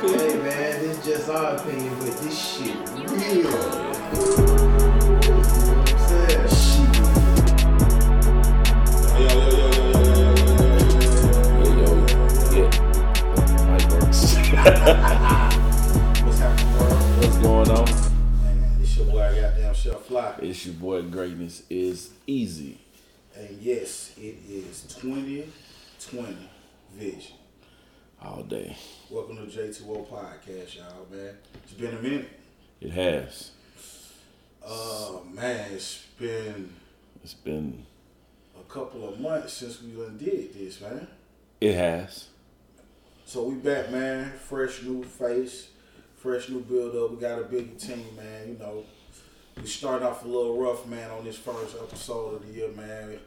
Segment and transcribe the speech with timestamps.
[0.00, 2.74] Hey man, this is just our opinion, but this shit
[3.10, 3.20] real.
[3.20, 3.52] You know
[5.28, 6.48] what I'm saying?
[6.48, 6.88] Shit.
[9.20, 9.68] Yo, yo,
[11.76, 11.90] yo,
[12.56, 12.64] yo.
[17.18, 17.84] What's going on?
[17.84, 20.34] Man, it's your boy, goddamn Chef Fly.
[20.40, 22.80] It's your boy, Greatness is Easy.
[23.36, 26.48] And yes, it is 2020
[26.94, 27.36] Vision
[28.22, 28.76] all day.
[29.10, 31.34] Welcome to J2O Podcast, y'all, man.
[31.64, 32.28] It's been a minute.
[32.80, 33.50] It has.
[34.66, 36.70] Uh, man, it's been
[37.22, 37.84] It's been.
[38.58, 41.06] a couple of months since we done did this, man.
[41.60, 42.28] It has.
[43.24, 44.32] So we back, man.
[44.32, 45.68] Fresh new face,
[46.16, 47.10] fresh new build up.
[47.12, 48.48] We got a bigger team, man.
[48.48, 48.84] You know,
[49.56, 53.18] we started off a little rough, man, on this first episode of the year, man.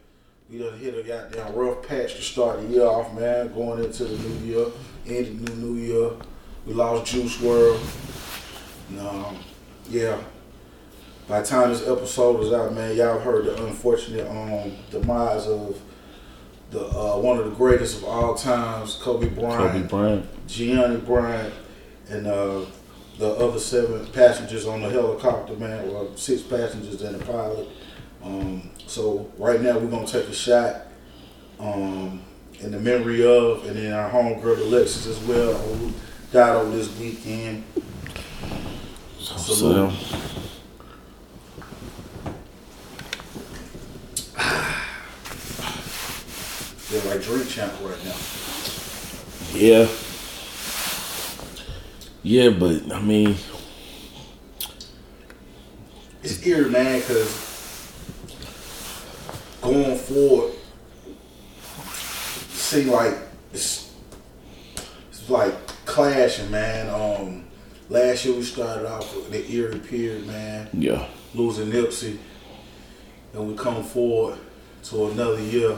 [0.50, 3.52] We done hit a goddamn rough patch to start the year off, man.
[3.54, 4.66] Going into the new year,
[5.06, 6.10] into the new year.
[6.66, 8.90] We lost Juice WRLD.
[8.90, 9.38] And, um,
[9.88, 10.20] yeah.
[11.26, 15.80] By the time this episode is out, man, y'all heard the unfortunate um, demise of
[16.70, 19.72] the uh, one of the greatest of all times, Kobe Bryant.
[19.72, 20.46] Kobe Bryant.
[20.46, 21.54] Gianni Bryant
[22.10, 22.66] and uh,
[23.18, 27.66] the other seven passengers on the helicopter, man, or six passengers and a pilot.
[28.22, 30.82] Um, so right now we're gonna take a shot
[31.58, 32.22] um,
[32.60, 35.92] in the memory of, and then our homegirl Alexis as well, who
[36.32, 37.64] died over this weekend.
[39.18, 39.86] So,
[46.90, 48.16] They're like drink champ right now.
[49.54, 49.88] yeah.
[52.22, 53.36] Yeah, but I mean,
[56.22, 57.53] It's eerie, man, because
[59.64, 63.14] going forward, it seem like
[63.52, 63.94] it's,
[65.10, 65.54] it's like
[65.86, 66.88] clashing, man.
[66.88, 67.44] Um,
[67.88, 71.08] last year we started off with the eerie period, man, yeah.
[71.34, 72.18] losing Nipsey,
[73.32, 74.38] and we come forward
[74.84, 75.76] to another year,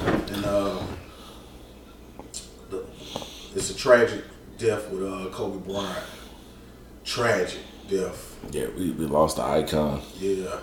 [0.00, 0.80] and uh,
[2.70, 2.84] the,
[3.54, 4.22] it's a tragic
[4.58, 6.04] death with uh, Kobe Bryant.
[7.04, 7.58] Tragic
[7.90, 8.38] death.
[8.50, 10.00] Yeah, we, we lost the icon.
[10.18, 10.58] Yeah.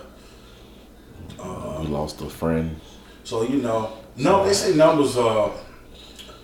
[1.80, 2.80] We lost a friend.
[3.24, 5.18] So you know, no, they say numbers.
[5.18, 5.52] Uh,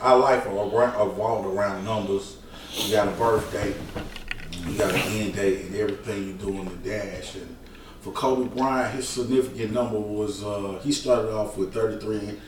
[0.02, 2.38] our life revolved around numbers.
[2.72, 3.74] You got a birthday,
[4.68, 7.36] you got an end date, and everything you do in the dash.
[7.36, 7.56] And
[8.02, 12.40] for Kobe Bryant, his significant number was uh, he started off with 33.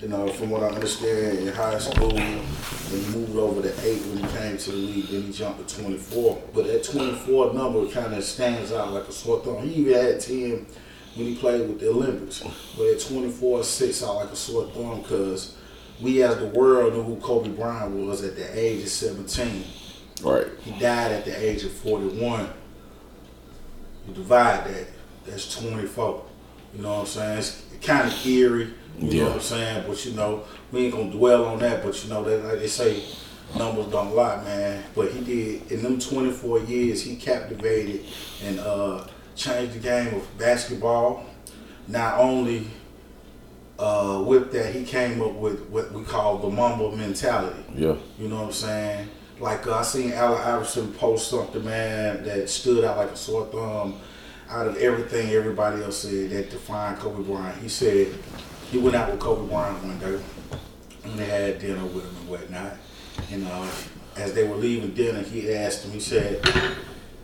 [0.00, 2.44] You know, from what I understand, in high school, then
[2.88, 5.08] he moved over to eight when he came to the league.
[5.08, 6.42] Then he jumped to 24.
[6.54, 9.66] But that 24 number kind of stands out like a sore thumb.
[9.66, 10.66] He even had 10
[11.18, 12.42] when he played with the Olympics.
[12.76, 15.56] But at 24, six I like a sore thumb because
[16.00, 19.64] we as the world knew who Kobe Bryant was at the age of 17.
[20.22, 20.46] Right.
[20.62, 22.48] He died at the age of 41.
[24.06, 24.86] You divide that,
[25.26, 26.24] that's 24.
[26.76, 27.38] You know what I'm saying?
[27.38, 28.68] It's kind of eerie.
[28.98, 29.22] You Yeah.
[29.24, 29.84] know what I'm saying?
[29.88, 31.84] But you know, we ain't gonna dwell on that.
[31.84, 33.02] But you know, they, like they say,
[33.56, 34.84] numbers don't lie, man.
[34.94, 37.02] But he did in them 24 years.
[37.02, 38.04] He captivated
[38.44, 39.04] and uh,
[39.38, 41.24] changed the game of basketball.
[41.86, 42.66] Not only
[43.78, 47.64] uh, with that, he came up with what we call the Mamba mentality.
[47.74, 47.96] Yeah.
[48.18, 49.08] You know what I'm saying?
[49.40, 53.46] Like uh, I seen Allen Iverson post something, man, that stood out like a sore
[53.46, 54.00] thumb.
[54.50, 58.14] Out of everything everybody else said that defined Kobe Bryant, he said
[58.70, 60.18] he went out with Kobe Bryant one day
[61.04, 62.76] and they had dinner with him and whatnot.
[63.30, 63.70] And uh,
[64.16, 65.92] as they were leaving dinner, he asked him.
[65.92, 66.42] He said,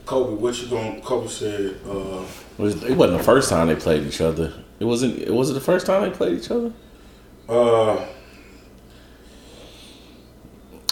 [0.06, 2.22] "Kobe, what you going?" Kobe said, uh,
[2.58, 4.52] It, was, wasn't the first time they played each other.
[4.80, 5.18] It wasn't.
[5.18, 6.72] It was it the first time they played each other.
[7.48, 8.06] uh,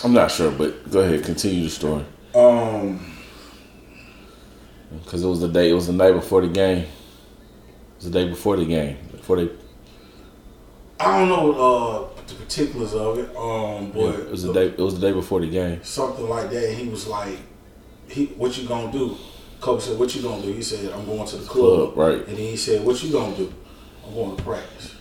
[0.05, 2.05] I'm not sure, but go ahead, continue the story.
[2.35, 2.99] um,
[5.05, 5.71] Because it was the day.
[5.71, 6.79] It was the night before the game.
[6.79, 6.89] It
[7.97, 8.97] was the day before the game.
[9.13, 9.49] Before they.
[10.99, 14.67] I don't know uh, the particulars of it, um, but it was the day.
[14.67, 15.83] It was the day before the game.
[15.85, 16.75] something like that.
[16.75, 17.39] He was like,
[18.13, 19.17] "He, what you gonna do?"
[19.61, 22.19] Kobe said, "What you gonna do?" He said, "I'm going to the club." Club, right.
[22.29, 23.53] And then he said, "What you gonna do?"
[24.07, 24.95] I'm going to practice.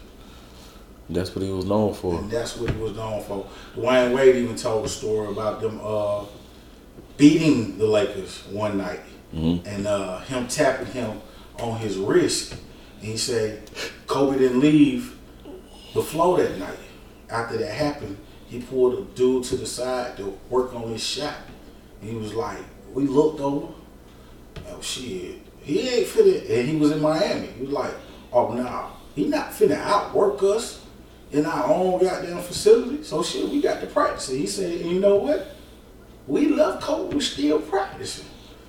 [1.09, 2.19] That's what he was known for.
[2.19, 3.45] And that's what he was known for.
[3.75, 6.23] Dwyane Wade even told a story about them uh,
[7.17, 9.01] beating the Lakers one night
[9.35, 9.65] Mhm.
[9.65, 11.19] and uh, him tapping him
[11.59, 12.53] on his wrist.
[13.01, 13.69] And he said
[14.07, 15.17] Kobe didn't leave
[15.93, 16.79] the floor that night.
[17.29, 18.17] After that happened,
[18.47, 21.35] he pulled a dude to the side to work on his shot.
[22.01, 22.59] And he was like,
[22.93, 23.73] we looked over.
[24.69, 26.49] Oh shit, he ain't finna.
[26.49, 27.47] And he was in Miami.
[27.47, 27.93] He was like,
[28.31, 30.85] oh nah, he not finna outwork us
[31.31, 33.03] in our own goddamn facility.
[33.03, 34.29] So shit, we got to practice.
[34.29, 35.55] And he said, you know what?
[36.27, 38.25] we love Kobe was still practicing.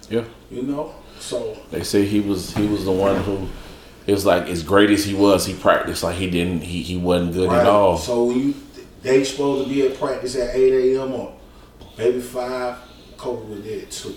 [0.08, 0.24] Yeah.
[0.50, 3.48] You know, so They say he was he was the one who
[4.06, 6.96] it was like as great as he was, he practiced like he didn't he, he
[6.96, 7.60] wasn't good right.
[7.60, 7.96] at all.
[7.96, 8.54] So you
[9.02, 11.12] they supposed to be at practice at eight a.m.
[11.12, 11.34] or
[11.96, 12.78] maybe five.
[13.22, 14.16] Kobe was there too.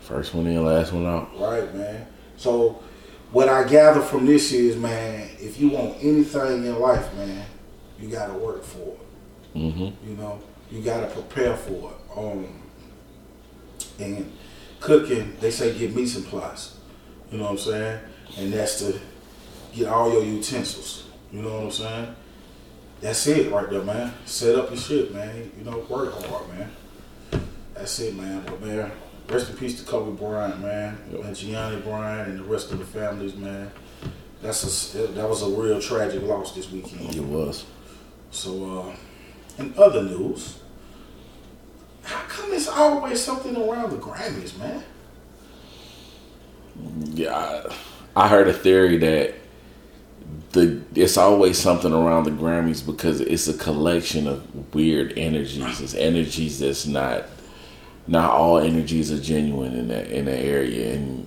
[0.00, 1.38] First one in, last one out.
[1.38, 2.06] Right, man.
[2.38, 2.82] So
[3.32, 7.44] what I gather from this is, man, if you want anything in life, man,
[8.00, 9.58] you gotta work for it.
[9.58, 10.08] Mm-hmm.
[10.08, 10.40] You know,
[10.70, 12.18] you gotta prepare for it.
[12.18, 12.62] Um,
[13.98, 14.32] and
[14.80, 16.78] cooking, they say get meat supplies.
[17.30, 18.00] You know what I'm saying?
[18.38, 18.98] And that's to
[19.74, 21.08] get all your utensils.
[21.30, 22.16] You know what I'm saying?
[23.02, 24.14] That's it right there, man.
[24.24, 25.52] Set up your shit, man.
[25.58, 26.70] You know, work hard, man.
[27.74, 28.42] That's it, man.
[28.46, 28.90] But man,
[29.28, 31.24] rest in peace to Kobe Bryant, man, Yep.
[31.24, 33.70] and Gianni Bryant, and the rest of the families, man.
[34.42, 37.14] That's a that was a real tragic loss this weekend.
[37.14, 37.64] It was.
[38.30, 38.96] So, uh,
[39.62, 40.58] in other news,
[42.02, 44.82] how come it's always something around the Grammys, man?
[47.14, 47.34] Yeah,
[48.16, 49.34] I, I heard a theory that
[50.52, 55.80] the it's always something around the Grammys because it's a collection of weird energies.
[55.80, 57.24] It's energies that's not
[58.06, 61.26] not all energies are genuine in that in that area, and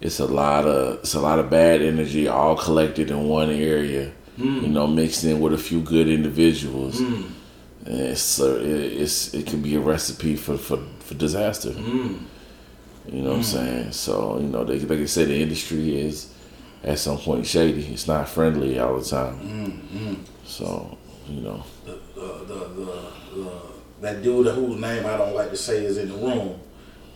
[0.00, 4.12] it's a lot of it's a lot of bad energy all collected in one area.
[4.36, 4.72] You hmm.
[4.72, 6.98] know, mixed in with a few good individuals.
[6.98, 7.24] Hmm.
[7.84, 11.72] And It's uh, it, it's it can be a recipe for for, for disaster.
[11.72, 12.24] Hmm.
[13.06, 13.92] You know what I'm saying?
[13.92, 16.32] So, you know, they, like I said, the industry is
[16.84, 17.84] at some point shady.
[17.86, 19.40] It's not friendly all the time.
[20.44, 20.96] So,
[21.26, 23.11] you know, the, the, the
[24.02, 26.60] that dude whose name I don't like to say is in the room,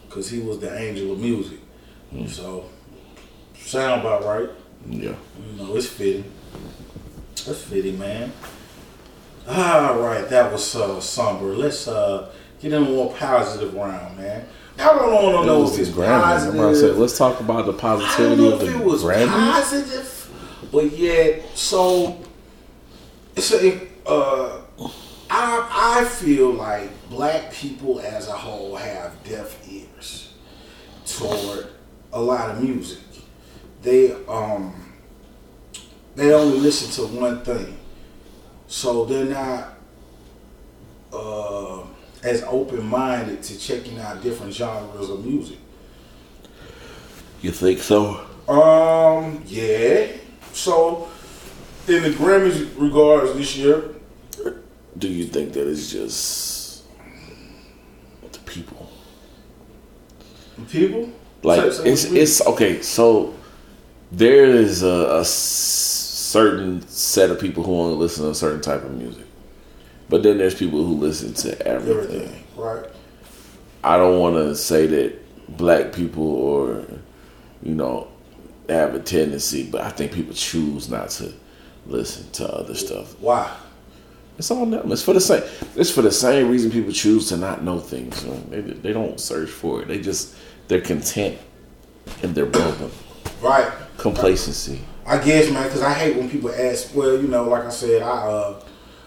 [0.09, 1.59] because he was the angel of music.
[2.29, 2.65] So,
[3.56, 4.49] sound about right.
[4.88, 5.15] yeah.
[5.50, 6.33] You know, it's fitting.
[7.44, 8.33] That's fitting, man.
[9.49, 11.47] All right, that was uh, somber.
[11.47, 14.47] Let's uh, get in a more positive round, man.
[14.79, 16.47] I don't want to know if it's Grammys.
[16.47, 16.99] I'm say, positive.
[16.99, 19.29] let's talk about the I don't positivity know of if the it was Grammys.
[19.29, 22.19] positive, but yet, so
[23.35, 23.81] it's a.
[24.06, 24.61] Uh,
[25.28, 30.32] I I feel like black people as a whole have deaf ears
[31.05, 31.69] toward
[32.12, 32.99] a lot of music.
[33.82, 34.93] They um
[36.14, 37.76] they only listen to one thing,
[38.69, 39.75] so they're not
[41.12, 41.82] uh,
[42.23, 45.58] as open minded to checking out different genres of music.
[47.43, 48.26] You think so?
[48.49, 50.08] Um, yeah.
[50.52, 51.08] So,
[51.87, 53.96] in the Grammys regards this year,
[54.99, 56.85] Do you think that it's just
[58.33, 58.91] the people?
[60.71, 61.11] people
[61.43, 62.83] Like Say- say it's it's okay.
[62.83, 63.35] So
[64.11, 68.93] there is a certain set of people who only listen to a certain type of
[68.93, 69.27] music,
[70.09, 72.23] but then there's people who listen to everything.
[72.23, 72.85] everything, right?
[73.85, 76.85] I don't want to say that black people or
[77.63, 78.09] you know
[78.69, 81.33] have a tendency, but I think people choose not to
[81.87, 83.15] listen to other stuff.
[83.21, 83.55] Why?
[84.38, 84.93] It's on them.
[84.93, 85.43] It's for the same.
[85.77, 88.23] It's for the same reason people choose to not know things.
[88.25, 88.41] you know.
[88.50, 89.88] They they don't search for it.
[89.88, 90.37] They just
[90.69, 91.38] they're content
[92.23, 92.91] in their bubble.
[93.41, 93.71] Right.
[93.97, 94.81] Complacency.
[95.06, 96.95] I guess, man, because I hate when people ask.
[96.95, 98.61] Well, you know, like I said, I uh,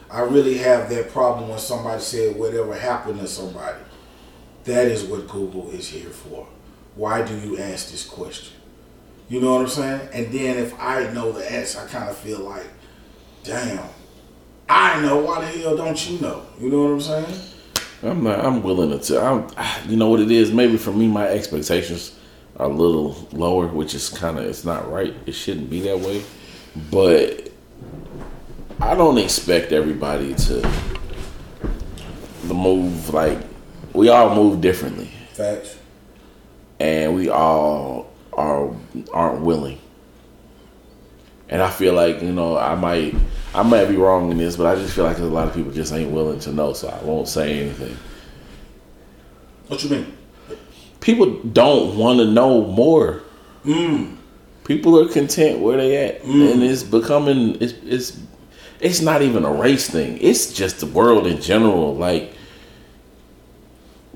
[0.09, 3.79] I really have that problem when somebody said whatever happened to somebody.
[4.63, 6.47] That is what Google is here for.
[6.95, 8.57] Why do you ask this question?
[9.29, 10.09] You know what I'm saying?
[10.11, 12.67] And then if I know the answer, I kind of feel like,
[13.43, 13.87] damn,
[14.69, 15.17] I know.
[15.19, 16.45] Why the hell don't you know?
[16.59, 17.39] You know what I'm saying?
[18.03, 18.45] I'm not.
[18.45, 19.21] I'm willing to.
[19.21, 19.47] I'm,
[19.89, 20.51] you know what it is.
[20.51, 22.15] Maybe for me, my expectations
[22.57, 24.45] are a little lower, which is kind of.
[24.45, 25.13] It's not right.
[25.25, 26.23] It shouldn't be that way.
[26.91, 27.51] But
[28.79, 30.61] I don't expect everybody to
[32.45, 33.39] the move like
[33.93, 35.77] we all move differently, Facts.
[36.79, 38.71] and we all are
[39.11, 39.79] aren't willing.
[41.49, 43.15] And I feel like you know I might
[43.53, 45.71] I might be wrong in this, but I just feel like a lot of people
[45.71, 47.97] just ain't willing to know, so I won't say anything.
[49.67, 50.17] What you mean?
[50.99, 53.21] People don't want to know more.
[53.65, 54.17] Mm.
[54.65, 56.51] People are content where they at, mm.
[56.51, 58.19] and it's becoming it's it's
[58.79, 60.17] it's not even a race thing.
[60.21, 61.95] It's just the world in general.
[61.95, 62.33] Like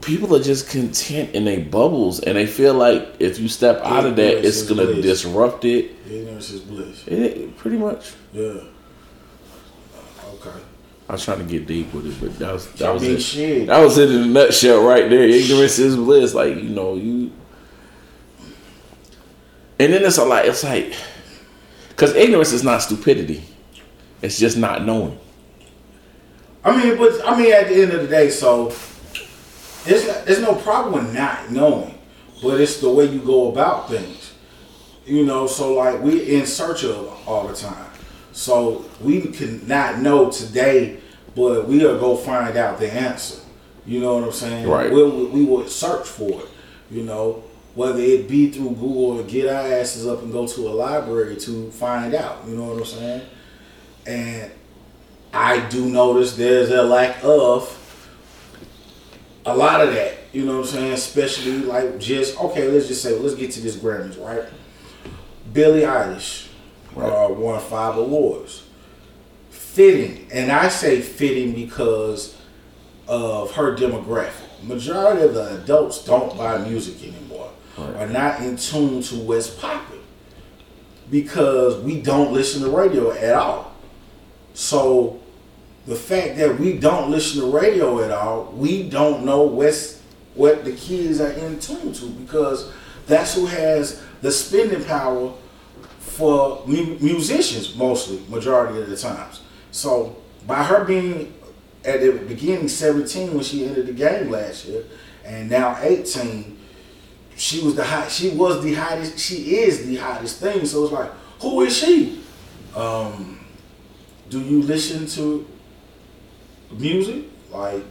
[0.02, 4.06] people are just content in their bubbles, and they feel like if you step out
[4.06, 5.02] of that, it's gonna bliss.
[5.02, 5.92] disrupt it.
[6.10, 7.08] Ignorance is bliss.
[7.08, 8.14] It pretty much.
[8.32, 8.60] Yeah.
[11.10, 13.22] I was trying to get deep with it, but that was that was it.
[13.22, 13.68] shit.
[13.68, 15.24] That was it in a nutshell right there.
[15.24, 16.34] Ignorance is bliss.
[16.34, 17.32] Like, you know, you
[19.80, 20.46] And then it's a lot.
[20.46, 20.94] it's like
[21.90, 23.44] because ignorance is not stupidity.
[24.22, 25.20] It's just not knowing.
[26.64, 28.70] I mean, but I mean, at the end of the day, so
[29.84, 32.00] there's there's no problem with not knowing,
[32.42, 34.34] but it's the way you go about things.
[35.06, 37.90] You know, so like we in search of all the time.
[38.34, 41.00] So we can not know today,
[41.36, 43.40] but we'll go find out the answer.
[43.86, 44.68] You know what I'm saying?
[44.68, 44.92] Right.
[44.92, 46.50] We'll, we will search for it.
[46.90, 47.44] You know,
[47.76, 51.36] whether it be through Google or get our asses up and go to a library
[51.38, 52.46] to find out.
[52.48, 53.22] You know what I'm saying?
[54.08, 54.52] And
[55.32, 57.80] I do notice there's a lack of
[59.46, 60.18] a lot of that.
[60.32, 60.94] You know what I'm saying?
[60.94, 64.50] Especially like just okay, let's just say let's get to this Grammys, right?
[65.52, 66.48] Billie Eilish
[66.96, 68.64] uh, won five awards.
[69.50, 72.38] Fitting, and I say fitting because
[73.08, 74.32] of her demographic.
[74.64, 77.96] Majority of the adults don't buy music anymore, Right.
[77.98, 80.00] are not in tune to what's popping
[81.10, 83.74] because we don't listen to radio at all.
[84.54, 85.20] So
[85.86, 90.02] the fact that we don't listen to radio at all, we don't know what's
[90.36, 92.72] what the kids are in tune to because
[93.06, 95.34] that's who has the spending power
[96.14, 99.42] for mu- musicians mostly majority of the times.
[99.72, 100.16] So
[100.46, 101.34] by her being
[101.84, 104.84] at the beginning 17 when she entered the game last year
[105.26, 106.58] and now 18
[107.36, 110.66] she was the hot she was the hottest she is the hottest thing.
[110.66, 112.22] So it's like who is she?
[112.76, 113.40] Um
[114.30, 115.46] do you listen to
[116.72, 117.26] music?
[117.52, 117.84] Like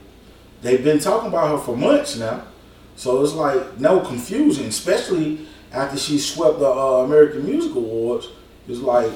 [0.63, 2.45] they've been talking about her for months now.
[2.97, 8.29] So it's like no confusion especially after she swept the uh, american music awards
[8.69, 9.11] it's like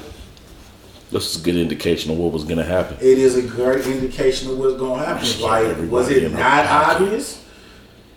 [1.11, 2.97] This is a good indication of what was gonna happen.
[2.99, 7.43] it is a great indication of what's going to happen like was it not obvious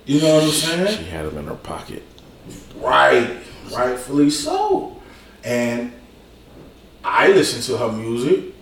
[0.06, 2.02] you know what i'm saying She had him in her pocket.
[2.76, 3.37] Right,
[3.73, 5.00] rightfully so.
[5.44, 5.92] And
[7.04, 8.54] I listen to her music.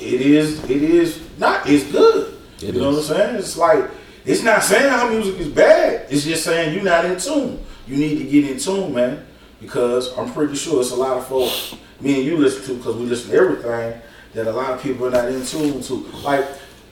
[0.00, 1.68] It is, it is not.
[1.68, 2.34] It's good.
[2.62, 3.08] It you know is.
[3.08, 3.36] what I'm saying?
[3.36, 3.90] It's like
[4.24, 6.06] it's not saying her music is bad.
[6.10, 7.62] It's just saying you're not in tune.
[7.86, 9.26] You need to get in tune, man.
[9.60, 12.96] Because I'm pretty sure it's a lot of folks me and you listen to because
[12.96, 14.00] we listen to everything
[14.34, 15.94] that a lot of people are not in tune to.
[16.22, 16.44] Like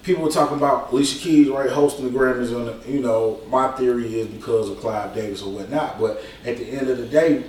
[0.02, 4.20] people were talking about Alicia Keys, right, hosting the Grammys, and you know, my theory
[4.20, 6.00] is because of Clive Davis or whatnot.
[6.00, 7.44] But at the end of the day,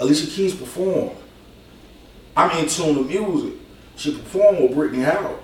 [0.00, 1.16] Alicia Keys performed.
[2.36, 3.54] I'm in tune to music.
[3.96, 5.38] She performed with Brittany Howard.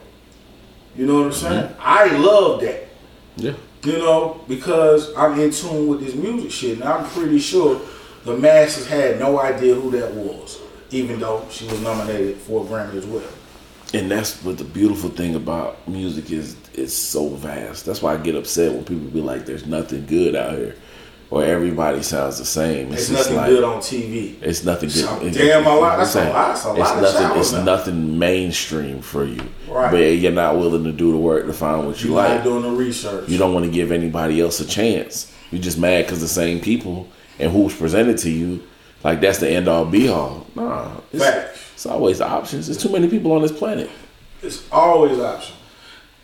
[0.96, 1.68] You know what I'm saying?
[1.68, 1.80] Mm-hmm.
[1.80, 2.88] I love that.
[3.36, 3.52] Yeah.
[3.82, 7.80] You know, because I'm in tune with this music shit, and I'm pretty sure
[8.24, 10.60] the masses had no idea who that was,
[10.90, 13.24] even though she was nominated for a Grammy as well.
[13.94, 17.86] And that's what the beautiful thing about music is it's so vast.
[17.86, 20.76] That's why I get upset when people be like, There's nothing good out here.
[21.30, 22.92] Or everybody sounds the same.
[22.92, 24.34] It's, It's, just nothing like good on TV.
[24.42, 25.04] it's nothing good.
[25.04, 27.62] So, it's- damn, a lot- that's a lot- that's a it's lot nothing it's now.
[27.64, 29.40] nothing mainstream for you.
[29.68, 29.92] Right.
[29.92, 32.34] But you're not willing to do the work to find what you You're like.
[32.38, 33.28] not doing the research.
[33.28, 35.32] You don't want to give anybody else a chance.
[35.52, 37.06] You're just mad because the same people
[37.38, 38.62] and who's presented to you,
[39.04, 40.46] like that's the end all be all.
[40.56, 41.24] Nah, it's,
[41.74, 42.66] it's always options.
[42.66, 43.88] There's too many people on this planet.
[44.42, 45.56] It's always options.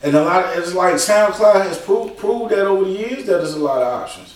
[0.03, 3.39] And a lot of, it's like SoundCloud has proved, proved that over the years that
[3.39, 4.35] there's a lot of options.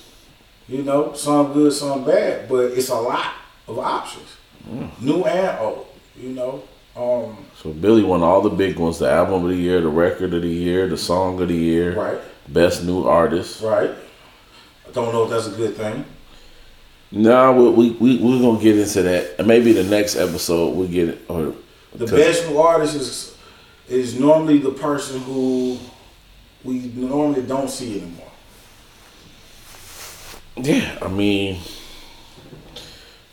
[0.70, 3.32] You know, some good, some bad, but it's a lot
[3.66, 4.28] of options.
[5.00, 5.86] New and old.
[6.16, 6.62] You know.
[6.96, 10.32] Um, So Billie won all the big ones: the album of the year, the record
[10.34, 13.62] of the year, the song of the year, right, best new artist.
[13.62, 13.90] right.
[14.86, 16.04] I don't know if that's a good thing.
[17.10, 20.88] No, we we we we're gonna get into that, and maybe the next episode we'll
[20.88, 21.18] get it.
[21.28, 21.54] Or
[21.94, 23.36] The best new artist is
[23.88, 25.78] is normally the person who
[26.62, 28.29] we normally don't see anymore.
[30.56, 31.58] Yeah, I mean,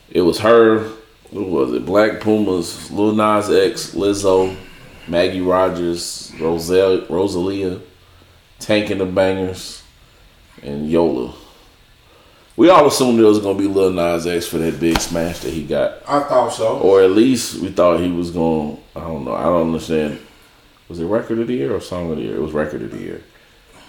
[0.10, 0.92] it was her.
[1.32, 1.86] Who was it?
[1.86, 4.56] Black Pumas, Lil Nas X, Lizzo,
[5.08, 7.82] Maggie Rogers, Roselle, Rosalia,
[8.60, 9.82] Tank and the Bangas,
[10.64, 11.34] and Yola.
[12.56, 15.54] We all assumed it was gonna be Lil Nas X for that big smash that
[15.54, 16.80] he got, I thought so.
[16.80, 18.82] or at least we thought he was going.
[18.96, 19.34] I don't know.
[19.34, 20.20] I don't understand.
[20.88, 22.36] Was it record of the year or song of the year?
[22.38, 23.22] It was record of the year.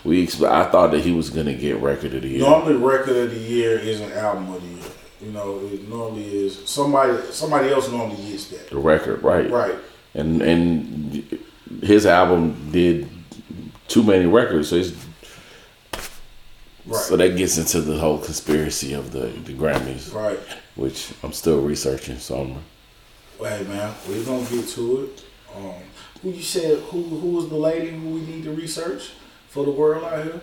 [0.08, 2.40] We expe- I thought that he was gonna get record of the year.
[2.40, 4.92] Normally, record of the year is an album of the year.
[5.20, 7.12] You know, it normally is somebody.
[7.30, 8.70] Somebody else normally gets that.
[8.70, 9.50] The record, right?
[9.50, 9.74] Right.
[10.14, 11.38] and and
[11.82, 13.08] his album did
[13.88, 14.92] too many records, so it's,
[16.86, 17.04] Right.
[17.04, 20.38] so that gets into the whole conspiracy of the the Grammys, Right.
[20.76, 22.18] which I'm still researching.
[22.18, 22.54] So I'm,
[23.46, 25.22] hey man, we're gonna get to it.
[25.54, 25.74] Um,
[26.22, 26.78] who you said?
[26.90, 29.10] Who who was the lady who we need to research
[29.48, 30.40] for the world out here?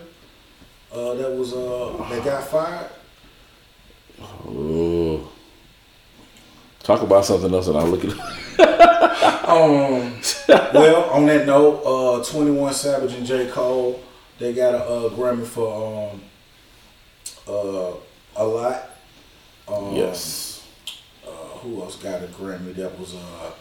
[0.92, 2.90] Uh, that was uh that got fired.
[4.20, 5.28] oh,
[6.82, 8.18] talk about something else, and I'll look at it.
[9.46, 14.00] Um, well, on that note, uh, Twenty One Savage and J Cole
[14.40, 16.20] They got a uh, Grammy for um
[17.48, 17.92] uh
[18.36, 18.90] a lot.
[19.68, 20.66] Um, Yes.
[21.24, 23.52] Uh, who else got a Grammy that was uh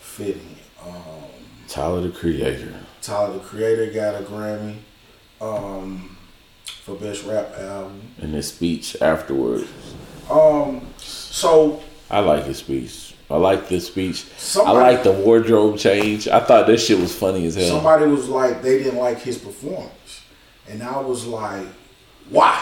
[0.00, 0.56] fitting?
[0.84, 2.74] Um, Tyler the Creator.
[3.00, 4.76] Tyler the Creator got a Grammy
[5.40, 6.16] um
[6.82, 8.02] for best rap album.
[8.18, 9.68] And his speech afterwards.
[10.28, 13.14] Um, so I like his speech.
[13.30, 14.24] I like this speech.
[14.36, 16.26] Somebody- I like the wardrobe change.
[16.26, 17.68] I thought this shit was funny as hell.
[17.68, 20.22] somebody was like they didn't like his performance,
[20.68, 21.66] and I was like,
[22.28, 22.60] why?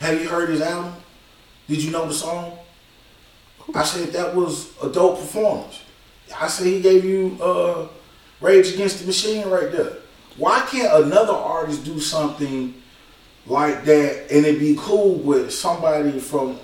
[0.00, 0.94] Have you heard his album?
[1.68, 2.58] Did you know the song?
[3.72, 5.80] I said that was a dope performance.
[6.40, 7.88] I say he gave you uh,
[8.40, 9.92] Rage Against the Machine right there.
[10.36, 12.74] Why can't another artist do something
[13.46, 16.58] like that and it be cool with somebody from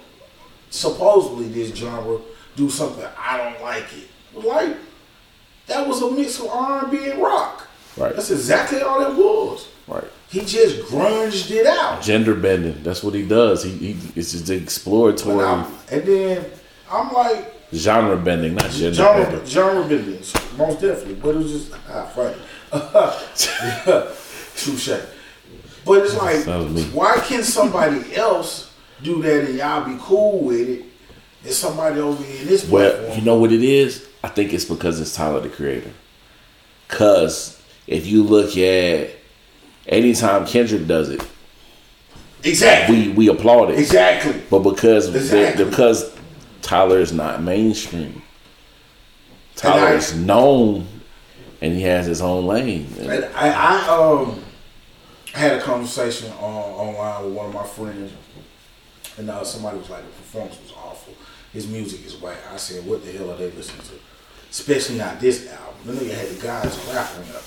[0.70, 2.18] supposedly this genre
[2.56, 4.08] do something I don't like it?
[4.44, 4.76] Like
[5.66, 7.68] that was a mix of R and B and rock.
[7.96, 8.14] Right.
[8.14, 9.68] That's exactly all it was.
[9.86, 10.04] Right.
[10.28, 12.02] He just grunged it out.
[12.02, 12.82] Gender bending.
[12.82, 13.64] That's what he does.
[13.64, 16.44] He, he it's just exploratory and then
[16.90, 19.46] I'm like, genre bending, not gender genre, bending.
[19.46, 20.20] genre bending,
[20.56, 21.14] most definitely.
[21.14, 22.36] But it was just ah, funny.
[24.56, 24.90] Touche.
[25.84, 26.82] But it's like, That was me.
[26.92, 28.70] why can somebody else
[29.02, 30.84] do that and y'all be cool with it,
[31.44, 33.18] and somebody over here in this Well, platform?
[33.18, 34.06] you know what it is?
[34.22, 35.90] I think it's because it's Tyler the Creator.
[36.88, 39.10] Cause if you look at
[39.86, 41.22] anytime Kendrick does it,
[42.44, 43.78] exactly, we we applaud it.
[43.78, 44.40] exactly.
[44.50, 45.64] But because Exactly.
[45.64, 46.12] because
[46.62, 48.22] Tyler is not mainstream,
[49.56, 50.86] Tyler I- is known,
[51.60, 52.92] and he has his own lane.
[52.98, 54.42] And I, I um
[55.32, 58.12] had a conversation on online with one of my friends,
[59.18, 61.14] and uh, somebody was like, "The performance was awful.
[61.52, 63.94] His music is whack." I said, "What the hell are they listening to?
[64.50, 67.42] Especially not this album." The nigga had the guys rapping up.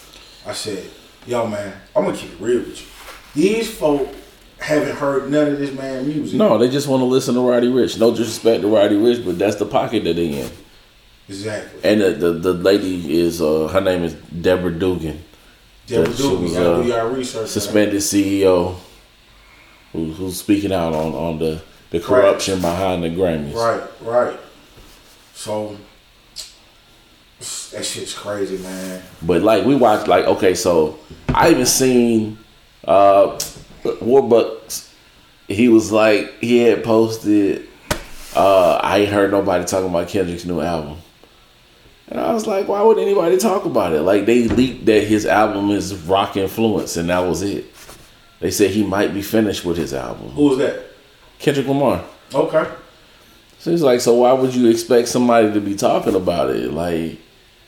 [0.46, 0.90] I said,
[1.28, 2.88] "Yo, man, I'm gonna keep it real with you.
[3.36, 4.08] These folk
[4.64, 6.38] haven't heard none of this man music.
[6.38, 8.00] No, they just want to listen to Roddy Ricch.
[8.00, 10.52] No disrespect to Roddy Ricch, but that's the pocket that they in.
[11.28, 11.82] exactly.
[11.84, 15.22] And the the, the lady is uh, her name is Deborah Dugan,
[15.86, 17.50] Deborah Dugan, was, uh, do y'all research.
[17.50, 18.78] suspended CEO,
[19.92, 23.54] who, who's speaking out on on the the corruption behind the Grammys.
[23.54, 24.40] Right, right.
[25.34, 25.78] So
[27.72, 29.04] that shit's crazy, man.
[29.22, 31.00] But like we watched, like okay, so
[31.30, 32.38] I even seen
[32.86, 33.38] uh
[33.84, 34.90] Warbucks.
[35.48, 37.68] He was like he had posted.
[38.36, 40.98] Uh, I ain't heard nobody talking about Kendrick's new album,
[42.08, 44.02] and I was like, why would anybody talk about it?
[44.02, 47.66] Like they leaked that his album is rock influence, and that was it.
[48.40, 50.84] They said he might be finished with his album, Who was that?
[51.40, 52.04] Kendrick Lamar.
[52.34, 52.66] Okay.
[53.60, 56.74] So he's like, so why would you expect somebody to be talking about it?
[56.74, 57.20] Like,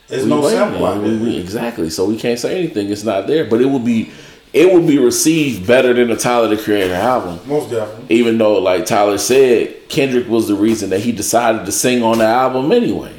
[0.08, 1.20] There's no sample out We- there.
[1.24, 1.90] we- exactly.
[1.90, 2.90] So we can't say anything.
[2.90, 4.12] It's not there, but it will be,
[4.56, 7.42] it will be received better than the Tyler the Creator album.
[7.46, 8.16] Most definitely.
[8.16, 12.20] Even though, like Tyler said, Kendrick was the reason that he decided to sing on
[12.20, 13.14] the album anyway.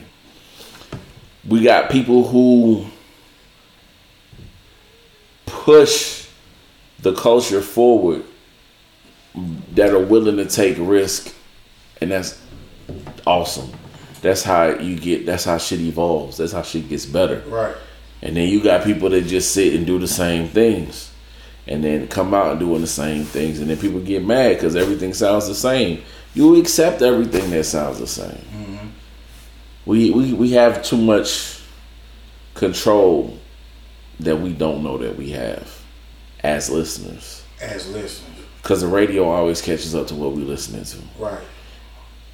[1.46, 2.86] We got people who
[5.44, 6.26] push
[7.00, 8.24] the culture forward
[9.72, 11.34] that are willing to take risk,
[12.00, 12.40] and that's
[13.26, 13.70] awesome.
[14.22, 15.26] That's how you get.
[15.26, 16.38] That's how shit evolves.
[16.38, 17.40] That's how shit gets better.
[17.46, 17.76] Right.
[18.22, 21.12] And then you got people that just sit and do the same things,
[21.66, 24.76] and then come out and doing the same things, and then people get mad because
[24.76, 26.02] everything sounds the same.
[26.34, 28.28] You accept everything that sounds the same.
[28.54, 28.86] Mm-hmm.
[29.86, 31.60] We, we we have too much
[32.54, 33.38] control
[34.20, 35.82] that we don't know that we have
[36.42, 38.44] as listeners, As listeners.
[38.62, 40.98] because the radio always catches up to what we're listening to.
[41.18, 41.44] Right.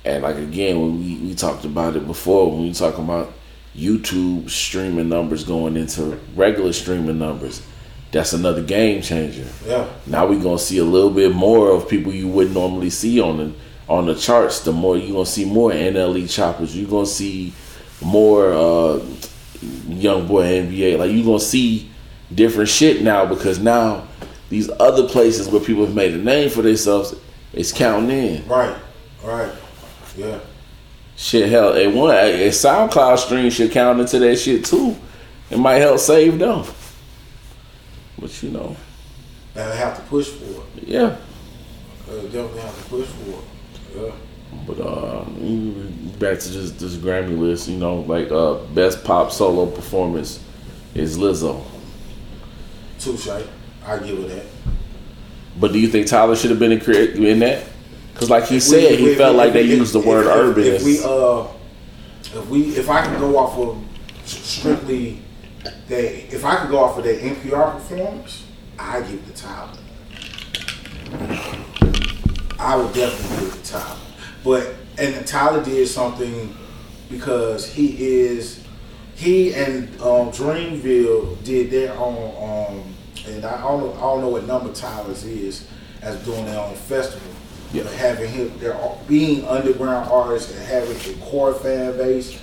[0.05, 3.33] And like again, when we, we talked about it before, when we talk about
[3.77, 7.63] YouTube streaming numbers going into regular streaming numbers,
[8.13, 9.47] that's another game changer.
[9.67, 9.89] Yeah.
[10.07, 13.39] Now we're gonna see a little bit more of people you wouldn't normally see on
[13.39, 13.53] the
[13.89, 14.61] on the charts.
[14.61, 17.55] The more you're gonna see more NLE Choppas, you're gonna see
[18.03, 19.01] more uh,
[19.89, 20.99] YoungBoy NBA.
[20.99, 21.91] Like you're gonna see
[22.35, 24.07] different shit now because now
[24.51, 27.15] these other places where people have made a name for themselves
[27.55, 28.47] is counting in.
[28.47, 28.77] Right.
[29.25, 29.53] Right.
[30.17, 30.39] Yeah.
[31.17, 34.97] Shit, hell, and one a SoundCloud stream should count into that shit too.
[35.51, 36.65] It might help save them.
[38.23, 38.77] But you know,
[39.57, 40.45] Now they have to push for
[40.79, 40.89] it.
[40.89, 41.17] yeah.
[42.09, 43.45] They definitely have to push for it.
[43.97, 44.13] Yeah.
[44.67, 45.25] But uh,
[46.19, 50.41] back to just this Grammy list, you know, like uh, best pop solo performance
[50.95, 51.63] is Lizzo.
[53.01, 53.29] Touche.
[53.29, 54.47] I give it that.
[55.59, 57.65] But do you think Tyler should have been in, in that?
[58.15, 60.27] Because like he If said, we- he if- felt if- like they used the word
[60.27, 60.65] urban.
[60.65, 61.47] If we uh,
[62.23, 63.77] if we if I can go off of
[64.25, 65.21] strictly
[65.63, 68.45] that if I could go off of that NPR performance,
[68.79, 69.79] I give the Tyler.
[72.59, 73.99] I would definitely give the Tyler.
[74.45, 76.57] But and Tyler did something
[77.11, 78.65] because he is
[79.15, 82.95] he and um, Dreamville did their own um,
[83.27, 85.69] and I don't know, I don't know what number Tyler's is
[86.01, 87.29] as doing their own festival.
[87.73, 87.85] Yeah.
[87.85, 92.39] But having him they're being underground artists and having a core fan base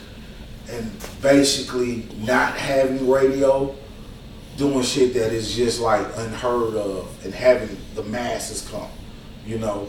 [0.69, 3.75] and basically not having radio,
[4.57, 8.89] doing shit that is just like unheard of, and having the masses come,
[9.45, 9.87] you know,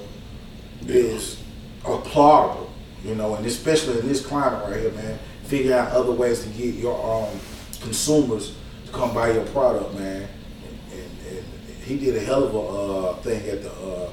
[0.86, 1.42] is
[1.82, 2.70] applaudable,
[3.04, 5.18] you know, and especially in this climate right here, man.
[5.44, 6.94] Figure out other ways to get your
[7.26, 7.40] um,
[7.80, 8.54] consumers
[8.86, 10.28] to come buy your product, man.
[10.62, 14.10] And, and, and he did a hell of a uh, thing at the uh,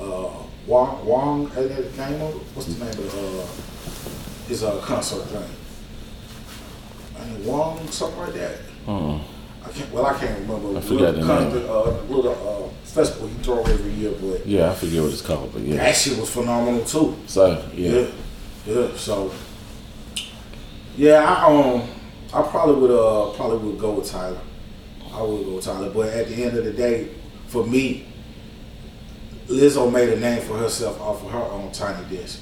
[0.00, 0.32] uh,
[0.66, 1.44] Wong Wong.
[1.54, 2.42] name of it?
[2.54, 5.63] What's the name of the, uh, his uh, concert thing?
[7.18, 8.56] Mean, Wong, something like that.
[8.86, 9.18] Hmm.
[9.64, 9.92] I can't.
[9.92, 10.76] Well, I can't remember.
[10.78, 11.26] I forgot the little name.
[11.26, 15.22] concert, Uh, little uh, festival he throw every year, but Yeah, I forget what it's
[15.22, 15.76] called, but yeah.
[15.76, 17.16] that shit was phenomenal too.
[17.26, 18.06] So yeah, Yeah,
[18.66, 18.88] yeah.
[18.96, 19.32] So,
[20.96, 21.82] yeah, I um,
[22.32, 24.38] I probably would uh probably would go with Tyler.
[25.12, 27.08] I would go with Tyler, but at the end of the day,
[27.46, 28.06] for me,
[29.48, 32.40] Lizzo made a name for herself off of her own Tiny Desk.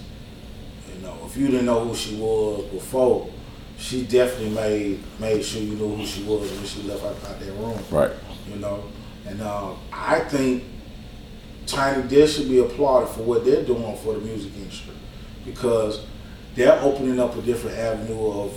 [0.94, 3.28] You know, if you didn't know who she was before,
[3.82, 7.40] she definitely made made sure you knew who she was when she left out, out
[7.40, 8.12] that room right.
[8.48, 8.84] you know.
[9.26, 10.64] And um, I think
[11.66, 14.94] Tiny Desk should be applauded for what they're doing for the music industry
[15.44, 16.04] because
[16.54, 18.56] they're opening up a different avenue of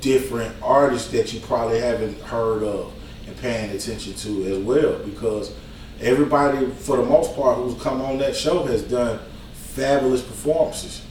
[0.00, 2.92] different artists that you probably haven't heard of
[3.26, 5.54] and paying attention to as well because
[6.00, 9.20] everybody, for the most part, who's come on that show has done
[9.52, 11.02] fabulous performances.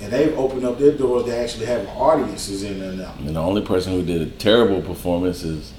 [0.00, 3.14] And they've opened up their doors to actually have audiences in there now.
[3.18, 5.72] And the only person who did a terrible performance is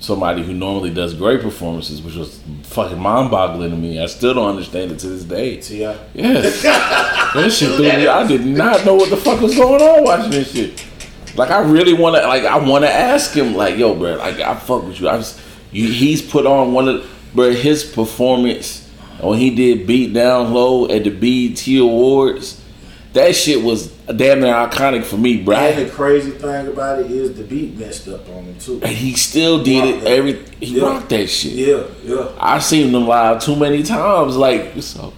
[0.00, 4.00] somebody who normally does great performances, which was fucking mind-boggling to me.
[4.00, 5.60] I still don't understand it to this day.
[5.60, 5.96] T.I.
[6.14, 8.06] Yes, that shit threw me.
[8.06, 10.84] I did not know what the fuck was going on watching this shit.
[11.36, 14.40] Like I really want to, like I want to ask him, like, yo, bro, like
[14.40, 15.08] I fuck with you.
[15.08, 18.88] I just, you, he's put on one of, bro, his performance
[19.20, 22.62] when he did Beat Down Low at the BET Awards.
[23.16, 25.56] That shit was damn near iconic for me, bro.
[25.56, 28.74] And the crazy thing about it is the beat messed up on him too.
[28.82, 30.00] And he still did Rocked it.
[30.04, 30.10] that.
[30.12, 30.82] Every he Yeah.
[30.84, 31.52] rocked that shit.
[31.52, 32.28] Yeah, yeah.
[32.38, 34.36] I seen them live too many times.
[34.36, 35.14] Like so,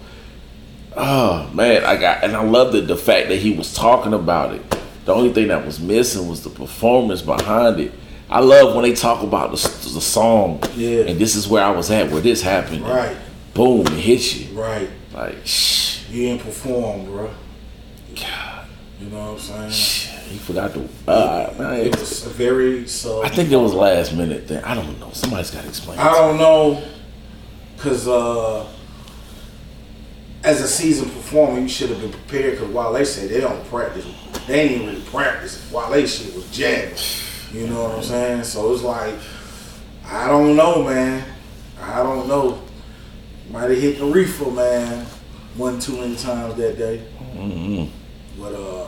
[0.95, 2.87] oh man, I got and I loved it.
[2.87, 4.61] The fact that he was talking about it.
[5.05, 7.91] The only thing that was missing was the performance behind it.
[8.29, 10.61] I love when they talk about the, the song.
[10.75, 10.99] Yeah.
[11.01, 12.83] And this is where I was at, where this happened.
[12.87, 13.17] Right,
[13.55, 14.57] Boom, it hits you.
[14.57, 14.87] right.
[15.13, 17.29] Like, shh, You didn't perform, bro.
[18.19, 18.65] God,
[18.99, 20.15] You know what I'm saying?
[20.29, 20.87] He forgot to.
[21.07, 23.23] Uh, man, It was a very so.
[23.23, 24.63] I think it was last minute thing.
[24.63, 25.11] I don't know.
[25.13, 25.97] Somebody's got to explain.
[25.99, 26.83] I don't know,
[27.77, 28.67] cause uh,
[30.43, 32.59] as a seasoned performer, you should have been prepared.
[32.59, 34.05] Cause while they say they don't practice,
[34.47, 35.69] they ain't really practice.
[35.71, 36.95] While they shit was jamming.
[37.51, 38.43] You know what I'm saying?
[38.43, 39.15] So it's like,
[40.05, 41.25] I don't know, man.
[41.81, 42.61] I don't know.
[43.49, 45.05] Might have hit the reefer, man.
[45.55, 47.03] One too many times that day.
[47.33, 47.89] Mhm.
[48.39, 48.87] But uh,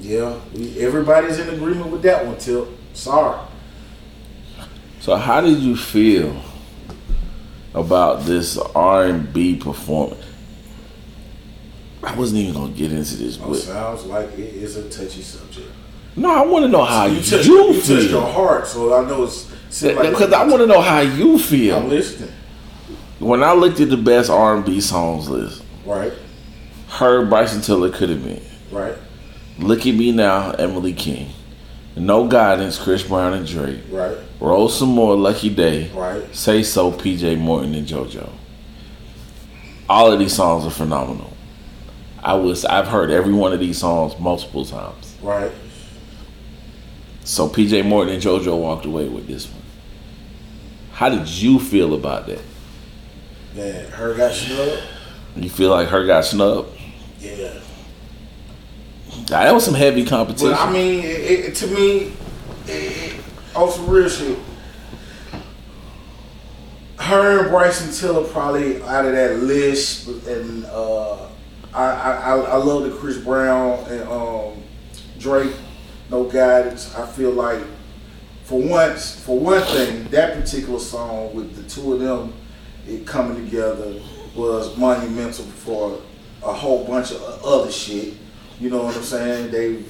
[0.00, 2.38] yeah, we, everybody's in agreement with that one.
[2.38, 2.66] Tip.
[2.94, 3.38] Sorry.
[5.00, 6.40] So how did you feel
[7.74, 10.24] about this R and B performance?
[12.02, 15.68] I wasn't even gonna get into this, Oh, sounds like it is a touchy subject.
[16.16, 19.06] no, I want to know how you you, touched, you touched your heart, so I
[19.06, 21.76] know it's seems like because I want to know how you feel.
[21.76, 22.32] I'm listening.
[23.18, 26.12] When I looked at the best R and B songs list, Right,
[26.88, 27.26] H.E.R.
[27.26, 28.42] Bryson Tiller could have been.
[28.70, 28.94] Right,
[29.58, 31.30] Look at me now, Emily King.
[31.96, 33.80] No guidance, Chris Brown and Drake.
[33.90, 35.88] right, Roll some more, Lucky Daye.
[35.92, 36.34] right.
[36.34, 38.30] Say so, PJ Morton and JoJo.
[39.88, 41.32] All of these songs are phenomenal.
[42.22, 45.16] I was I've heard every one of these songs multiple times.
[45.20, 45.50] Right.
[47.24, 49.62] So PJ Morton and JoJo walked away with this one.
[50.92, 52.40] How did you feel about that?
[53.54, 54.14] Man, H.E.R.
[54.14, 54.82] got snubbed.
[55.36, 56.06] You feel like H.E.R.
[56.06, 56.78] got snubbed?
[57.18, 57.58] Yeah.
[59.26, 60.50] That was some heavy competition.
[60.50, 62.12] But I mean, it, it, to me,
[62.66, 63.20] it,
[63.54, 64.38] on some real shit,
[66.98, 67.40] H.E.R.
[67.40, 71.28] and Bryson Tiller probably out of that list, and uh,
[71.72, 74.62] I, I I I love the Chris Brown and um,
[75.18, 75.54] Drake,
[76.10, 76.94] no guidance.
[76.94, 77.62] I feel like
[78.44, 82.32] for once, for one thing, that particular song with the two of them,
[82.86, 84.00] it coming together
[84.34, 86.00] was monumental for
[86.42, 88.14] a whole bunch of other shit.
[88.60, 89.50] You know what I'm saying?
[89.50, 89.82] They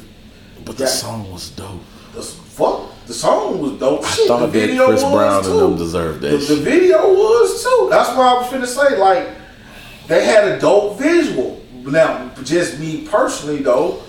[0.65, 1.81] but the got- song was dope.
[2.15, 4.05] the fuck the song was dope.
[4.05, 5.51] I Shit, the thought that video Chris was Brown too.
[5.51, 6.37] and them deserved The, that.
[6.39, 6.59] the shit.
[6.59, 7.89] video was too.
[7.91, 8.97] That's what I was finna say.
[8.97, 9.29] Like
[10.07, 11.61] they had a dope visual.
[11.85, 14.03] Now, just me personally though,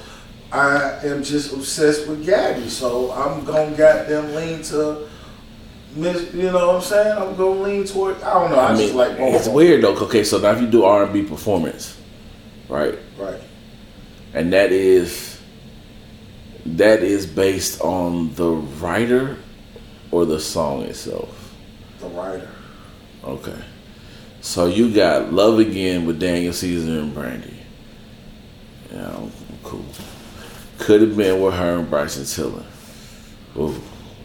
[0.52, 5.08] I am just obsessed with Gabby, so I'm gonna goddamn lean to.
[5.95, 7.17] Miss- You know what I'm saying?
[7.17, 8.21] I'm gonna lean toward.
[8.21, 8.58] I don't know.
[8.60, 9.95] I, I just mean, like both it's weird though.
[9.95, 11.97] Okay, so now if you do R and B performance,
[12.69, 13.39] right, Right.
[14.33, 15.39] And that is
[16.65, 19.37] that is based on the writer
[20.11, 21.55] or the song itself.
[21.99, 22.49] The writer.
[23.23, 23.57] Okay,
[24.41, 27.57] so you got "Love Again" with Daniel Caesar and Brandy.
[28.91, 29.19] Yeah,
[29.63, 29.85] cool.
[30.79, 31.77] Could have been with H.E.R.
[31.79, 32.63] and Bryson Tiller.
[33.57, 33.79] Ooh,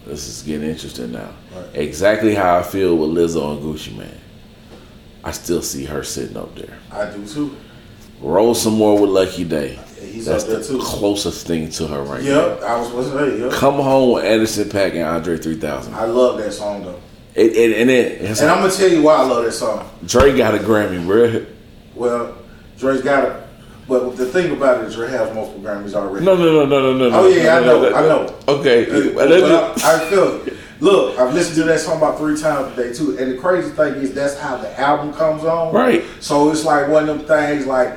[0.07, 1.31] this is getting interesting now.
[1.55, 1.75] Right.
[1.75, 4.21] Exactly how I feel with Lizzo and Gucci Mane.
[5.23, 6.79] I still see her sitting up there.
[6.91, 7.57] I do too.
[8.21, 9.79] Roll some more with Lucky Daye.
[10.01, 10.79] He's That's up there the too.
[10.81, 12.47] closest thing to her right now.
[12.49, 13.41] Yep, I was supposed to say.
[13.41, 13.53] Yep.
[13.53, 15.95] Come home with Anderson .Paak and Andre 3000.
[15.95, 17.01] I love that song though,
[17.35, 19.89] It, it, and it, and I'm gonna tell you why I love that song.
[20.05, 21.47] Dre got a Grammy, bro.
[21.95, 22.37] Well,
[22.79, 23.43] Dre's got it,
[23.89, 26.25] but the thing about it is Dre has multiple Grammys already.
[26.27, 27.19] No, no, no, no, no, no.
[27.19, 27.97] Oh, yeah, no, I know, no, no.
[27.97, 28.39] I know.
[28.49, 30.53] Okay, Uh, but but I, I feel it.
[30.79, 33.95] Look, I've listened to that song about three times today too, and the crazy thing
[33.95, 35.73] is that's how the album comes on.
[35.75, 36.05] Right.
[36.21, 37.97] So it's like one of them things like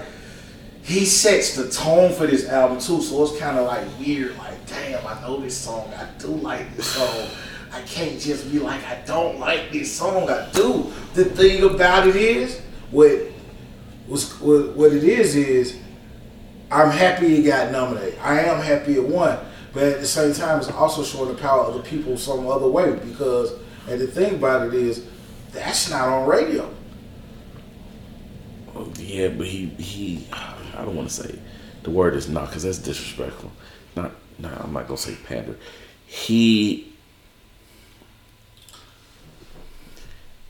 [0.90, 3.00] he sets the tone for this album too.
[3.00, 4.36] So it's kind of like weird.
[4.38, 5.94] Like, damn, I know this song.
[5.96, 7.28] I do like this song.
[7.72, 10.28] I can't just be like, I don't like this song.
[10.28, 10.92] I do.
[11.14, 13.22] The thing about it is, what
[14.08, 15.78] was what, what it is is,
[16.72, 18.18] I'm happy it got nominated.
[18.20, 19.38] I am happy it won.
[19.72, 22.68] But at the same time, it's also showing the power of the people some other
[22.68, 23.54] way because,
[23.88, 25.06] and the thing about it is,
[25.52, 26.74] that's not on radio.
[28.76, 30.28] Oh, yeah, but he he.
[30.80, 31.38] I don't want to say
[31.84, 33.52] the word is not because that's disrespectful.
[33.96, 35.58] Not, no, I'm not gonna say pander.
[36.06, 36.94] He,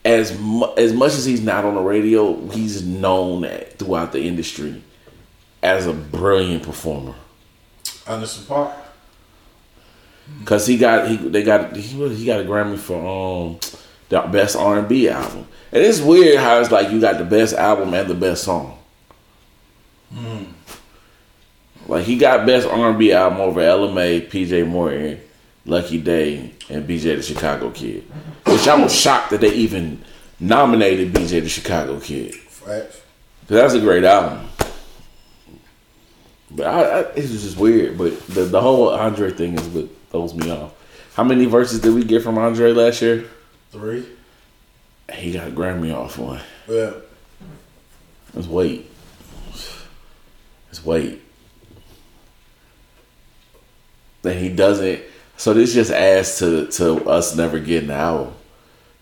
[0.06, 4.22] as mu- as much as he's not on the radio, he's known at, throughout the
[4.22, 4.82] industry
[5.62, 7.16] as a brilliant performer.
[8.08, 8.74] Anderson .Paak.
[10.46, 13.60] Cause he got he they got he he got a Grammy for um
[14.10, 17.26] the best R and B album, and it's weird how it's like you got the
[17.26, 18.79] best album and the best song.
[20.14, 20.44] Hmm.
[21.88, 25.20] Like he got best R and B album over Ella Mai, PJ Morton,
[25.66, 28.04] Lucky Daye, and BJ the Chicago Kid,
[28.46, 30.04] which I'm shocked that they even
[30.40, 32.36] nominated BJ the Chicago Kid.
[32.36, 33.02] Facts.
[33.48, 34.48] That's a great album.
[36.52, 37.98] But I, I, it's just weird.
[37.98, 40.74] But the, the whole Andre thing is what throws me off.
[41.14, 43.26] How many verses did we get from Andre last year?
[43.72, 44.06] Three.
[45.14, 46.42] He got a Grammy off one.
[46.68, 46.94] Yeah.
[48.34, 48.89] Let's wait.
[50.70, 51.22] Let's wait.
[54.22, 55.02] Then he doesn't.
[55.38, 58.34] So this just adds to to us never getting the album,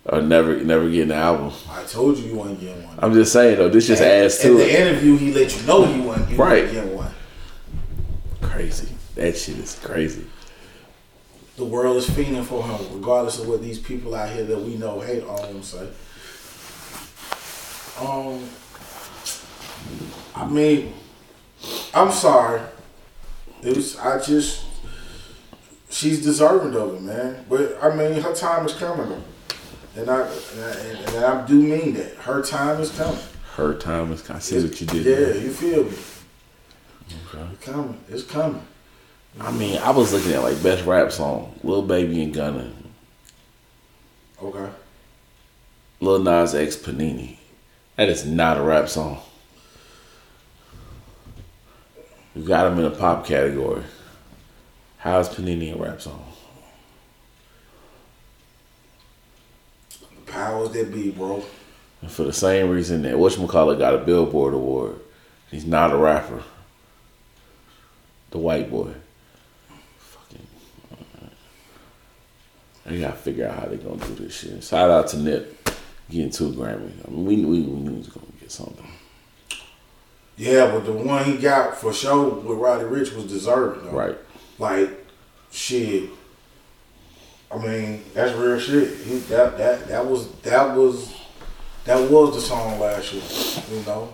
[0.06, 1.52] or never never getting the album.
[1.70, 3.00] I told you you wasn't getting one.
[3.00, 3.70] I'm just saying though.
[3.70, 4.80] This just adds to In the it.
[4.80, 6.72] interview, he let you know you wasn't, you Right.
[6.72, 7.12] getting one.
[8.42, 8.88] Crazy.
[9.16, 10.26] That shit is crazy.
[11.58, 14.76] The world is fiending for him, regardless of what these people out here that we
[14.76, 15.88] know hate on him say.
[18.00, 18.44] Um,
[20.36, 20.94] I mean,
[21.94, 22.62] I'm sorry.
[23.64, 24.66] It was I just
[25.90, 27.46] she's deserving of it, man.
[27.50, 29.24] But I mean, her time is coming,
[29.96, 30.72] and I and I,
[31.16, 33.20] and I do mean that her time is coming.
[33.56, 34.30] Her time is.
[34.30, 35.06] I see what you did.
[35.06, 35.38] Yeah, there.
[35.38, 35.98] you feel me?
[37.34, 37.48] Okay.
[37.54, 38.00] It's coming.
[38.10, 38.62] It's coming.
[39.40, 42.72] I mean, I was looking at like best rap song, Lil Baby and Gunna,
[44.42, 44.70] Okay.
[46.00, 47.38] Lil Nas X Panini.
[47.96, 49.20] That is not a rap song.
[52.38, 53.82] You got him in a pop category.
[55.00, 56.24] How is Panini a rap song?
[59.90, 61.44] The powers that be, bro.
[62.04, 65.00] And for the same reason that whatchamacallit got a Billboard award.
[65.50, 66.44] He's not a rapper.
[68.30, 68.94] The white boy.
[69.98, 70.48] Fucking.
[70.92, 71.26] Uh,
[72.86, 74.64] they gotta figure out how they gonna do this shit.
[74.64, 75.72] Shout out to Nip
[76.08, 76.92] getting two Grammy.
[77.04, 78.86] I mean, we we, we knew he was gonna get something.
[80.38, 83.92] Yeah, but the one he got for sure with Roddy Ricch was deserved, though.
[83.92, 84.18] Right.
[84.60, 84.90] Like,
[85.52, 86.10] shit.
[87.52, 88.98] I mean, that's real shit.
[89.06, 91.16] He, that that that was that was
[91.86, 93.24] that was the song last year.
[93.80, 94.14] You know,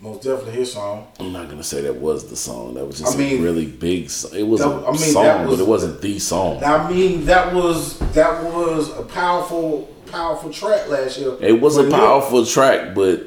[0.00, 1.08] most definitely his song.
[1.18, 2.74] I'm not gonna say that was the song.
[2.74, 4.08] That was just I mean, a really big.
[4.10, 6.62] So- it was that- a I mean, song, was- but it wasn't the song.
[6.62, 11.34] I mean, that was that was a powerful powerful track last year.
[11.40, 13.26] It was a powerful track, but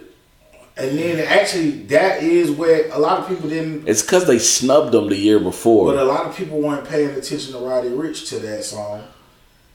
[0.79, 3.85] And then actually, that is where a lot of people didn't.
[3.85, 5.93] It's because they snubbed him the year before.
[5.93, 9.03] But a lot of people weren't paying attention to Roddy Ricch to that song,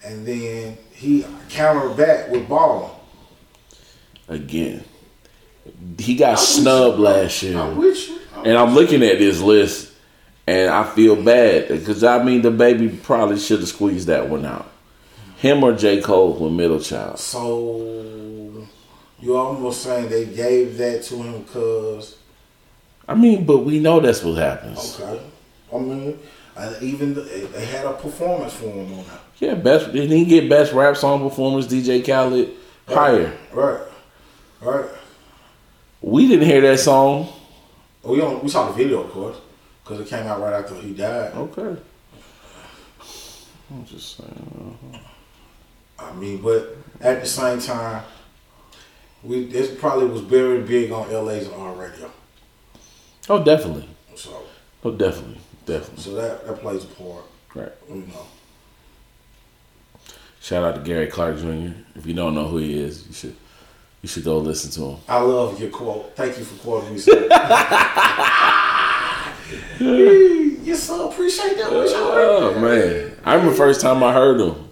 [0.03, 2.91] and then he countered back with Ballin'.
[4.29, 4.83] Again,
[5.99, 8.19] he got snubbed last year, I'm you.
[8.35, 9.93] I'm and I'm looking at this list,
[10.47, 14.47] and I feel bad because I mean the baby probably should have squeezed that one
[14.47, 14.73] out.
[15.37, 17.19] Him or J Cole with Middle Child.
[17.19, 18.67] So
[19.21, 22.17] you almost saying they gave that to him because
[23.07, 25.01] I mean, but we know that's what happens.
[25.01, 25.21] okay.
[25.73, 26.19] I mean,
[26.57, 29.21] uh, even the, they had a performance for him on that.
[29.39, 31.67] Yeah, best didn't get best rap song performance?
[31.67, 32.55] DJ Khaled
[32.89, 33.37] higher.
[33.53, 33.81] Right,
[34.61, 34.87] right.
[36.01, 37.29] We didn't hear that song.
[38.03, 39.37] We on, we saw the video, of course,
[39.83, 41.33] because it came out right after he died.
[41.35, 41.81] Okay.
[43.71, 44.79] I'm just saying.
[44.93, 44.99] uh-huh.
[45.99, 48.05] I mean, but at the same time,
[49.25, 52.11] we this probably was very big on LA's R radio.
[53.29, 53.89] Oh, definitely.
[54.15, 54.43] So,
[54.85, 56.03] Oh, definitely, definitely.
[56.03, 57.25] so that that plays a part.
[57.55, 57.73] Right.
[57.89, 58.27] You know.
[60.41, 61.73] Shout out to Gary Clark Jr.
[61.97, 63.37] If you don't know who he is, you should
[64.03, 64.99] you should go listen to him.
[65.09, 66.15] I love your quote.
[66.15, 66.99] Thank you for quoting me.
[66.99, 67.15] Sir.
[69.81, 71.71] you so appreciate that.
[71.73, 74.69] Wish Oh man, I remember the first time I heard him.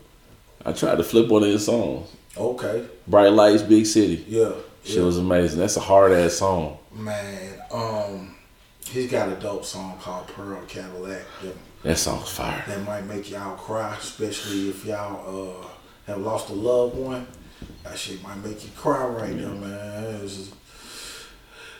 [0.64, 2.08] I tried to flip one of his songs.
[2.36, 2.86] Okay.
[3.06, 4.24] Bright Lights, Big City.
[4.28, 4.52] Yeah.
[4.84, 5.04] She yeah.
[5.04, 5.60] was amazing.
[5.60, 6.78] That's a hard ass song.
[6.94, 8.34] Man, um,
[8.86, 12.64] he's got a dope song called Pearl Cadillac that, That song's fire.
[12.66, 15.66] that might make y'all cry, especially if y'all uh,
[16.06, 17.26] have lost a loved one.
[17.84, 20.20] That shit might make you cry right there, man.
[20.22, 20.54] Just-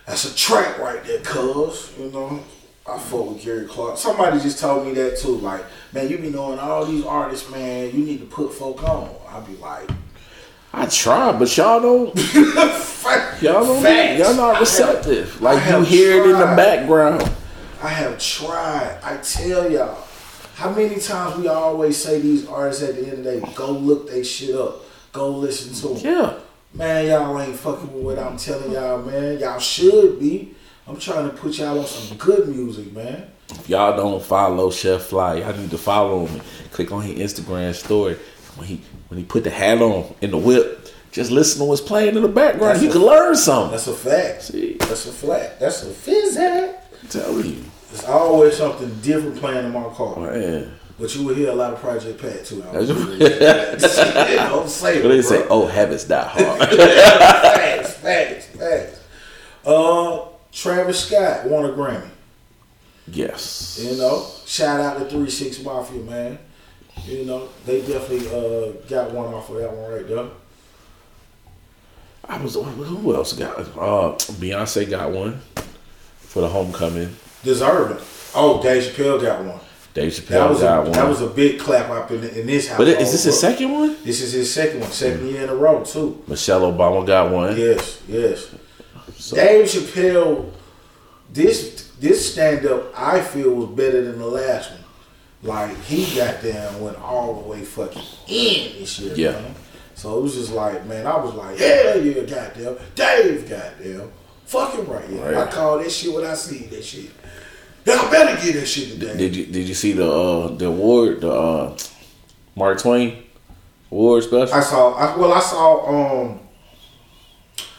[0.06, 2.42] that's a track right there, cuz, you know.
[2.84, 3.96] I fuck with Gary Clark.
[3.96, 5.36] Somebody just told me that too.
[5.36, 7.94] Like, man, you be knowing all these artists, man.
[7.94, 9.14] You need to put folk on.
[9.28, 9.88] I be like,
[10.72, 12.14] I tried, but y'all don't.
[13.42, 13.82] Y'all don't.
[13.82, 14.20] Facts.
[14.20, 15.40] Y'all not I have- receptive.
[15.42, 17.22] Like you hear it in the background.
[17.82, 18.98] I have tried.
[19.02, 19.98] I tell y'all,
[20.54, 23.72] how many times we always say these artists at the end of the day, go
[23.72, 24.82] look they shit up,
[25.12, 26.14] go listen to them.
[26.14, 26.38] Yeah.
[26.72, 29.40] Man, y'all ain't fucking with what I'm telling y'all, man.
[29.40, 30.54] Y'all should be.
[30.86, 33.28] I'm trying to put y'all on some good music, man.
[33.50, 36.40] If y'all don't follow Chef Fly, y'all need to follow him.
[36.70, 38.16] Click on his Instagram story.
[38.56, 38.80] When he
[39.12, 42.22] when he put the hat on in the whip, just listen to what's playing in
[42.22, 42.76] the background.
[42.76, 43.72] That's you a- can learn something.
[43.72, 44.42] That's a fact.
[44.44, 45.60] See, That's a flat.
[45.60, 46.38] That's a fizz.
[46.38, 46.74] I'm
[47.10, 50.18] telling you, There's always something different playing in my car.
[50.18, 50.78] man.
[50.98, 52.64] But you will hear a lot of Project Pat too.
[52.70, 52.72] I
[54.48, 55.02] Don't say.
[55.02, 55.44] What they say?
[55.50, 56.68] Oh, habits die hard.
[56.70, 59.00] facts, facts, facts.
[59.66, 62.08] Uh, Travis Scott won a Grammy.
[63.08, 63.78] yes.
[63.82, 66.38] You know, shout out to Three Six Mafia, man.
[67.04, 70.26] You know, they definitely uh got one off of that one right there.
[72.24, 72.54] I was.
[72.54, 73.58] Who else got?
[73.58, 75.40] Uh, Beyonce got one
[76.18, 77.14] for the homecoming.
[77.42, 77.98] Deserving.
[78.34, 79.60] Oh, Dave Chappelle got one.
[79.94, 80.92] Dave That Chappelle was a, got one.
[80.92, 82.78] that was a big clap up in, in this house.
[82.78, 83.96] but is this his second one?
[84.04, 86.22] This is his second one, second year in a row too.
[86.28, 87.56] Michelle Obama got one.
[87.58, 88.54] Yes, yes.
[89.16, 90.50] So- Dave Chappelle,
[91.32, 94.80] this this stand up I feel was better than the last one.
[95.42, 99.32] Like he got down, went all the way fucking in this year, Yeah.
[99.32, 99.54] man.
[99.94, 104.10] So it was just like, man, I was like, hell yeah, goddamn, Dave, goddamn,
[104.46, 105.28] fucking right, yeah.
[105.30, 105.48] Right.
[105.48, 107.10] I call that shit when I see that shit.
[107.84, 109.16] Y'all better get that shit today.
[109.16, 111.76] Did you Did you see the uh, the award the uh,
[112.54, 113.24] Mark Twain
[113.90, 114.54] award special?
[114.54, 116.38] I saw, I, well, I saw, um,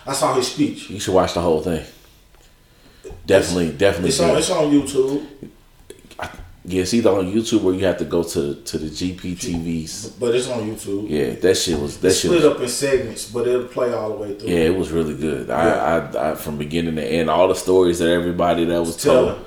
[0.05, 0.89] I saw his speech.
[0.89, 1.85] you should watch the whole thing.
[3.25, 4.09] Definitely, definitely.
[4.09, 5.25] It's on, it's on YouTube,
[6.65, 10.13] Yeah, it's either on YouTube or you have to go to to the GPTVs.
[10.19, 11.09] but it's on YouTube.
[11.09, 12.31] Yeah, that shit was that It's shit.
[12.31, 14.47] split Was, up in segments, but it'll play all the way through.
[14.49, 15.49] yeah, it was really good.
[15.49, 19.27] I, I, I from beginning to end, all the stories that everybody that was told.
[19.29, 19.45] Telling.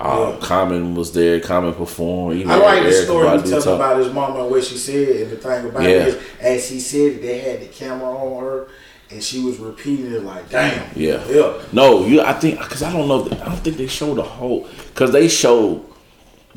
[0.00, 0.46] Uh, Yeah.
[0.46, 1.40] Common was there.
[1.40, 2.36] Common performed.
[2.38, 5.30] Even I like the story he telling about his mama and what she said, and
[5.32, 5.88] the thing about Yeah.
[5.88, 8.68] it is, as he said it, they had the camera on her,
[9.10, 11.20] and she was repeating it like, "Damn, Yeah.
[11.28, 12.20] yeah." No, you.
[12.20, 13.24] I think because I don't know.
[13.42, 14.68] I don't think they showed the whole.
[14.94, 15.82] Because they showed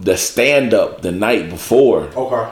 [0.01, 2.51] the stand up the night before, Okay,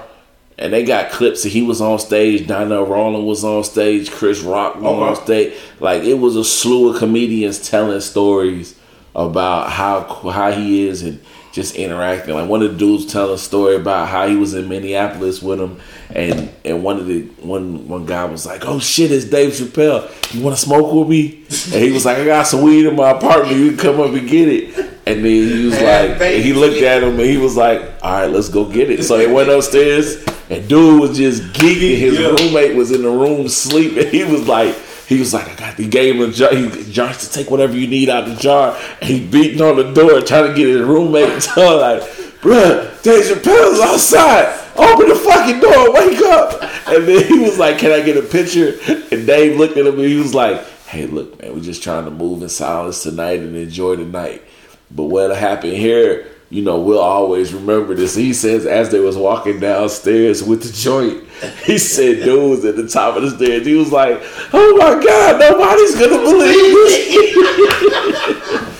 [0.58, 1.44] and they got clips.
[1.44, 2.48] that he was on stage.
[2.48, 4.12] Donnell Rawlings was on stage.
[4.12, 5.02] Chris Rock was Okay.
[5.10, 5.54] on stage.
[5.80, 8.76] Like it was a slew of comedians telling stories
[9.16, 11.20] about how how he is and
[11.52, 12.36] just interacting.
[12.36, 15.60] Like one of the dudes telling a story about how he was in Minneapolis with
[15.60, 15.80] him,
[16.14, 20.08] and and one of the one one guy was like, "Oh shit, it's Dave Chappelle.
[20.34, 21.44] You want to smoke with me?"
[21.74, 23.58] And he was like, "I got some weed in my apartment.
[23.58, 27.02] You can come up and get it." And then he was like, he looked at
[27.04, 30.24] him and he was like, "All right, let's go get it." So they went upstairs,
[30.50, 31.98] and dude was just geeking.
[31.98, 32.28] His Yeah.
[32.28, 34.08] roommate was in the room sleeping.
[34.12, 34.76] He was like,
[35.08, 36.54] He was like, I got the game of jar.
[36.54, 38.78] He Josh to take whatever you need out of the jar.
[39.02, 41.42] And he beating on the door trying to get his roommate.
[41.42, 42.04] So like,
[42.42, 44.56] bruh, your pills outside.
[44.76, 46.62] Open the fucking door, wake up.
[46.88, 48.78] And then he was like, Can I get a picture?
[49.12, 52.06] And Dave looked at him and he was like, Hey, look, man, we're just trying
[52.06, 54.44] to move in silence tonight and enjoy the night.
[54.92, 58.16] But what happened here, you know, we'll always remember this.
[58.16, 61.28] He says as they was walking downstairs with the joint,
[61.66, 63.66] he said dude was at the top of the stairs.
[63.66, 64.20] He was like,
[64.52, 67.10] Oh my God, nobody's gonna believe this.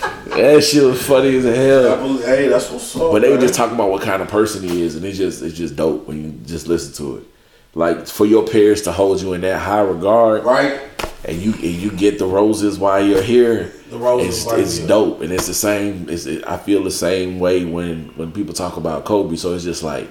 [0.30, 2.18] that shit was funny as hell.
[2.18, 3.12] Hey, that's what's up.
[3.12, 5.42] But they were just talking about what kind of person he is, and it's just
[5.42, 7.29] it's just dope when you just listen to it.
[7.74, 10.80] Like for your parents to hold you in that high regard, right.
[11.24, 13.72] and you and you get the roses while you're here.
[13.90, 14.88] The roses it's, it's here.
[14.88, 16.08] dope, and it's the same.
[16.08, 19.36] It's, it, I feel the same way when when people talk about Kobe.
[19.36, 20.08] So it's just like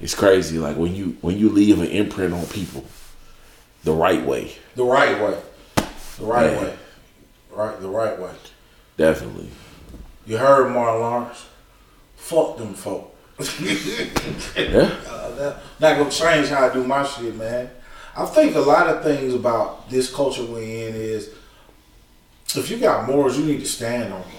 [0.00, 0.58] it's crazy.
[0.58, 2.84] Like when you when you leave an imprint on people
[3.84, 5.38] the right way, The right way.
[6.18, 6.60] The right Yeah.
[6.62, 6.74] way.
[7.52, 7.80] Right.
[7.80, 8.30] The right way.
[8.96, 9.48] definitely.
[10.26, 11.46] You heard Martin Lawrence.
[12.16, 13.11] Fuck them folk.
[14.56, 17.70] Yeah, Uh, that, not gonna change how I do my shit, man.
[18.16, 21.30] I think a lot of things about this culture we're in is
[22.54, 24.30] if you got morals, you need to stand on them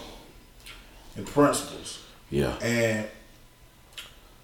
[1.15, 2.03] and principles.
[2.29, 3.07] yeah, And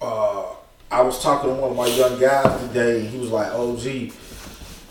[0.02, 0.46] uh,
[0.90, 4.12] I was talking to one of my young guys today, and he was like, "OG,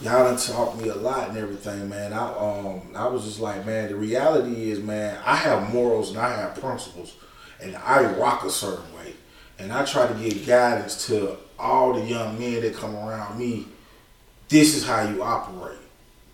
[0.01, 3.65] y'all done taught me a lot and everything, man." I um, I was just like,
[3.65, 7.15] man, the reality is, man, I have morals and I have principles,
[7.61, 9.13] and I rock a certain way,
[9.59, 13.67] and I try to give guidance to all the young men that come around me.
[14.47, 15.77] This is how you operate.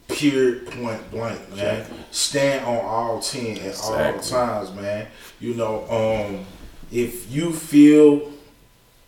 [0.07, 1.79] Period, point blank, man.
[1.81, 1.97] Exactly.
[2.11, 5.07] Stand on all ten at all times, man.
[5.39, 6.45] You know, um,
[6.91, 8.31] if you feel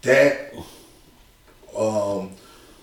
[0.02, 0.54] that
[1.78, 2.32] um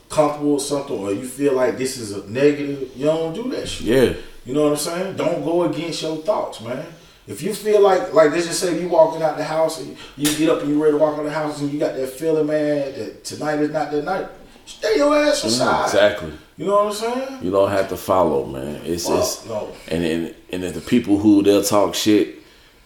[0.09, 3.67] comfortable with something or you feel like this is a negative, you don't do that
[3.69, 3.87] shit.
[3.87, 4.13] yeah.
[4.47, 5.17] You know what I'm saying?
[5.17, 6.85] Don't go against your thoughts, man.
[7.27, 10.37] If you feel like, like let's just say you walking out the house and you
[10.37, 12.47] get up and you ready to walk out the house and you got that feeling,
[12.47, 14.29] man, that tonight is not that night,
[14.67, 15.85] stay your ass Mm, inside.
[15.87, 16.33] exactly.
[16.59, 17.39] You know what I'm saying?
[17.43, 18.83] You don't have to follow, man.
[18.85, 19.73] It's it's no.
[19.89, 22.37] and and and the people who they'll talk shit,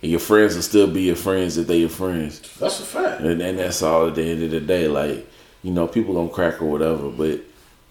[0.02, 3.20] and your friends will still be your friends if they your friends, That's a fact.
[3.20, 4.86] and, and that's all at the end of the day.
[4.88, 5.28] Like
[5.64, 7.40] you know, people gonna crack or whatever, but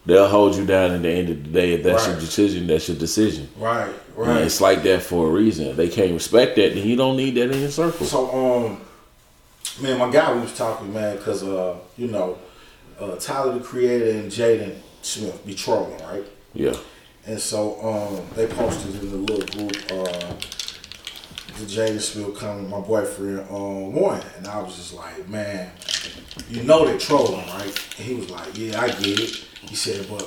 [0.08, 1.74] they'll hold you down at the end of the day.
[1.74, 3.50] If that's your decision, that's your decision.
[3.58, 4.42] Right, And right.
[4.42, 5.68] it's like that for a reason.
[5.68, 8.06] If they can't respect that, then you don't need that in your circle.
[8.06, 8.82] So, um,
[9.82, 12.38] man, my guy we was talking, man, because uh, you know,
[13.00, 16.26] uh, Tyler the Creator and Jaden Smith be trolling, right?
[16.54, 16.76] Yeah,
[17.28, 20.34] And so, um, they posted in the little group, uh,
[21.60, 25.70] the Jaden Smith coming, my boyfriend, um, one, and I was just like, man,
[26.50, 27.94] you know they're trolling, right?
[27.98, 29.47] And he was like, yeah, I get it.
[29.62, 30.24] He said, but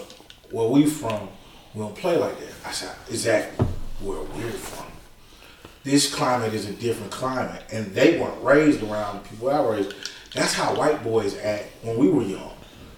[0.51, 1.29] where we from,
[1.75, 2.53] we don't play like that.
[2.67, 3.67] I said, exactly
[4.01, 4.91] where we're from
[5.83, 9.95] this climate is a different climate, and they weren't raised around the people I raised.
[10.35, 12.53] That's how white boys act when we were young,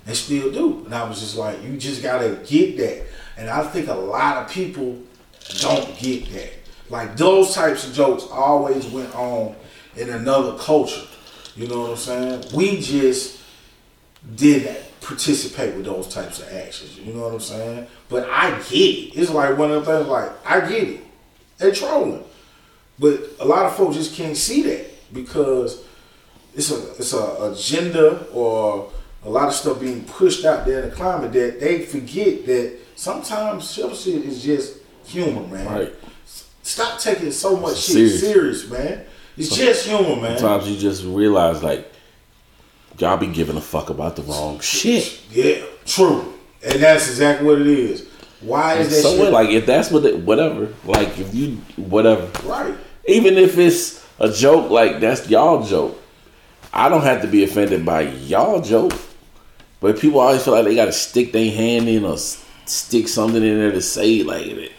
[0.06, 0.84] and still do.
[0.84, 3.06] And I was just like, you just gotta get that.
[3.36, 4.98] And I think a lot of people
[5.60, 6.52] don't get that.
[6.90, 9.54] Like those types of jokes always went on
[9.96, 11.06] in another culture.
[11.54, 12.44] You know what I'm saying?
[12.54, 13.40] We just
[14.36, 16.98] didn't participate with those types of actions.
[16.98, 17.86] You know what I'm saying?
[18.08, 19.16] But I get it.
[19.16, 20.08] It's like one of the things.
[20.08, 21.00] Like I get it.
[21.58, 22.24] They trolling.
[22.98, 25.84] But a lot of folks just can't see that because
[26.54, 28.92] it's a it's a agenda or
[29.24, 32.78] a lot of stuff being pushed out there in the climate that they forget that
[32.96, 35.66] sometimes some shit is just humor, man.
[35.66, 35.94] right.
[36.64, 38.20] Stop taking so much shit serious.
[38.20, 39.04] serious, man.
[39.36, 40.38] It's just humor, man.
[40.38, 41.91] Sometimes you just realize like
[43.02, 45.20] y'all be giving a fuck about the wrong shit.
[45.30, 46.32] Yeah, true.
[46.64, 48.08] And that's exactly what it is.
[48.40, 49.32] Why is that So shit?
[49.32, 50.72] Like if that's what, it, whatever.
[50.84, 52.30] Like if you whatever.
[52.48, 52.74] right?
[53.06, 56.00] Even if it's a joke, like that's y'all joke.
[56.72, 58.92] I don't have to be offended by y'all joke.
[59.80, 63.42] But people always feel like they got to stick their hand in or stick something
[63.42, 64.72] in there to say like it.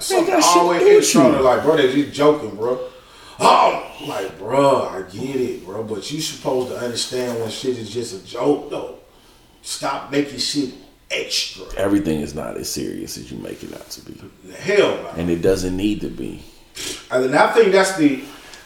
[0.00, 1.36] Something got shit to always extra.
[1.36, 1.42] you.
[1.42, 2.80] Like, bro, they just joking, bro.
[3.38, 5.82] Oh, like, bro, I get it, bro.
[5.82, 8.98] But you supposed to understand when shit is just a joke, though.
[9.62, 10.74] Stop making shit
[11.10, 11.64] extra.
[11.76, 14.20] Everything is not as serious as you make it out to be,
[14.58, 15.08] Hell no.
[15.16, 16.42] and it doesn't need to be.
[17.10, 18.22] And I think that's the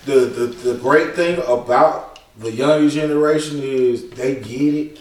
[0.07, 4.99] the, the the great thing about the younger generation is they get it,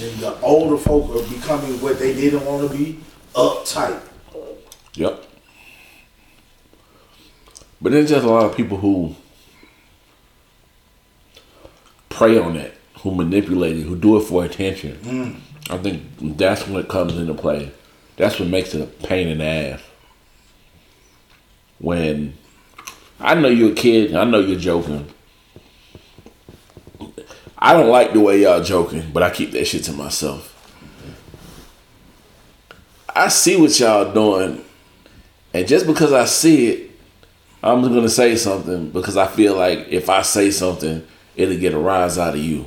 [0.00, 3.00] and the older folk are becoming what they didn't want to be,
[3.34, 4.00] uptight.
[4.94, 5.24] Yep.
[7.80, 9.14] But there's just a lot of people who
[12.16, 14.96] prey on that, who manipulate it, who do it for attention.
[14.96, 15.72] Hmm.
[15.72, 16.02] I think
[16.38, 17.70] that's when it comes into play.
[18.16, 19.82] That's what makes it a pain in the ass.
[21.78, 22.32] When
[23.20, 25.12] I know you're a kid, I know you're joking.
[27.58, 30.54] I don't like the way y'all joking, but I keep that shit to myself.
[33.14, 34.64] I see what y'all doing,
[35.52, 36.90] and just because I see it,
[37.62, 41.06] I'm gonna say something because I feel like if I say something,
[41.36, 42.66] it'll get a rise out of you.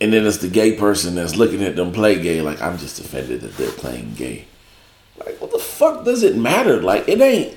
[0.00, 3.00] And then it's the gay person that's looking at them play gay, like I'm just
[3.00, 4.44] offended that they're playing gay.
[5.16, 6.82] Like, what the fuck does it matter?
[6.82, 7.56] Like, it ain't,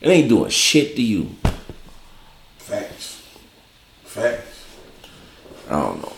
[0.00, 1.34] it ain't doing shit to you.
[2.58, 3.22] Facts.
[4.04, 4.64] Facts.
[5.68, 6.12] I don't know.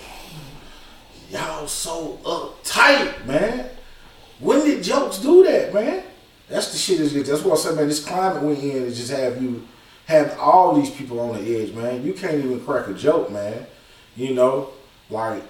[1.31, 3.71] Y'all so uptight, man.
[4.39, 6.05] When did jokes do that, man?
[6.49, 7.01] That's the shit.
[7.01, 7.89] Is that's what I said, man.
[7.89, 9.67] This climate we in is just have you
[10.07, 12.05] have all these people on the edge, man.
[12.05, 13.67] You can't even crack a joke, man.
[14.17, 14.71] You know,
[15.11, 15.43] like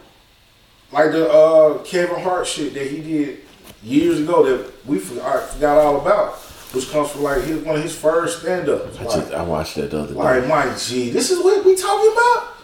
[0.93, 3.41] like the uh, Kevin Hart shit that he did
[3.83, 6.35] years ago that we forgot, forgot all about,
[6.73, 8.99] which comes from like his, one of his first stand ups.
[8.99, 10.19] I, Like, I watched that the other day.
[10.21, 12.55] like, my G, this is what we talking about?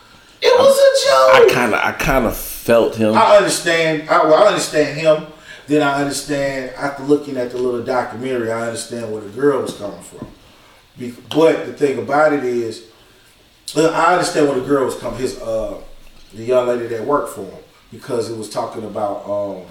[0.42, 1.50] It was I a joke.
[1.50, 3.14] I kind of, I kind of felt him.
[3.14, 4.08] I understand.
[4.08, 5.26] I, well, I understand him.
[5.66, 8.50] Then I understand after looking at the little documentary.
[8.50, 10.26] I understand where the girl was coming from.
[11.34, 12.90] But the thing about it is,
[13.76, 15.18] uh, I understand where the girl was coming.
[15.20, 15.80] His uh,
[16.34, 19.62] the young lady that worked for him because it was talking about um,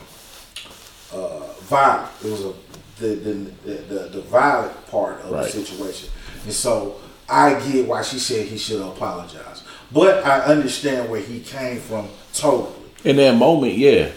[1.14, 2.26] uh, violence.
[2.26, 2.54] It was a
[3.00, 3.34] the the,
[3.66, 5.44] the, the, the violent part of Right.
[5.44, 6.10] the situation,
[6.44, 6.96] and so
[7.30, 9.64] I get why she said he should apologize.
[9.92, 12.76] But I understand where he came from totally.
[13.04, 14.10] In that moment, yeah,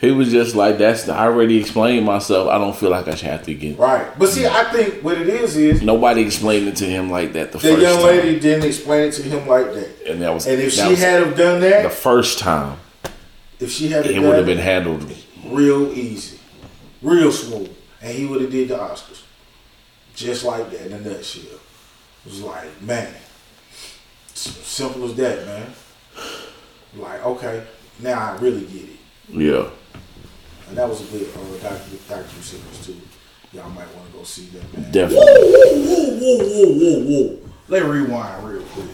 [0.00, 2.48] he was just like, "That's." I already explained myself.
[2.48, 3.78] I don't feel like I should have to get.
[3.78, 4.06] Right.
[4.18, 7.52] But see, I think what it is is Nobody explained it to him like that
[7.52, 10.06] the the first young time, lady didn't explain it to him like that.
[10.08, 10.46] and that was.
[10.46, 12.78] And if she had have done that the first time,
[13.58, 15.04] if she had it would have been handled.
[15.46, 16.38] real easy,
[17.02, 17.70] real smooth,
[18.00, 19.22] and he would have did the Oscars
[20.14, 21.42] just like that in a nutshell.
[22.24, 23.14] It was like, man,
[24.34, 25.72] simple as that, man.
[26.96, 27.64] Like, okay,
[28.00, 28.98] now I really get it.
[29.28, 29.70] Yeah,
[30.70, 32.96] And that was a good uh, docu docu series too.
[33.52, 34.92] Y'all might want to go see that, man.
[34.92, 35.26] definitely.
[35.26, 37.50] Whoa, whoa, whoa, whoa, whoa, whoa.
[37.68, 38.86] Let rewind real quick.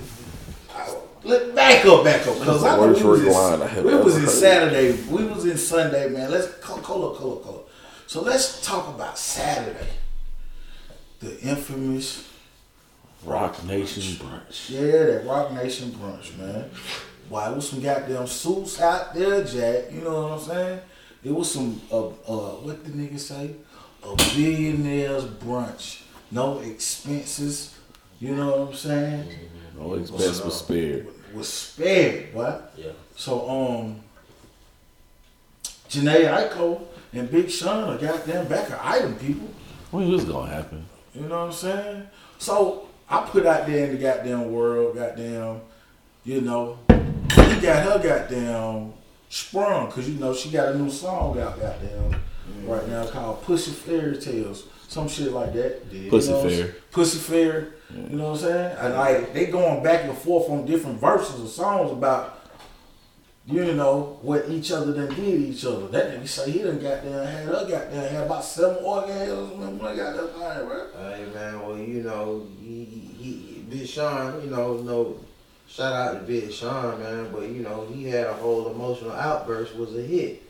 [0.74, 3.84] I- Let back up, back up, because I know we was, rewind I in, have
[3.84, 4.26] we was in.
[4.26, 4.92] Saturday.
[5.10, 6.30] We was in Sunday, man.
[6.30, 7.68] Let's call, call up, call up, call up.
[8.06, 9.88] So let's talk about Saturday.
[11.20, 12.26] The infamous,
[13.24, 14.70] Roc Nation brunch.
[14.70, 16.70] yeah, that Roc Nation brunch, man.
[17.28, 19.92] Why, it was some goddamn suits out there, Jack.
[19.92, 20.80] You know what I'm saying?
[21.26, 23.50] It was some, uh, uh, what the nigga say?
[24.04, 26.02] A billionaire's brunch.
[26.30, 27.74] No expenses.
[28.20, 29.28] You know what I'm saying?
[29.76, 31.08] No expense was spared.
[31.34, 32.72] Was spared, what?
[32.76, 32.92] Yeah.
[33.16, 34.00] So, um,
[35.90, 39.48] Jhené Aiko and Big Sean are goddamn back of item people.
[39.90, 40.86] When was gonna happen?
[41.12, 42.06] You know what I'm saying?
[42.38, 45.60] So I put out there in the goddamn world, goddamn,
[46.22, 48.92] you know, he got her goddamn
[49.36, 52.18] sprung because you know she got a new song out goddamn
[52.64, 55.82] right now called Pussy Fairy Tales, some shit like that.
[55.92, 56.74] You Pussy know, Fair.
[56.90, 57.74] Pussy Fair.
[57.94, 58.76] You know what I'm saying?
[58.78, 62.34] And like they going back and forth on different verses of songs about.
[63.48, 65.86] You know what each other done did each other.
[65.86, 69.56] That nigga say he done got goddamn had her got goddamn had about seven orgasms
[69.56, 70.86] when I got that thing, bro.
[70.96, 75.20] Hey man, well you know, he, he, he Big Sean, you know, no
[75.76, 79.76] shout out to Big Sean, man, but you know, he had a whole emotional outburst
[79.76, 80.42] was a hit.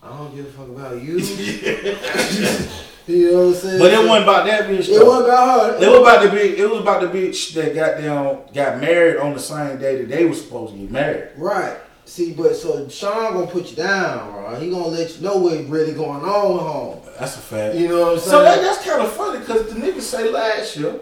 [0.00, 1.18] I don't give a fuck about you.
[3.08, 3.78] you know what I'm saying?
[3.80, 4.88] But it wasn't about that bitch.
[4.88, 5.06] It though.
[5.06, 5.84] wasn't about her.
[5.84, 6.56] It was about the bitch.
[6.56, 10.08] It was about the bitch that got down, got married on the same day that
[10.08, 11.30] they were supposed to get married.
[11.36, 11.76] Right.
[12.04, 14.54] See, but so Sean gonna put you down, bro.
[14.60, 17.00] He gonna let you know what's really going on home.
[17.18, 17.74] That's a fact.
[17.74, 18.30] You know what I'm saying?
[18.30, 21.00] So that, that's kind of funny because the nigga say last year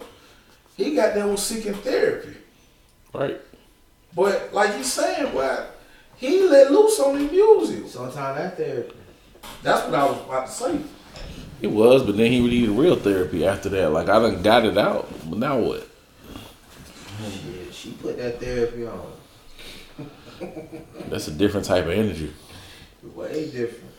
[0.76, 2.34] he got them was seeking therapy,
[3.12, 3.40] Right.
[4.16, 5.68] But like you saying, well,
[6.16, 7.86] he let loose on the music.
[7.86, 8.96] Sometimes that therapy.
[9.62, 10.80] That's what I was about to say.
[11.60, 13.90] It was, but then he needed real therapy after that.
[13.90, 15.86] Like I done got it out, but now what?
[17.20, 19.12] Yeah, she put that therapy on.
[21.08, 22.32] That's a different type of energy.
[23.14, 23.92] Way different.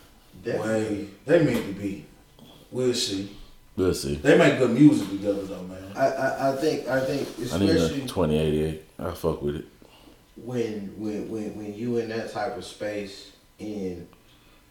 [0.44, 0.96] Definitely.
[0.96, 2.06] Way they meant to be.
[2.70, 3.36] We'll see.
[3.76, 4.16] We'll see.
[4.16, 5.92] They make good music together though, man.
[5.96, 8.82] I, I, I think I think I need especially a 2088.
[8.98, 9.66] I fuck with it.
[10.44, 14.06] When when when when you in that type of space and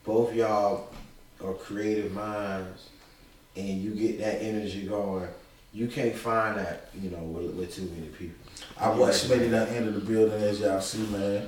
[0.03, 0.89] both y'all
[1.43, 2.89] are creative minds
[3.55, 5.27] and you get that energy going
[5.73, 8.35] you can't find that, you know, with, with too many people.
[8.79, 11.47] I watched Smitty done enter the building as y'all see, man.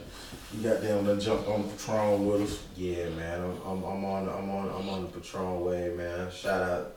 [0.53, 2.63] You got down done jumped on the Patron with us.
[2.75, 6.29] Yeah, man, I'm, I'm, I'm on, the- I'm on, I'm on the Patron way, man.
[6.31, 6.95] Shout out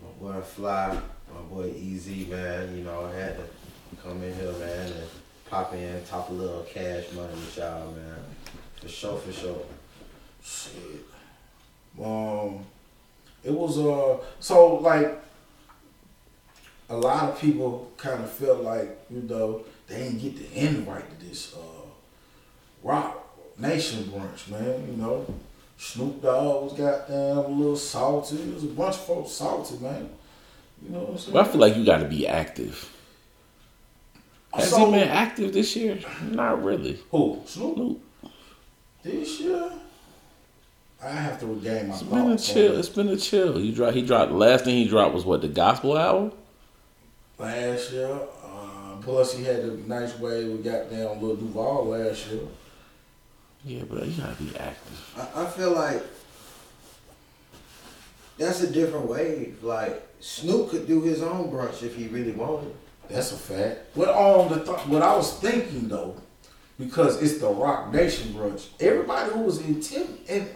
[0.00, 0.98] my boy Fly,
[1.32, 2.76] my boy Easy, man.
[2.76, 3.44] You know, I had to
[4.02, 5.08] come in here, man, and
[5.52, 8.16] pop in, talk a little cash money with y'all, man.
[8.80, 9.66] For sure, for sure.
[10.42, 11.04] Shit.
[12.02, 12.64] Um,
[13.44, 15.22] it was uh so like
[16.88, 21.20] a lot of people kind of felt like you know they didn't get the invite
[21.20, 21.86] to this uh
[22.82, 23.22] Roc
[23.58, 24.88] Nation brunch, man.
[24.90, 25.26] You know,
[25.76, 28.36] Snoop Dogg was goddamn a little salty.
[28.36, 30.08] It was a bunch of folks salty, man.
[30.82, 31.34] You know what I'm saying?
[31.34, 32.91] But I feel like you got to be active.
[34.54, 35.98] Has So- he been active this year?
[36.30, 36.98] Not really.
[37.10, 37.40] Who?
[37.46, 37.74] Snoop?
[37.74, 38.02] Snoop.
[39.02, 39.70] This year?
[41.02, 42.78] I have to regain my It's been a chill.
[42.78, 43.58] It's been a chill.
[43.58, 43.96] He dropped.
[43.96, 44.30] He dropped.
[44.30, 46.32] The last thing he dropped was what the gospel album.
[47.38, 48.20] last year.
[48.44, 52.42] Uh, plus, he had a nice way we got down Lil Duval last year.
[53.64, 55.14] Yeah, but you gotta be active.
[55.34, 56.04] I, I feel like
[58.38, 59.62] that's a different wave.
[59.62, 62.74] Like Snoop could do his own brunch if he really wanted.
[63.12, 63.80] That's a fact.
[63.94, 66.16] What on the th- what I was thinking though,
[66.78, 68.68] because it's the Roc Nation brunch.
[68.80, 70.48] Everybody who was in Tim and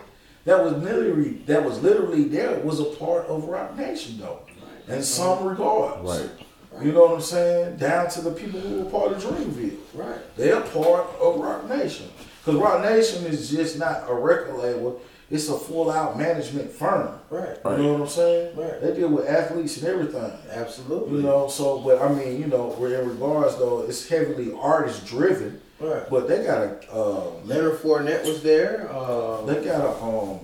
[0.44, 4.40] that was literally that was literally there was a part of Roc Nation though,
[4.88, 6.20] in some regards.
[6.20, 6.84] Right.
[6.84, 7.76] You know what I'm saying?
[7.78, 9.78] Down to the people who were part of Dreamville.
[9.94, 10.36] Right.
[10.36, 12.08] They're part of Roc Nation.
[12.44, 15.00] Because Roc Nation is just not a record label,
[15.30, 17.18] it's a full out management firm.
[17.30, 17.56] Right.
[17.64, 18.56] You know what I'm saying?
[18.56, 18.80] Right.
[18.80, 20.32] They deal with athletes and everything.
[20.50, 21.16] Absolutely.
[21.18, 25.04] You know, so, but I mean, you know, where in regards though, it's heavily artist
[25.06, 26.08] driven, Right.
[26.08, 28.88] but they got a, uh, Leonard Fournette was there.
[28.92, 30.40] Uh, they got a, um,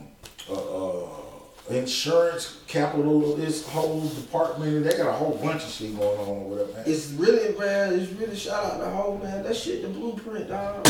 [0.51, 1.09] a, uh,
[1.70, 6.49] insurance capital this whole department, they got a whole bunch of shit going on or
[6.51, 6.72] whatever.
[6.72, 6.83] man.
[6.87, 7.95] it's really man.
[7.99, 9.45] It's really shout out the whole man.
[9.45, 10.87] That shit the blueprint, dog.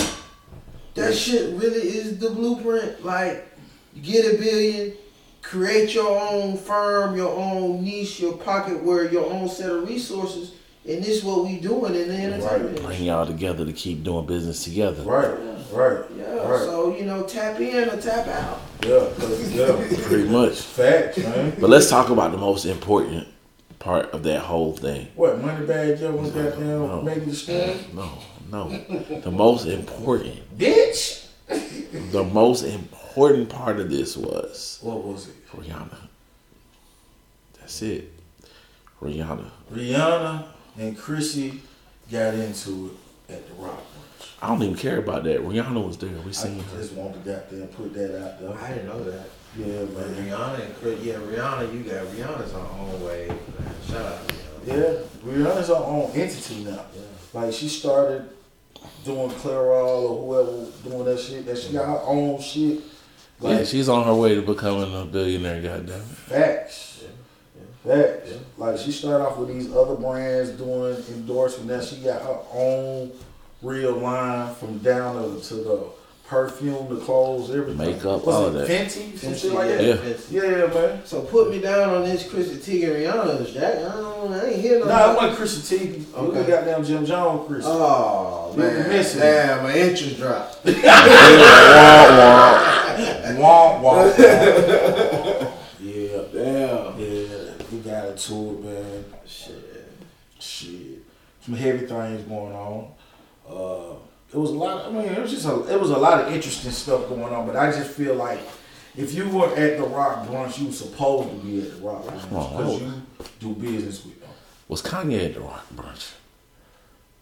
[0.95, 3.05] That shit really is the blueprint.
[3.05, 3.51] Like,
[4.01, 4.95] get a billion,
[5.43, 10.53] create your own firm, your own niche, your pocket where your own set of resources,
[10.88, 12.78] and this is what we doing in the entertainment.
[12.78, 12.86] Right.
[12.86, 15.03] Bring y'all together to keep doing business together.
[15.03, 15.36] Right,
[15.72, 16.24] right, Yeah.
[16.36, 16.61] right.
[16.61, 18.61] So you know, tap in or tap out.
[18.84, 19.86] yeah, 'cause- yeah.
[20.07, 20.57] Pretty much.
[20.57, 21.53] Facts, man.
[21.61, 23.28] But let's talk about the most important
[23.78, 25.09] part of that whole thing.
[25.16, 27.03] What, Moneybagg Yo was goddamn No.
[27.03, 27.80] making the stand?
[27.95, 28.09] No,
[28.51, 28.68] no.
[29.22, 31.26] The most important, Bitch!
[32.12, 35.49] the most important part of this was What was it?
[35.51, 35.97] Rihanna.
[37.61, 38.13] That's it.
[39.01, 39.51] Rihanna.
[39.73, 40.45] Rihanna
[40.79, 41.61] and Chrissy
[42.11, 42.97] got into
[43.29, 44.29] it at the Roc Brunch.
[44.41, 45.41] I don't even care about that.
[45.41, 46.11] Rihanna was there.
[46.11, 46.79] We I seen her.
[46.79, 48.55] just want to goddamn put that out there.
[48.59, 49.29] I didn't know that.
[49.57, 50.27] Yeah, But man.
[50.27, 53.29] Rihanna and Chris, yeah, Rihanna, you got Rihanna's her own way.
[53.29, 53.39] Man.
[53.89, 54.67] Shout out to Rihanna.
[54.67, 56.85] Yeah, Rihanna's her own entity now.
[56.95, 57.03] Yeah.
[57.35, 58.29] Like she started
[59.05, 61.45] doing Clairol or whoever doing that shit.
[61.47, 62.81] That she got her own shit.
[63.43, 65.61] Like Yeah, she's on her way to becoming a billionaire.
[65.62, 66.05] Goddamn it.
[66.05, 67.05] facts.
[67.84, 68.30] Facts.
[68.30, 68.36] Yeah.
[68.59, 71.70] Like she started off with these other brands doing endorsement.
[71.70, 73.11] Now she got her own
[73.61, 75.84] real line from down to, to the
[76.28, 77.76] perfume, the clothes, everything.
[77.76, 78.68] Makeup, Was all it that.
[78.68, 79.76] Fenty, some Fenty, shit like yeah.
[79.76, 79.84] that.
[79.84, 79.97] Yeah.
[79.97, 80.32] Fenty.
[80.32, 81.01] Yeah, man.
[81.05, 83.74] So put me down on this Chrissy Teigen Rihanna Jack.
[83.78, 84.86] I don't I ain't hear no.
[84.86, 86.01] Nah, it wasn't Chrissy Teigen.
[86.01, 86.43] It was Okay.
[86.43, 87.66] the goddamn Jim Jones Chrissy.
[87.68, 89.24] Oh You man, missing it.
[89.24, 90.64] damn, my interest dropped.
[93.39, 94.05] Wah, wah.
[95.80, 96.99] yeah, Damn.
[96.99, 97.53] yeah.
[97.70, 99.05] We got into it, man.
[99.26, 99.72] Shit.
[100.43, 100.99] Shit,
[101.41, 102.93] some heavy things going on.
[103.49, 103.95] Uh,
[104.33, 104.87] it was a lot.
[104.87, 105.72] I mean, it was just a.
[105.72, 107.47] It was a lot of interesting stuff going on.
[107.47, 108.41] But I just feel like
[108.97, 112.05] if you were at the Roc brunch, you were supposed to be at the Roc
[112.05, 112.85] brunch because oh.
[112.85, 113.03] you
[113.39, 114.30] do business with them.
[114.66, 116.12] Was Kanye at the Roc brunch?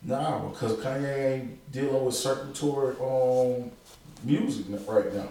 [0.02, 3.70] Nah, because Kanye ain't dealing with circulatory um
[4.24, 5.28] music right now.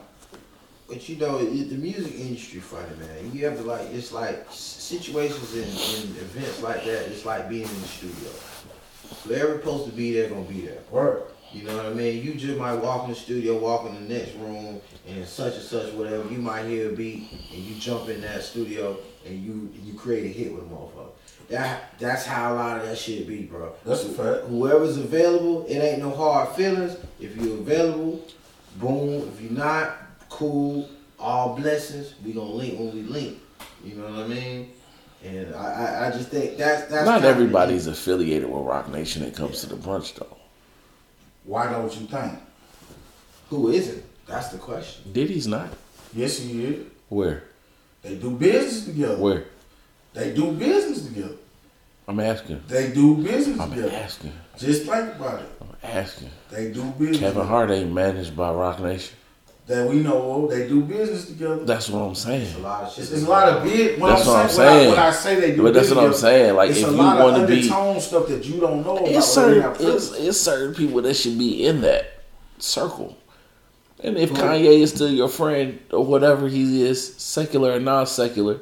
[0.90, 3.32] But you know, it, the music industry funny, man.
[3.32, 7.08] You have to like, it's like situations in events like that.
[7.10, 8.32] It's like being in the studio.
[9.24, 10.80] Whoever's supposed to be there, gonna be there.
[10.92, 11.22] Right.
[11.54, 12.24] You know what I mean?
[12.24, 15.64] You just might walk in the studio, walk in the next room, and such and
[15.64, 16.28] such, whatever.
[16.32, 20.26] You might hear a beat, and you jump in that studio, and you you create
[20.26, 21.10] a hit with a motherfucker.
[21.50, 23.74] That that's how a lot of that shit be, bro.
[23.84, 24.48] That's a fact.
[24.48, 26.98] Whoever's available, it ain't no hard feelings.
[27.20, 28.24] If you're available,
[28.78, 29.28] boom.
[29.34, 29.98] If you're not,
[30.30, 30.90] cool.
[31.20, 32.14] All blessings.
[32.24, 33.40] We gonna link when we link.
[33.84, 34.72] You know what I mean?
[35.24, 35.68] And I
[36.04, 39.68] I, I just think that's that's Not everybody's affiliated with Roc Nation it comes to
[39.68, 40.38] the brunch, though.
[41.44, 42.34] Why don't you think?
[43.50, 44.04] Who isn't?
[44.28, 45.12] That's the question.
[45.12, 45.70] Diddy's not.
[46.14, 46.86] Yes, he is.
[47.10, 47.44] Where?
[48.02, 49.18] They do business together.
[49.18, 49.46] Where?
[50.14, 51.36] They do business together.
[52.08, 52.64] I'm asking.
[52.68, 53.92] They do business I'm together.
[53.96, 54.34] asking.
[54.58, 55.50] Just think about it.
[55.62, 56.30] I'm asking.
[56.50, 57.20] They do business.
[57.20, 59.16] Kevin Hart ain't managed by Rock Nation.
[59.70, 60.50] That we know of.
[60.50, 61.64] They do business together.
[61.64, 62.56] That's what I'm saying.
[62.56, 63.04] A lot of shit.
[63.04, 64.00] It's, it's a lot of big.
[64.02, 64.90] When That's I'm what I'm saying, saying.
[64.90, 66.56] When I, when I say they do But that's business what I'm saying.
[66.56, 69.10] Like, if you want to be, undertone stuff that you don't know about.
[69.10, 72.24] it's certain, it's, it's certain people that should be in that
[72.58, 73.16] circle.
[74.00, 74.40] And if Right.
[74.64, 78.62] Kanye is still your friend or whatever he is, secular or non-secular,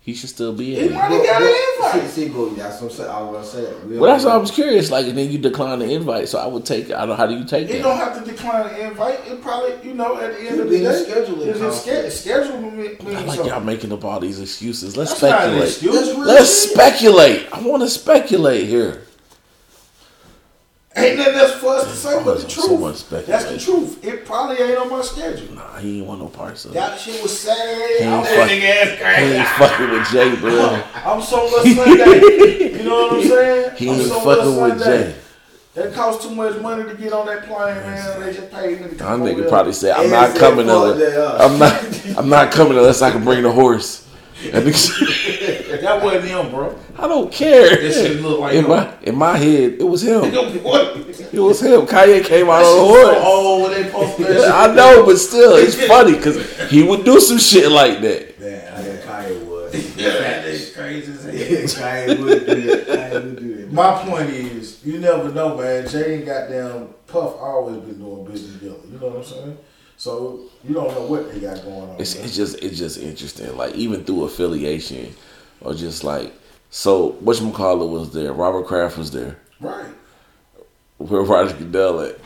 [0.00, 0.94] he should still be He in.
[0.94, 1.26] might- it.
[1.26, 1.48] Got an
[1.94, 2.10] invite.
[2.10, 3.74] See, see, but that's I'm was gonna say.
[3.86, 4.90] We Well, that's why I was curious.
[4.90, 6.86] Like, and then you decline the invite, so I would take.
[6.90, 7.76] I don't know how do you take it.
[7.76, 9.20] You don't have to decline the invite.
[9.26, 11.62] It probably, you know, at the end Could of the in day, scheduling it's a
[11.62, 12.12] conflict.
[12.12, 13.46] schedule me- means I like something.
[13.46, 14.96] y'all making up all these excuses.
[14.96, 15.68] Let's That's not an speculate.
[15.68, 16.06] excuse.
[16.16, 16.72] That's Let's shit.
[16.72, 17.46] speculate.
[17.52, 19.02] I want to speculate here.
[20.96, 22.96] Ain't nothing else for us to say but the truth.
[22.96, 23.30] speculation.
[23.30, 24.02] That's the truth.
[24.04, 25.54] It probably ain't on my schedule.
[25.54, 26.74] Nah, he ain't want no parts of it.
[26.74, 28.00] That shit was sad.
[28.00, 30.82] He ain't, fuck, nigga he ain't fucking with Jay, bro.
[31.04, 32.78] I'm so much Sunday.
[32.78, 33.76] You know what I'm saying?
[33.76, 35.14] He I'm ain't so fucking with Jay.
[35.74, 38.20] That cost too much money to get on that plane, man.
[38.20, 41.22] They just paid me to That nigga probably said, "I'm not coming "Fuck unless that
[41.22, 42.16] up." I'm not.
[42.16, 44.05] I'm not coming unless I can bring the horse."
[44.52, 46.78] That nigga, That wasn't him, bro.
[46.98, 47.70] I don't care.
[47.70, 48.70] That shit look like in him.
[48.70, 50.24] my in my head, it was him.
[51.32, 51.86] It was him.
[51.86, 53.24] Kanye came out That on the shit so horse.
[53.26, 54.50] old when they posted that shit.
[54.50, 58.38] I know, but still, it's funny because he would do some shit like that.
[58.40, 59.74] Man, I got Kanye would.
[59.96, 61.88] Yeah, that's crazy as hell.
[61.88, 62.86] Kanye would do that.
[62.86, 63.72] Kanye would do that.
[63.72, 65.88] My point is, you never know, man.
[65.88, 68.76] Jay and goddamn Puff always been doing business together.
[68.90, 69.58] You know what I'm saying?
[69.96, 72.00] So you don't know what they got going on.
[72.00, 73.56] It's, it's just it's just interesting.
[73.56, 75.14] Like even through affiliation,
[75.60, 76.32] or just like
[76.70, 77.08] so.
[77.20, 77.40] What
[77.88, 78.32] was there?
[78.32, 79.38] Robert Kraft was there.
[79.60, 79.86] right.
[80.98, 82.18] Where Roger Goodell at?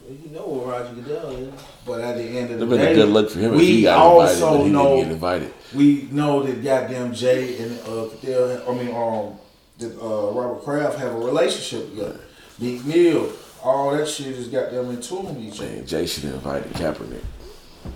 [0.00, 1.54] Well, you know what Roger Goodell is.
[1.84, 3.54] But at the end of It'd the have been day, a good look for him
[3.54, 5.54] if he got invited, but he know didn't get invited.
[5.74, 9.38] we know that goddamn Jay and uh, Fidel, I mean, um,
[9.78, 12.20] that uh, Robert Kraft have a relationship together.
[12.58, 13.30] Big Mill,
[13.62, 15.70] all that shit is goddamn in tune with each other.
[15.70, 17.22] Man, Jay should have invited Kaepernick.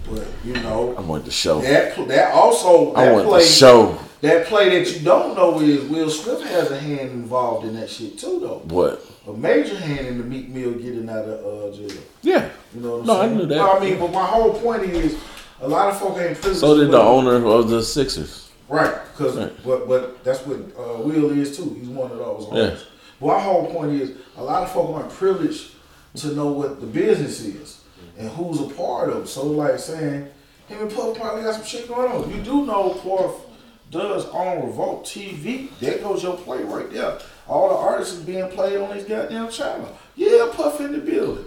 [0.08, 1.60] But you know, I wanted the show.
[1.62, 3.98] that that also I that want play the show.
[4.20, 7.90] that play that you don't know is Will Smith has a hand involved in that
[7.90, 8.60] shit too, though.
[8.74, 9.04] What?
[9.26, 12.00] A major hand in the Meek Mill getting out of uh, jail.
[12.22, 12.48] Yeah.
[12.74, 13.54] You know No, I knew that.
[13.56, 15.18] No, I mean, but my whole point is,
[15.60, 16.36] a lot of folk ain't.
[16.36, 18.48] So did the owner of the Sixers.
[18.68, 19.52] Right, because Right.
[19.64, 21.74] but but that's what uh, Will is too.
[21.80, 22.46] He's one of those.
[22.52, 22.76] Yeah.
[23.20, 25.72] But my whole point is, a lot of folk aren't privileged
[26.16, 27.82] to know what the business is
[28.18, 29.28] and who's a part of.
[29.28, 30.28] So like saying,
[30.68, 32.30] him and Puff probably got some shit going on.
[32.30, 33.46] You do know Puff
[33.90, 35.68] does on Revolt TV.
[35.80, 37.18] There goes your play right there.
[37.48, 39.96] All the artists is being played on his goddamn channel.
[40.16, 41.44] Yeah, Puff in the building.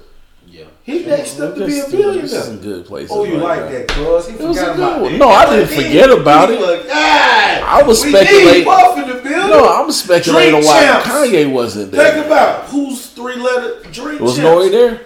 [0.53, 0.65] Yeah.
[0.83, 2.21] He next up to be a Just- billionaire.
[2.27, 3.09] just some good places.
[3.11, 4.27] Oh, you right like that, cuz?
[4.27, 5.13] He It was a forgot good about one.
[5.13, 5.17] it.
[5.17, 6.61] No, I didn't He- forget about he it.
[6.61, 9.49] was, God, I was we speculating- need in the building.
[9.49, 11.07] No, I'm speculating Drink why champs.
[11.07, 12.13] Kanye wasn't there.
[12.13, 14.47] Think about who's three letter drink Was champs.
[14.47, 15.01] Nori there?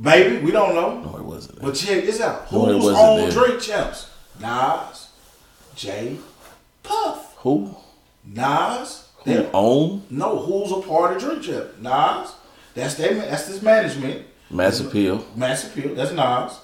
[0.00, 0.98] Baby, we don't know.
[1.00, 1.60] No, it wasn't.
[1.60, 1.70] There.
[1.70, 2.50] But check this out.
[2.50, 3.30] Nori Who's wasn't on there.
[3.30, 4.06] drink champs?
[4.40, 5.06] Nas,
[5.74, 6.16] Jay,
[6.82, 7.32] Puff.
[7.38, 7.74] Who?
[8.26, 9.04] Nas.
[9.24, 9.46] Who them.
[9.54, 11.80] own No, who's a part of drink champ?
[11.80, 12.32] Nas.
[12.74, 14.22] That's their, that's this management.
[14.54, 15.24] Mass Appeal?
[15.36, 15.94] Mass Appeal.
[15.94, 16.60] That's Nas.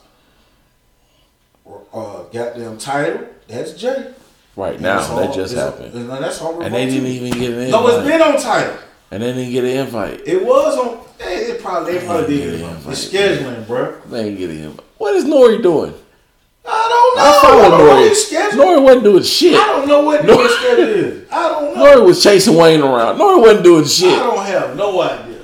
[1.93, 3.27] Uh, goddamn Tidal.
[3.49, 4.13] That's Jay.
[4.57, 7.11] Right And now, that on- just happened, and that's on and they didn't TV.
[7.27, 7.71] even get an Invite.
[7.71, 8.13] No, it's invite.
[8.13, 8.77] been on Tidal.
[9.13, 10.21] And they didn't get an invite.
[10.27, 10.99] It was on.
[11.21, 12.55] eh, It probably they probably did.
[12.55, 12.61] it.
[12.61, 12.77] yeah.
[12.89, 13.95] It's scheduling, bro.
[14.09, 14.87] They didn't get an invite.
[14.99, 15.95] What is Nori doing?
[16.67, 17.23] I don't know.
[17.23, 18.15] I follow don't know Nori.
[18.15, 18.65] schedule.
[18.65, 19.55] Nori wasn't doing shit.
[19.55, 21.31] I don't know what Nori- schedule is.
[21.33, 21.85] I don't know.
[21.85, 23.19] Nori was chasing Wayne around.
[23.19, 24.13] Nori wasn't doing shit.
[24.13, 25.37] I don't have no idea.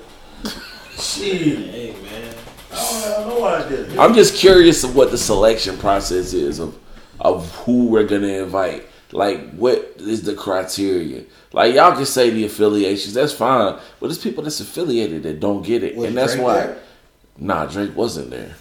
[0.99, 2.35] Shit, Hey, man.
[2.73, 4.01] I don't have no idea.
[4.01, 6.77] I'm just curious of what the selection process is of
[7.21, 8.87] of who we're gonna invite.
[9.13, 11.23] Like, what is the criteria?
[11.53, 15.65] Like, y'all can say the affiliations, that's fine, but there's people that's affiliated that don't
[15.65, 16.55] get it, Was and that's Drake why.
[16.55, 16.79] there?
[17.39, 18.55] Nah, Drake wasn't there.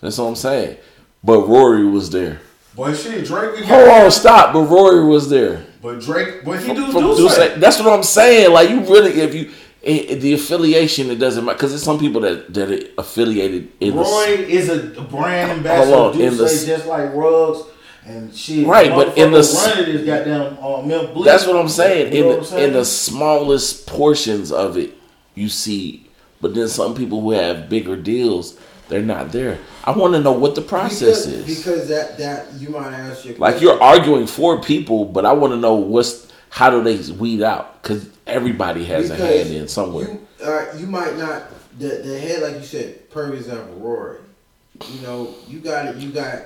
[0.00, 0.76] That's what I'm saying.
[1.24, 2.40] But Rory was there.
[2.76, 3.64] Boy, shit, Drake.
[3.64, 4.52] Hold on, stop.
[4.52, 5.64] But Rory was there.
[5.82, 7.58] But Drake, but he do do Duce- say.
[7.58, 8.52] That's what I'm saying.
[8.52, 9.50] Like, you really, if you
[9.82, 13.68] eh, eh, the affiliation, it doesn't matter because there's some people that that are affiliated
[13.80, 15.94] in the Roy is a brand ambassador.
[15.96, 17.62] Hold on, in the- just like Rugs
[18.04, 18.66] and shit.
[18.66, 21.24] Right, but in the s- running is goddamn uh, Milk Bleak.
[21.26, 22.14] That's what I'm saying.
[22.14, 22.64] You In the, saying?
[22.68, 24.94] in the smallest portions of it,
[25.34, 26.06] you see.
[26.40, 28.58] But then some people who have bigger deals,
[28.88, 29.58] they're not there.
[29.84, 31.58] I want to know what the process because, is.
[31.58, 35.52] Because that that you might ask your like you're arguing for people, but I want
[35.52, 37.82] to know what's how do they weed out?
[37.82, 40.08] Because everybody has a hand in somewhere.
[40.08, 41.44] You, uh, you might not
[41.78, 43.10] the the head like you said.
[43.10, 44.18] Per example, Rory.
[44.88, 45.96] You know, you got it.
[45.96, 46.42] You got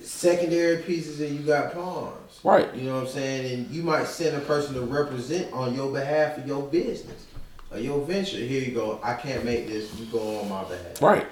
[0.00, 2.40] secondary pieces and you got pawns.
[2.44, 2.72] Right.
[2.74, 3.52] You know what I'm saying?
[3.52, 7.26] And you might send a person to represent on your behalf of your business
[7.70, 8.38] or your venture.
[8.38, 9.00] Here you go.
[9.02, 9.92] I can't make this.
[9.98, 11.02] You go on my behalf.
[11.02, 11.26] Right.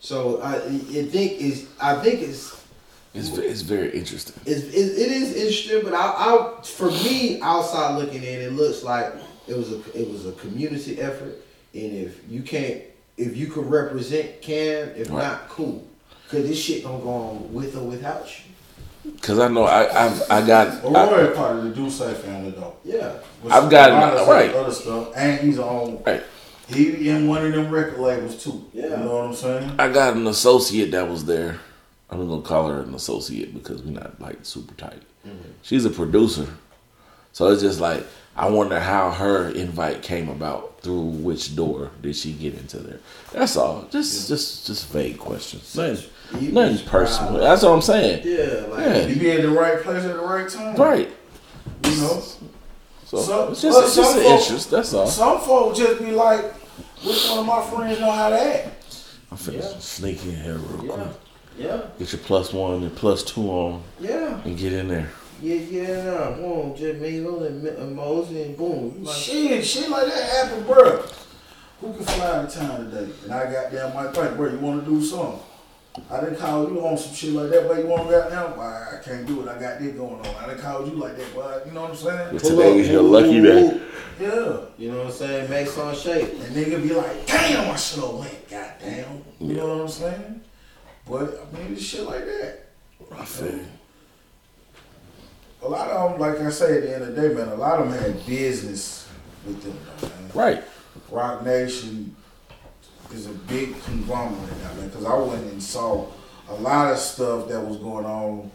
[0.00, 2.61] So I, I think is I think it's
[3.14, 4.34] It's it's very interesting.
[4.46, 6.06] it's, it, it is interesting, but I,
[6.58, 9.12] I, for me, outside looking in, it looks like
[9.46, 11.36] it was a it was a community effort,
[11.74, 12.80] and if you can't,
[13.18, 14.92] if you could represent, can.
[14.96, 15.24] If Right.
[15.24, 15.86] not, cool,
[16.24, 18.26] because this shit don't go on with or without
[19.04, 19.12] you.
[19.20, 21.98] Cause I know I I've, I got Well, I, Roy is part of the Duce
[21.98, 22.76] family though.
[22.84, 23.18] Yeah,
[23.50, 23.90] I've got-
[24.26, 24.54] a right.
[24.54, 26.02] other stuff, and he's on.
[26.06, 26.22] Right.
[26.68, 28.64] He in one of them record labels too.
[28.72, 28.84] Yeah.
[28.84, 29.72] You know what I'm saying?
[29.78, 31.58] I got an associate that was there.
[32.12, 35.02] I'm gonna call her an associate because we're not like super tight.
[35.26, 35.50] Mm-hmm.
[35.62, 36.46] She's a producer,
[37.32, 38.04] so it's just like
[38.36, 40.68] I wonder how her invite came about.
[40.82, 42.98] Through which door did she get into there?
[43.32, 43.86] That's all.
[43.92, 45.76] Just just just vague questions.
[45.76, 46.08] Nothing,
[46.40, 47.34] You nothing personal.
[47.34, 48.22] That's what I'm saying.
[48.24, 49.06] yeah, like Yeah.
[49.06, 50.74] You be at the right place at the right time.
[50.74, 51.08] Right.
[51.84, 52.20] You know.
[53.06, 54.70] So, So- it's just, it's just an folk- interest.
[54.72, 55.06] That's all.
[55.06, 56.52] Some folks just be like,
[57.04, 58.68] which one of my friends know how to act?
[59.30, 59.78] I'm finna Yeah.
[59.78, 61.06] sneak in here real yeah, quick.
[61.58, 65.10] Yeah, Get your plus one and plus two on yeah, and get in there.
[65.40, 66.04] yeah, yeah.
[66.04, 69.04] Nah, boom, just mingle and, mi- and Mosey and boom.
[69.04, 71.04] Like- Shit, shit like that happen, bro.
[71.80, 73.12] Who can fly out of town today?
[73.24, 75.40] And I got down my think, bro, you want to do something?
[76.10, 78.56] I didn't call you on some shit like that, but you want to got down?
[78.56, 79.48] Why I can't do it.
[79.48, 80.34] I got this going on.
[80.36, 82.28] I didn't call you like that, but you know what I'm saying?
[82.32, 83.80] But today up, is your lucky day.
[84.20, 84.56] Yeah.
[84.78, 85.50] You know what I'm saying?
[85.50, 86.32] Make some shape.
[86.40, 89.22] And nigga be like, damn, I should have went, goddamn.
[89.40, 90.40] You know what I'm saying?
[91.08, 91.22] But
[91.52, 92.58] I mean, it's shit like that.
[93.12, 93.66] I feel you.
[95.62, 97.54] A lot of them, like I say, at the end of the day, man, a
[97.54, 99.08] lot of them had business
[99.46, 99.78] with them,
[100.10, 100.30] man.
[100.34, 100.64] Right.
[101.10, 102.16] Roc Nation
[103.12, 104.88] is a big conglomerate now, man.
[104.88, 106.06] Because I went and saw
[106.48, 108.50] a lot of stuff that was going on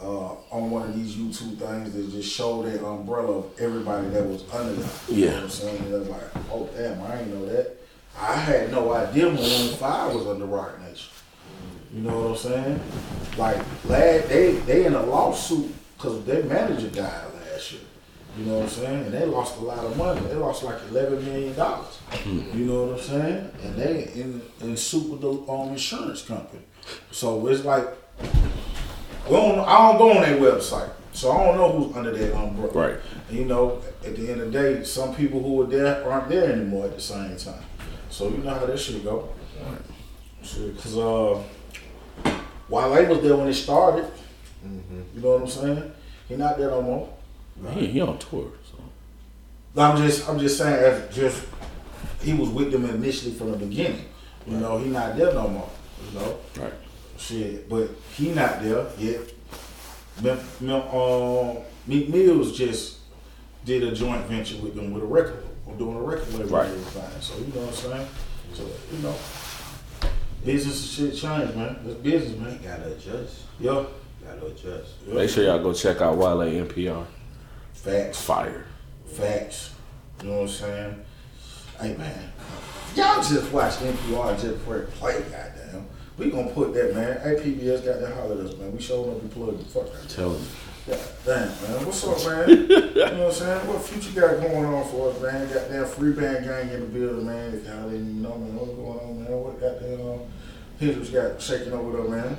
[0.00, 4.24] uh, on one of these YouTube things that just showed that umbrella of everybody that
[4.24, 4.90] was under them.
[5.08, 5.34] You know Yeah.
[5.34, 5.84] what I'm saying?
[5.86, 6.22] And I was like,
[6.52, 7.76] oh, damn, I ain't know that.
[8.20, 11.10] I had no idea Maroon 5 was under Roc Nation.
[11.98, 12.80] You know what I'm saying?
[13.36, 17.80] Like, lad, they, they in a lawsuit because their manager died last year.
[18.38, 19.04] You know what I'm saying?
[19.06, 20.20] And they lost a lot of money.
[20.20, 21.98] They lost like eleven million dollars.
[22.24, 23.50] You know what I'm saying?
[23.64, 26.62] And they in in suit with the um, insurance company.
[27.10, 27.88] So it's like
[29.28, 32.32] we don't, I don't go on their website, so I don't know who's under their
[32.32, 32.72] umbrella.
[32.72, 33.00] Right.
[33.28, 36.28] And, you know, at the end of the day, some people who were there aren't
[36.28, 37.64] there anymore at the same time.
[38.08, 39.30] So you know how that shit go.
[40.40, 41.42] Because uh,
[42.68, 44.06] Wale was there when it started.
[44.64, 45.92] You know what I'm saying?
[46.28, 47.08] He not there no more.
[47.74, 48.50] He, he on tour.
[48.70, 49.80] So.
[49.80, 51.44] I'm just I'm just saying as just
[52.22, 54.04] he was with them initially from the beginning.
[54.46, 55.70] You know, he not there no more.
[56.12, 56.38] You know?
[56.58, 56.72] Right.
[57.16, 57.68] Shit.
[57.68, 59.20] But he not there yet.
[60.22, 62.98] Mem- Mem- um, Meek Mills just
[63.64, 66.66] did a joint venture with them with a record or doing a record label Right.
[66.68, 67.20] and everything.
[67.20, 68.08] So you know what I'm saying?
[68.54, 68.62] So
[68.92, 69.14] you know.
[70.44, 71.76] Business and shit change, man.
[71.86, 72.60] It's business, You man.
[72.62, 73.42] gotta adjust.
[73.60, 73.84] Yeah.
[74.24, 74.92] Gotta adjust.
[75.06, 75.14] yeah.
[75.14, 77.04] Make sure y'all go check out Wale NPR.
[77.74, 78.20] Facts.
[78.20, 78.64] Fire.
[79.06, 79.70] Facts.
[80.22, 81.04] You know what I'm saying?
[81.80, 82.32] Hey man,
[82.96, 85.86] y'all just watch NPR just for it play, goddamn.
[86.16, 87.20] We gonna put that man.
[87.20, 88.72] Hey PBS got that holler at us, man.
[88.72, 90.08] We showing up and plug the fuck out.
[90.08, 90.40] Tell me.
[90.88, 91.84] God damn, man.
[91.84, 92.48] What's up, man?
[92.48, 93.68] you know what I'm saying?
[93.68, 95.46] What future got going on for us, man?
[95.52, 97.54] Goddamn free band gang in the building, man.
[97.54, 99.32] If y'all didn't even know, man, what's going on, man?
[99.32, 100.18] What got goddamn uh,
[100.80, 102.36] Hendrix got shaking over there, man?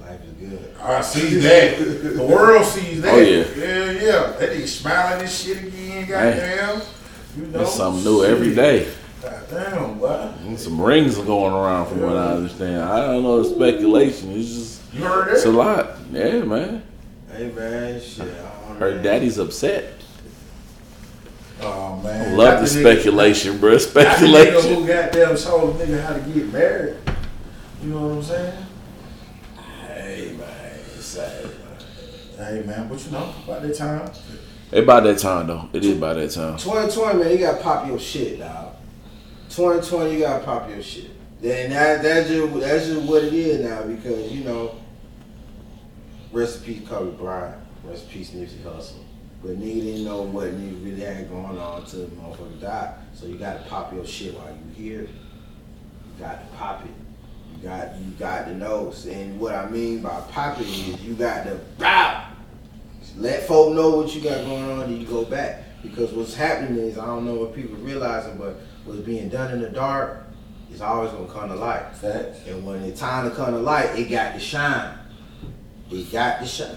[0.00, 0.74] Life is good.
[0.80, 1.78] I see that.
[2.16, 3.12] The world sees that.
[3.12, 3.44] Oh, yeah.
[3.56, 4.32] Yeah, yeah.
[4.38, 6.82] That nigga smiling this shit again, goddamn.
[7.36, 7.58] You know?
[7.58, 8.90] There's something new every day.
[9.20, 10.56] Goddamn, boy.
[10.56, 12.84] Some rings are going around from what I understand.
[12.84, 14.32] I don't know the speculation.
[14.32, 15.98] It's just You heard it's a lot.
[16.10, 16.82] Yeah, man.
[17.34, 18.28] Hey man, shit.
[18.78, 19.92] Her daddy's upset.
[21.60, 22.36] Oh, man.
[22.36, 23.72] Love the nigga- speculation, bro.
[23.78, 24.14] got the nigga
[24.60, 24.74] Speculation.
[24.74, 26.96] who goddamn told the nigga how to get married.
[27.82, 28.54] You know what I'm saying?
[29.86, 31.50] Hey man, sad.
[32.36, 34.10] Hey, man, but you know, about that time.
[34.72, 35.68] It about that time though.
[35.72, 36.56] It is about that time.
[36.58, 38.74] 2020, man, you gotta pop your shit, dog.
[39.50, 41.10] 2020, you gotta pop your shit.
[41.40, 44.74] Then that that's just that's just what it is now because you know.
[46.34, 47.54] Rest in peace, Kobe Bryant.
[47.84, 49.04] Rest in peace, Nipsey Hussle.
[49.40, 52.94] But nigga didn't know what nigga really had going on until the motherfucker died.
[53.14, 55.02] So you gotta pop your shit while you here.
[55.02, 56.90] You got to pop it.
[57.54, 58.92] You got you got to know.
[59.08, 62.26] And what I mean by popping is you got to bow.
[63.16, 65.62] Let folk know what you got going on, and you go back.
[65.82, 69.60] Because what's happening is I don't know what people realizing, but what's being done in
[69.60, 70.26] the dark
[70.72, 71.94] is always gonna come to light.
[71.94, 72.40] Facts.
[72.48, 74.98] And when it's time to come to light, it got to shine.
[75.88, 76.76] He got the shine.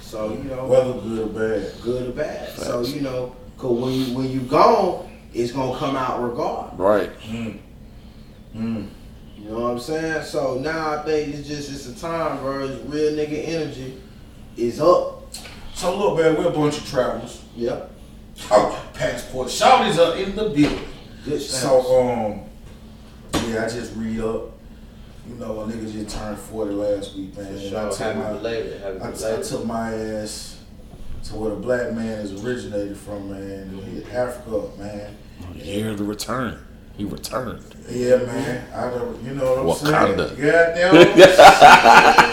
[0.00, 1.72] So you know, Whether good or bad.
[1.82, 2.50] good or bad.
[2.56, 6.78] So you know, cause when you when you gone, it's gonna come out regardless.
[6.78, 7.20] Right.
[7.20, 7.58] Mm.
[8.54, 8.88] Mm.
[9.38, 10.24] You know what I'm saying?
[10.24, 12.66] So now I think it's just it's a time, bro.
[12.66, 14.00] It's real nigga energy
[14.56, 15.34] is up.
[15.74, 17.42] So look, man, we're a bunch of travelers.
[17.54, 17.90] Yep.
[18.50, 19.50] Oh, passport.
[19.50, 20.78] Shawty's up in the building.
[21.24, 22.40] Good So, um,
[23.48, 24.55] yeah, I just read up.
[25.28, 27.46] You know, a nigga just turned 40 last week, man.
[27.46, 27.78] For And sure.
[27.86, 28.80] I, took Happy my, belated.
[28.80, 30.60] Happy I, I took my ass
[31.24, 33.42] to where the black man is originated from, man.
[33.42, 34.16] And hit mm-hmm.
[34.16, 35.16] Africa, up, man.
[35.54, 36.64] Year of the return.
[36.96, 37.62] He returned.
[37.90, 38.72] Yeah, man.
[38.72, 40.28] I don't, you know what I'm Wakanda.
[40.28, 40.40] saying?
[40.40, 40.94] Goddamn.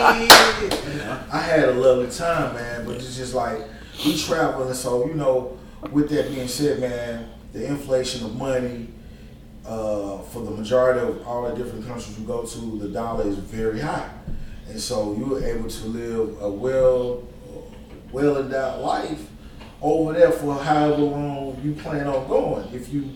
[0.06, 2.86] Oh, I had a lovely time, man.
[2.86, 3.60] But it's just like
[4.06, 5.58] we traveling, so you know.
[5.92, 8.88] With that being said, man, the inflation of money
[9.66, 13.38] uh, for the majority of all the different countries you go to, the dollar is
[13.38, 14.10] very high,
[14.68, 17.24] and so you're able to live a well,
[18.12, 19.28] well endowed life
[19.82, 22.74] over there for however long you plan on going.
[22.74, 23.10] If you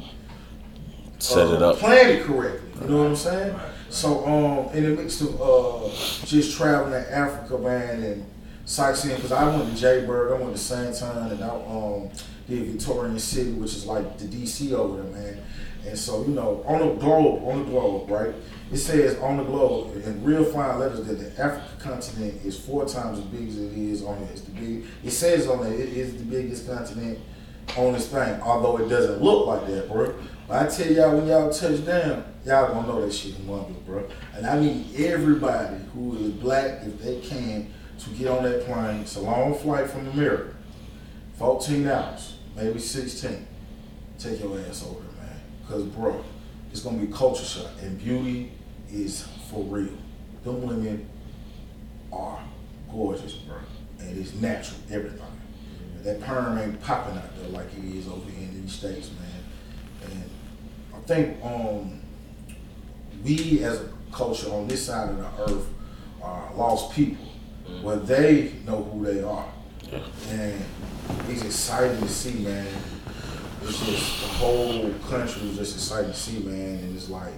[1.20, 1.78] Set it uh, up.
[1.78, 2.70] Plan it correctly.
[2.82, 3.60] You know what I'm saying?
[3.90, 5.90] So, um, in the mix of uh,
[6.26, 8.26] just traveling to Africa, man, and
[8.66, 12.10] sightseeing, because I went to Joburg, I went to Sandton, and I um,
[12.48, 15.44] did Victorian City, which is like the DC over there, man.
[15.88, 18.34] And so, you know, on the globe, on the globe, right?
[18.72, 22.86] It says on the globe in real fine letters that the African continent is four
[22.86, 24.30] times as big as it is on it.
[24.32, 24.86] It's the big.
[25.04, 27.20] It says on it, it is the biggest continent
[27.78, 30.14] on this thing, although it doesn't look like that, bro.
[30.48, 33.78] But I tell y'all, when y'all touch down, y'all gonna know that shit in London,
[33.86, 34.06] bro.
[34.36, 39.02] And I need everybody who is black, if they can, to get on that plane.
[39.02, 40.54] It's a long flight from America,
[41.38, 43.48] 14 hours, maybe 16.
[44.20, 45.07] Take your ass over
[45.70, 45.90] there, man.
[45.90, 46.24] Cause, bro,
[46.72, 48.52] it's gonna be culture shock, and beauty
[48.92, 49.94] is for real.
[50.44, 51.10] Them women
[52.12, 52.40] are
[52.92, 53.58] gorgeous, bro,
[54.00, 55.22] and it's natural, everything.
[56.04, 60.12] That perm ain't popping out there like it is over here in these states, man.
[60.12, 60.30] And
[60.96, 62.00] I think um,
[63.24, 65.68] we as a culture on this side of the earth
[66.22, 67.26] are lost people,
[67.82, 69.52] where they know who they are,
[70.30, 70.64] and
[71.28, 72.68] it's exciting to see, man.
[73.62, 77.34] It's just the whole country is just exciting to see, man, and it's like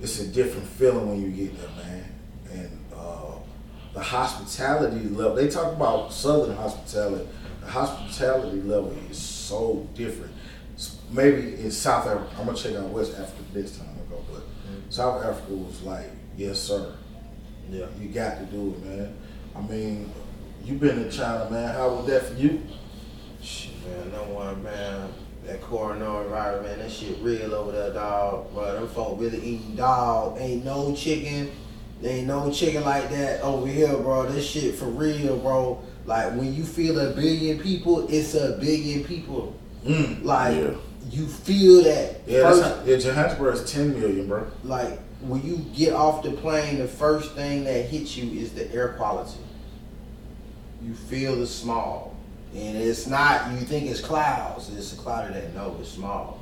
[0.00, 2.04] it's a different feeling when you get there, man.
[2.52, 3.32] And uh,
[3.94, 7.26] the hospitality level, they talk about Southern hospitality.
[7.60, 10.32] The hospitality level is so different.
[11.10, 14.42] Maybe in South Africa, I'm gonna check out West Africa next time I go, but
[14.90, 16.94] South Africa was like, yes, sir.
[17.70, 17.86] Yeah.
[18.00, 19.16] You got to do it, man.
[19.56, 20.12] I mean,
[20.64, 21.74] you've been in China, man.
[21.74, 22.62] How was that for you?
[23.40, 25.12] Shit, man, no one, man.
[25.44, 28.52] That coronavirus, man, that shit real over there, dog.
[28.54, 30.38] Bro, them folk really eating dog.
[30.40, 31.50] Ain't no chicken.
[32.02, 34.26] Ain't no chicken like that over here, bro.
[34.30, 35.82] This shit for real, bro.
[36.06, 39.54] Like when you feel a billion people, it's a billion people.
[39.84, 40.24] Mm.
[40.24, 40.70] Like Yeah.
[41.10, 42.20] you feel that.
[42.26, 44.46] Yeah, first- not, yeah, Johannesburg is 10 million, bro.
[44.64, 48.70] like when you get off the plane, the first thing that hits you is the
[48.74, 49.38] air quality.
[50.82, 52.10] You feel the smog,
[52.54, 53.50] and it's not.
[53.52, 54.70] You think it's clouds.
[54.76, 56.36] It's a cloud of that no, it's smog.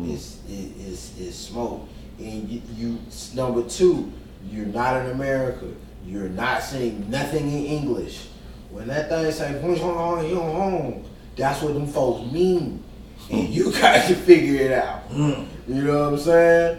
[0.00, 1.86] It's it, it's it's smoke,
[2.18, 2.98] and you, you
[3.34, 4.12] number two,
[4.48, 5.66] you're not in America.
[6.06, 8.28] You're not saying nothing in English.
[8.70, 11.04] When that thing say "What's on your home,"
[11.36, 12.82] that's what them folks mean,
[13.30, 15.10] and you got to figure it out.
[15.10, 15.46] Mm.
[15.68, 16.78] You know what I'm saying?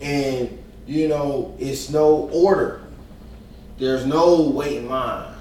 [0.00, 2.82] And you know, it's no order.
[3.78, 5.34] There's no wait in line.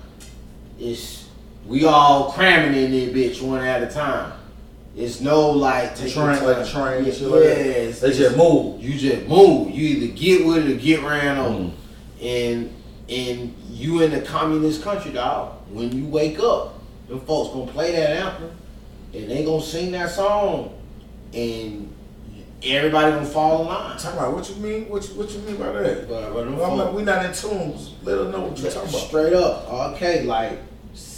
[0.80, 1.23] It's
[1.66, 4.34] we all cramming in there, bitch, one at a time.
[4.96, 7.58] It's no like take your Train, like a train and Yeah, shit like that.
[7.60, 8.84] it's- They just move.
[8.84, 9.72] you just move.
[9.72, 11.60] You either get with it or get ran over.
[11.64, 11.72] Mm.
[12.22, 12.74] And
[13.10, 15.54] and you in a communist country, dog.
[15.72, 16.76] When you wake up,
[17.08, 18.52] them folks gonna play that anthem,
[19.14, 20.74] and they gonna sing that song,
[21.34, 21.92] and
[22.64, 23.98] everybody gonna fall in line.
[23.98, 24.90] Talk about what you mean?
[24.90, 26.08] What you, what you mean by that?
[26.08, 27.92] But, but Well, I'm not, we not in tunes.
[28.04, 29.02] Let them know what you're talking about.
[29.02, 30.60] Straight up, okay, like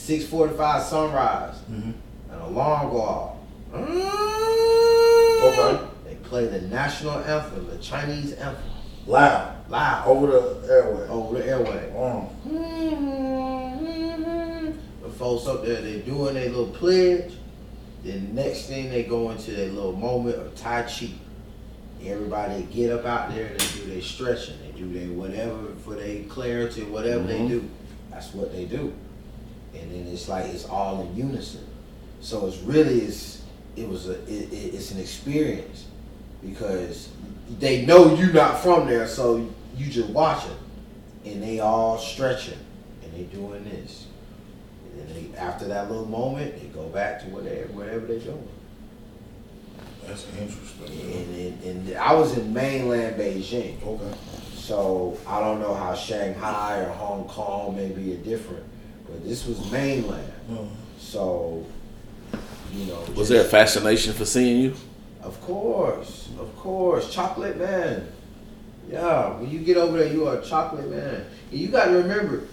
[0.05, 1.93] six forty-five sunrise, Mhm.
[2.31, 3.31] and alarm go off.
[5.43, 5.79] Okay.
[6.07, 8.63] They play the national anthem, the Chinese anthem,
[9.07, 9.51] Loud.
[9.69, 11.07] loud Over the airway.
[11.09, 11.91] over the airway.
[11.97, 12.27] Um,
[15.03, 17.31] The folks up there, they doing their little pledge.
[18.03, 21.09] Then next thing they go into their little moment of Tai Chi.
[22.05, 26.23] Everybody get up out there, they do their stretching, they do their whatever for their
[26.25, 27.47] clarity, whatever they Mhm.
[27.49, 27.63] do.
[28.11, 28.93] That's what they do.
[29.79, 31.65] And then it's like it's all in unison.
[32.21, 33.43] So it's really it's
[33.75, 35.85] it was a it, it, it's an experience
[36.41, 37.09] because
[37.59, 39.47] they know you're not from there, so
[39.77, 40.55] you just watching,
[41.25, 42.57] and they all stretching
[43.03, 44.07] and they doing this.
[44.97, 48.47] And then they, after that little moment, they go back to whatever whatever they're doing.
[50.07, 51.01] That's interesting.
[51.01, 54.17] And, and, and I was in mainland Beijing, Okay.
[54.53, 58.63] so I don't know how Shanghai or Hong Kong may be a different,
[59.15, 60.31] but this was mainland.
[60.51, 60.67] Mhm.
[60.99, 61.63] So,
[62.73, 64.73] you know, Was just- there a fascination for seeing you?
[65.23, 68.07] Of course, of course, chocolate man.
[68.91, 71.25] Yeah, when you get over there, you are a chocolate man.
[71.51, 72.43] And you got to remember,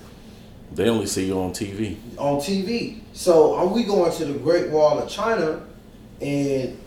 [0.74, 1.98] They only see you on TV.
[2.16, 3.02] on TV.
[3.12, 5.60] So are we going to the Great Wall of China?
[6.22, 6.78] And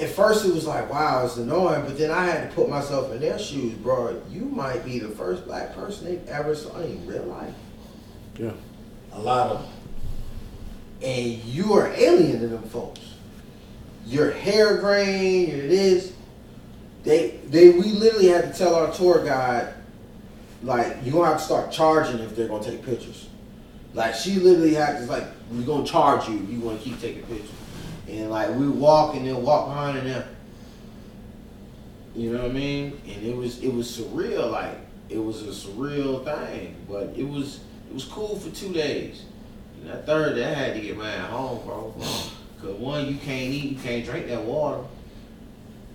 [0.00, 1.82] at first it was like, wow, it's annoying.
[1.86, 4.20] But then I had to put myself in their shoes, bro.
[4.28, 7.54] You might be the first black person they've ever saw in real life.
[8.38, 8.52] Yeah.
[9.12, 9.68] A lot of
[11.02, 13.00] And you are alien to them folks.
[14.06, 16.12] Your hair grain, your this.
[17.04, 19.74] They they we literally had to tell our tour guide,
[20.62, 23.28] like, you're gonna have to start charging if they're gonna take pictures.
[23.94, 27.22] Like she literally had to like, we're gonna charge you if you wanna keep taking
[27.22, 27.50] pictures.
[28.08, 30.24] And like we walk and then walk behind and then
[32.14, 33.00] you know what I mean?
[33.06, 34.76] And it was it was surreal, like
[35.08, 36.76] it was a surreal thing.
[36.88, 37.60] But it was
[37.90, 39.24] it was cool for two days.
[39.80, 41.94] And that third day I had to get mine home, bro.
[42.60, 44.84] Cause one, you can't eat, you can't drink that water.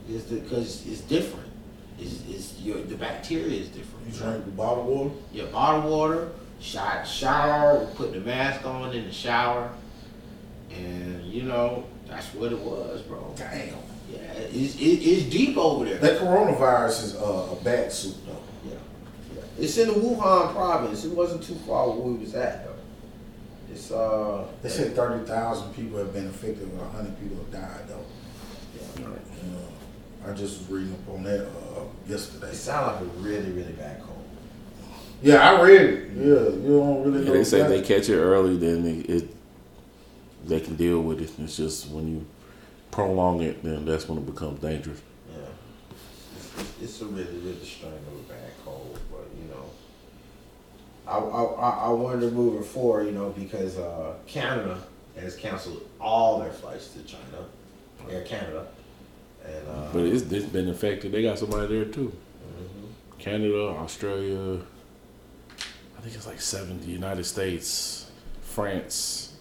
[0.09, 1.49] It's because it's different.
[1.97, 4.07] It's, it's your the bacteria is different.
[4.07, 5.11] you drink the bottled water.
[5.31, 9.71] Your bottled water, shot shower, put the mask on in the shower,
[10.71, 13.33] and you know that's what it was, bro.
[13.37, 13.75] Damn.
[14.11, 15.97] Yeah, it's, it, it's deep over there.
[15.97, 18.15] That coronavirus is uh, a bat suit.
[18.24, 18.24] Yeah, yeah.
[19.57, 21.05] It's in the Wuhan province.
[21.05, 22.71] It wasn't too far where we was at though.
[23.71, 24.45] It's uh.
[24.61, 28.05] They said thirty thousand people have been affected, and hundred people have died though.
[28.99, 29.17] Yeah, right.
[29.17, 32.47] Uh, I just was reading up on that uh, yesterday.
[32.47, 34.11] It sounded like a really, really bad cold.
[35.21, 36.11] Yeah, I read it.
[36.15, 37.33] Yeah, you don't really Yeah, know.
[37.33, 37.69] they say that.
[37.69, 39.35] they catch it early, then it, it
[40.45, 41.31] they can deal with it.
[41.39, 42.25] It's just when you
[42.91, 45.01] prolong it, then that's when it becomes dangerous.
[45.31, 45.37] Yeah,
[46.37, 49.24] it's, it's, it's a really, really strange of a bad cold, but you know,
[51.07, 54.77] I I, I- I wanted to move it forward, you know, because uh, Canada
[55.19, 57.45] has canceled all their flights to China,
[58.09, 58.67] Air Canada,
[59.45, 61.11] and uh, But it's, it's been affected.
[61.11, 62.11] They got somebody there too.
[62.11, 63.19] mhm.
[63.19, 64.61] Canada, Australia.
[65.97, 66.79] I think it's like seven.
[66.81, 69.33] The United States, France,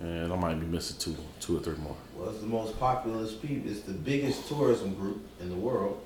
[0.00, 1.96] and I might be missing two, two or three more.
[2.16, 3.70] well, it's the most populous people.
[3.70, 6.00] It's the biggest tourism group in the world.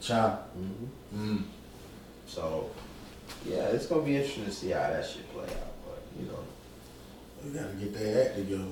[0.00, 0.40] China.
[0.58, 1.36] Mm-hmm.
[1.36, 1.42] Mm.
[2.26, 2.70] So,
[3.46, 5.72] yeah, it's gonna be interesting to see how that shit play out.
[5.84, 6.38] But you know,
[7.44, 8.64] We gotta get that act together.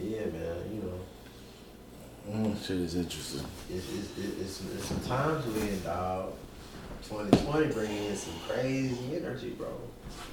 [0.00, 1.00] yeah, man, you know.
[2.50, 2.62] Mm.
[2.62, 3.44] Shit is interesting.
[3.70, 6.32] It's, it's, it's, it's some times we in, dog.
[7.08, 9.68] 2020 bringing in some crazy energy, bro.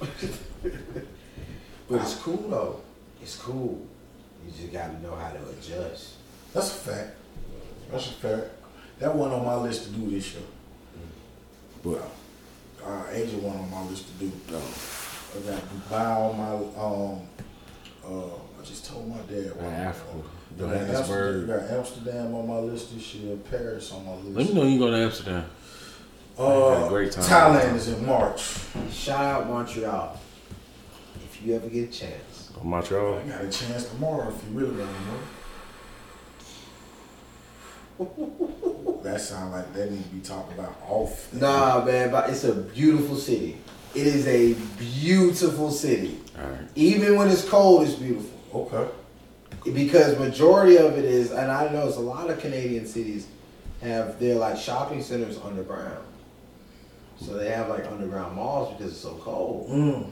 [1.88, 2.80] but it's cool, though.
[3.22, 3.86] It's cool.
[4.44, 6.14] You just gotta know how to adjust.
[6.52, 7.16] That's a fact.
[7.90, 8.50] That's a fact.
[8.98, 10.42] That wasn't on my list to do this year.
[11.82, 12.08] But
[12.86, 14.32] Uh, Asia wasn't on my list to do.
[14.50, 17.26] no, I got Dubai on my um.
[18.04, 19.52] Uh, I just told my dad.
[19.60, 20.12] uh, Africa,
[20.56, 21.46] I got Amsterdam, Johannesburg.
[21.48, 23.36] got Amsterdam on my list this year.
[23.36, 24.28] Paris on my list.
[24.36, 25.44] Let me know you go to Amsterdam.
[26.38, 27.24] Uh, great time.
[27.24, 28.60] Thailand is in March.
[28.92, 30.20] Shout out Montreal.
[31.24, 32.52] If you ever get a chance.
[32.62, 33.18] Montreal.
[33.18, 35.18] I got a chance tomorrow if you really want to know.
[39.02, 41.32] that sounds like that need to be talked about off.
[41.32, 43.58] Nah, man, but it's a beautiful city.
[43.94, 46.18] It is a beautiful city.
[46.38, 46.68] All right.
[46.74, 48.30] Even when it's cold, it's beautiful.
[48.54, 48.90] Okay.
[49.72, 53.26] because majority of it is, and I know it's a lot of Canadian cities
[53.82, 56.04] have their like shopping centers underground.
[57.18, 59.70] So they have like underground malls because it's so cold.
[59.70, 60.10] Mm.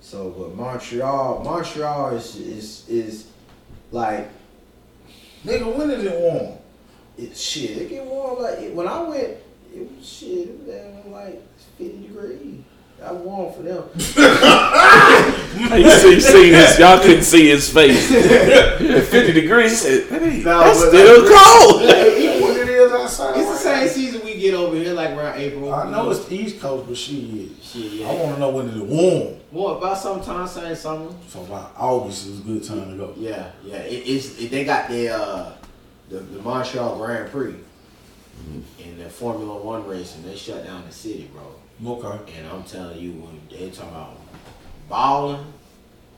[0.00, 3.26] So, but Montreal, Montreal is is is
[3.90, 4.28] like
[5.46, 6.58] Nigga, when is it warm?
[7.18, 7.76] It, shit.
[7.78, 9.36] It get warm like it, when I went.
[9.74, 10.48] It was shit.
[10.48, 11.42] It was down like
[11.78, 12.60] fifty degrees.
[12.98, 13.84] That warm for them.
[15.76, 18.10] you see, see his, y'all couldn't see his face.
[18.10, 21.82] At 50 degrees, he said, hey, No, that's still like- cold.
[21.82, 23.36] what it is outside?
[23.36, 25.74] It's the same season we get over here, like around April.
[25.74, 28.08] I know it's the East Coast, but shit, Shit, yeah.
[28.08, 29.40] I want to know when it's warm.
[29.52, 31.10] Well, about sometime same summer.
[31.28, 33.12] So about August is a good time to go.
[33.16, 33.76] Yeah, yeah.
[33.76, 35.52] It, it's it, they got their uh
[36.08, 37.56] the, the Montreal Grand Prix
[38.78, 40.22] in the Formula One racing.
[40.22, 41.96] They shut down the city, bro.
[41.98, 42.32] Okay.
[42.38, 44.20] And I'm telling you, when they talk about
[44.88, 45.52] balling,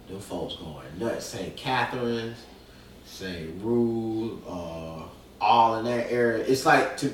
[0.08, 1.26] them folks going nuts.
[1.26, 1.56] St.
[1.56, 2.38] Catharines,
[3.04, 3.50] St.
[3.62, 5.02] Rue, uh,
[5.40, 6.44] all in that area.
[6.44, 7.12] It's like to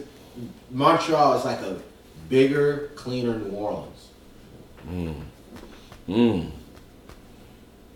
[0.70, 1.80] Montreal is like a
[2.28, 4.08] bigger, cleaner New Orleans.
[4.88, 5.22] Mm.
[6.08, 6.50] Mm.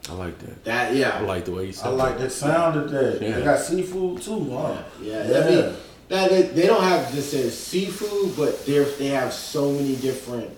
[0.08, 0.64] I like that.
[0.64, 1.18] That yeah.
[1.18, 3.20] I like the way you said I like the sound of that.
[3.20, 3.36] Yeah.
[3.36, 4.82] They got seafood too, huh?
[5.02, 5.28] yeah.
[5.28, 5.38] Yeah.
[5.38, 5.76] I mean,
[6.08, 10.50] that they, they don't have just as seafood, but they they have so many different,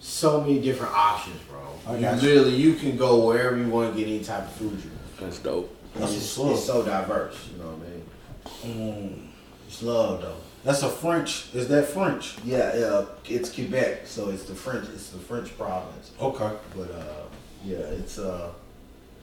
[0.00, 1.58] so many different options, bro.
[1.86, 2.28] I You got you.
[2.28, 5.20] literally you can go wherever you want to get any type of food you want.
[5.20, 5.76] That's dope.
[5.94, 9.12] That's it's, just, what's it's so diverse, you know what I mean?
[9.18, 9.26] Mm.
[9.68, 10.36] It's love though.
[10.64, 11.54] That's a French.
[11.54, 12.36] Is that French?
[12.44, 13.04] Yeah, yeah.
[13.26, 14.88] It's Quebec, so it's the French.
[14.92, 16.10] It's the French province.
[16.20, 16.50] Okay.
[16.74, 17.26] But uh,
[17.66, 18.52] yeah, it's uh,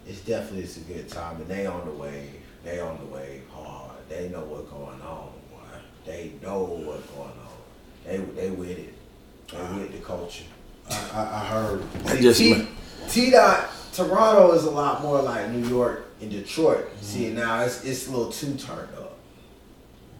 [0.05, 2.35] it's definitely it's a good time, and they on the wave.
[2.63, 3.91] They on the wave hard.
[4.09, 5.31] They know what's going on.
[5.51, 5.79] Boy.
[6.05, 7.35] They know what's going on.
[8.05, 8.93] They they with it.
[9.51, 10.43] They with the culture.
[10.89, 11.83] I, I, I heard.
[12.05, 12.65] I just T, ma-
[13.07, 16.85] T dot Toronto is a lot more like New York and Detroit.
[17.01, 19.17] See now it's it's a little too turned up.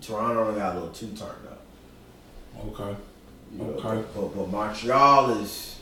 [0.02, 1.62] Toronto got a little too turned up.
[2.68, 2.96] Okay.
[3.52, 4.04] You know, Okay.
[4.16, 5.73] But, but Montreal is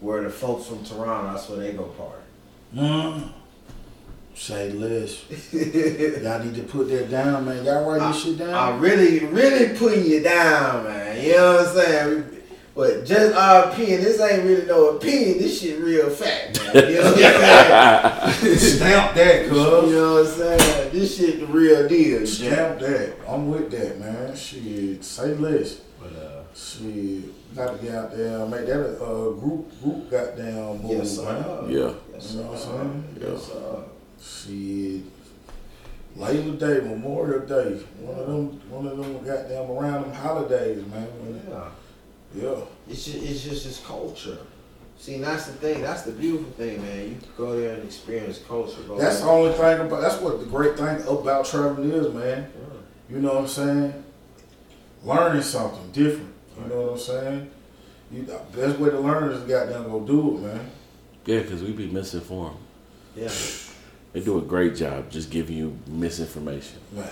[0.00, 1.32] where the folks from Toronto.
[1.32, 2.22] That's where they go party.
[2.74, 3.32] Mm.
[4.34, 5.24] Say less.
[5.52, 7.64] Y'all need to put that down, man.
[7.64, 8.54] Y'all write this shit down.
[8.54, 11.24] I'm really, really putting you down, man.
[11.24, 12.38] You know what I'm saying?
[12.78, 15.38] But just our opinion, this ain't really no opinion.
[15.38, 16.88] This shit real fact, man.
[16.88, 18.56] You know what I'm saying?
[18.58, 19.90] Stamp that, cuz.
[19.90, 20.92] you know what I'm saying?
[20.92, 22.24] This shit the real deal.
[22.24, 23.16] Stamp that.
[23.26, 24.36] I'm with that, man.
[24.36, 25.02] Shit.
[25.02, 25.80] Say less.
[26.58, 27.54] But Shit.
[27.54, 31.18] Got to get out there and make that a uh, group, group goddamn move, yes,
[31.18, 31.42] man.
[31.42, 31.66] sir.
[31.68, 31.92] Yeah.
[32.12, 32.66] Yes, You know what I'm sir.
[32.68, 33.04] saying?
[33.20, 33.84] Yes, sir.
[34.20, 35.02] Shit.
[36.16, 41.08] Labor Day, Memorial Day, one of them, one of them goddamn around them holidays, man.
[41.48, 41.68] Yeah.
[42.34, 42.60] Yeah.
[42.88, 44.38] It's just, it's just this culture.
[44.98, 45.80] See, and that's the thing.
[45.80, 47.08] That's the beautiful thing, man.
[47.10, 48.82] You can go there and experience culture.
[48.82, 50.00] Go That's the only thing about.
[50.00, 52.50] That's what the great thing about traveling is, man.
[53.08, 54.04] You know what I'm saying?
[55.04, 56.34] Learning something different.
[56.62, 57.50] You know what I'm saying?
[58.10, 60.70] You the best way to learn is to goddamn go do it, man.
[61.26, 62.56] Yeah, because we be misinformed.
[63.14, 63.30] Yeah.
[64.12, 66.78] They do a great job just giving you misinformation.
[66.92, 67.04] Man,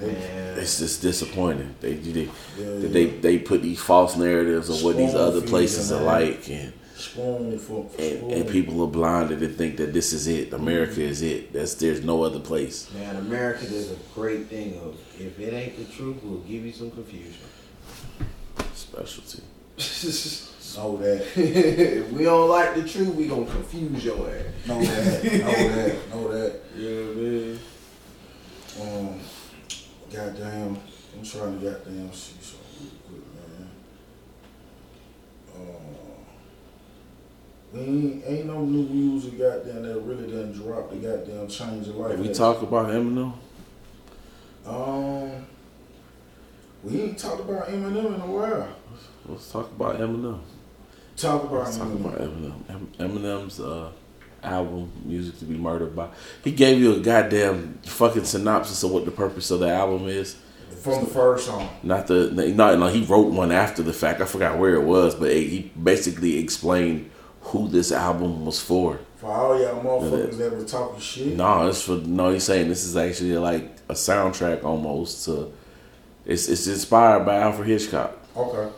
[0.00, 0.58] Man.
[0.58, 1.74] It's just disappointing.
[1.80, 3.20] They they yeah, they, yeah.
[3.20, 7.88] they put these false narratives of what these other places are like, and, spoon for,
[7.88, 8.30] for and spoon.
[8.32, 10.52] and people are blinded and think that this is it.
[10.52, 11.54] America is it.
[11.54, 12.92] That's there's no other place.
[12.92, 16.72] Man, America does a great thing of if it ain't the truth, we'll give you
[16.72, 17.32] some confusion.
[18.92, 19.42] Specialty.
[20.76, 24.44] know that, if we don't like the truth, we gonna confuse your ass.
[24.66, 26.60] know that, know that, know that.
[26.76, 27.58] Yeah, know what I mean?
[28.80, 29.20] Um,
[30.12, 30.78] goddamn,
[31.14, 33.68] I'm trying to goddamn see something real quick, man.
[35.54, 35.80] Uh,
[37.72, 41.96] we ain't, ain't no new music goddamn that really done drop the goddamn change of
[41.96, 42.18] life.
[42.18, 43.32] We That- talk about Eminem?
[44.66, 45.46] Um,
[46.84, 48.68] we ain't talked about Eminem in a while.
[49.26, 50.40] Let's talk about Eminem.
[51.16, 52.00] Talk about Let's talk Eminem.
[52.04, 52.86] about Eminem.
[52.98, 53.90] Eminem's uh,
[54.42, 56.08] album, "Music to Be Murdered By."
[56.42, 60.36] He gave you a goddamn fucking synopsis of what the purpose of the album is.
[60.80, 61.68] From the first song.
[61.84, 62.88] Not the no, no.
[62.88, 64.20] He wrote one after the fact.
[64.20, 67.10] I forgot where it was, but he basically explained
[67.42, 68.98] who this album was for.
[69.16, 71.36] For all y'all motherfuckers that was talking shit.
[71.36, 72.32] No, it's for no.
[72.32, 75.52] He's saying this is actually like a soundtrack almost to.
[76.24, 78.16] It's it's inspired by Alfred Hitchcock.
[78.36, 78.72] Okay.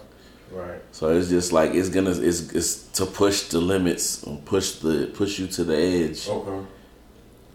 [0.50, 0.80] Right.
[0.92, 5.10] So it's just like it's gonna it's it's to push the limits and push the
[5.14, 6.28] push you to the edge.
[6.28, 6.66] Okay.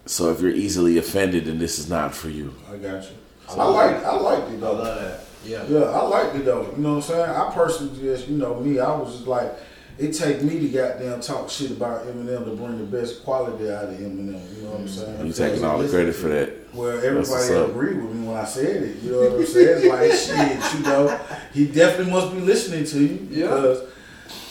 [0.06, 2.54] So if you're easily offended, then this is not for you.
[2.70, 3.16] I got you.
[3.48, 4.72] I I like I liked it I though.
[4.72, 5.20] love that.
[5.44, 5.64] Yeah.
[5.68, 6.70] Yeah, I liked it though.
[6.76, 7.30] You know what I'm saying?
[7.30, 9.52] I personally just, you know, me, I was just like,
[9.98, 13.84] it take me to goddamn talk shit about Eminem to bring the best quality out
[13.84, 14.56] of Eminem.
[14.56, 14.86] You know what I'm mm-hmm.
[14.86, 15.26] saying?
[15.26, 16.52] You taking all the credit for that.
[16.74, 18.96] Well, everybody agreed with me when I said it.
[19.02, 19.88] You know what I'm saying?
[19.88, 21.20] Like shit, you know,
[21.52, 23.46] he definitely must be listening to you Yeah.
[23.48, 23.82] because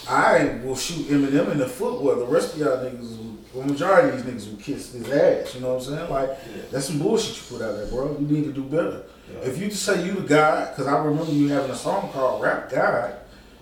[0.08, 3.18] I will shoot Eminem in the foot where the rest of y'all niggas,
[3.54, 5.56] the majority of these niggas will kiss his ass.
[5.56, 6.10] You know what I'm saying?
[6.10, 8.18] Like that's some bullshit you put out there, bro.
[8.20, 9.04] You need to do better.
[9.32, 9.40] Yeah.
[9.50, 12.42] If you just say you the guy, because I remember you having a song called
[12.42, 13.14] Rap God.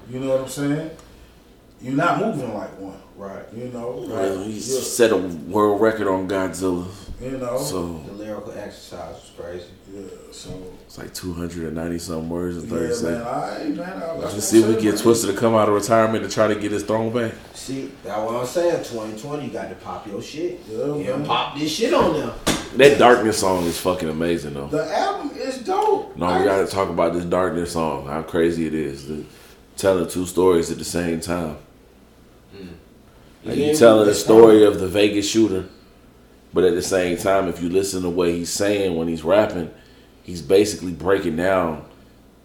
[0.10, 0.90] You know what I'm saying?
[1.82, 2.98] You're not moving like one.
[3.18, 3.44] Right.
[3.56, 6.88] You know, Well, like, he yeah, set a world record on Godzilla.
[7.22, 9.66] you know, So The lyrical exercise was crazy.
[9.94, 10.02] yeah.
[10.32, 10.50] So
[10.86, 12.94] it's like 290 some words in yeah, 30 man.
[12.94, 13.26] seconds.
[13.26, 15.76] I, man, I, Let's just see if we get saying, Twista to come out of
[15.76, 17.34] retirement to try to get his throne back.
[17.54, 18.84] See, that's what I'm saying.
[18.84, 20.60] 2020, you got to pop your shit.
[20.70, 21.26] Yeah, Yeah, man.
[21.26, 22.32] pop this shit on them.
[22.76, 24.68] That darkness song is fucking amazing though.
[24.68, 26.16] The album is dope.
[26.18, 28.08] No, I- we gotta talk about this darkness song.
[28.08, 29.08] How crazy it is.
[29.08, 29.24] The,
[29.78, 31.56] telling two stories at the same time.
[32.52, 32.68] Hmm.
[33.46, 35.66] Like Yeah, you telling the that's story of the Vegas shooter,
[36.54, 39.72] but at the same time, if you listen to what he's saying when he's rapping,
[40.24, 41.86] he's basically breaking down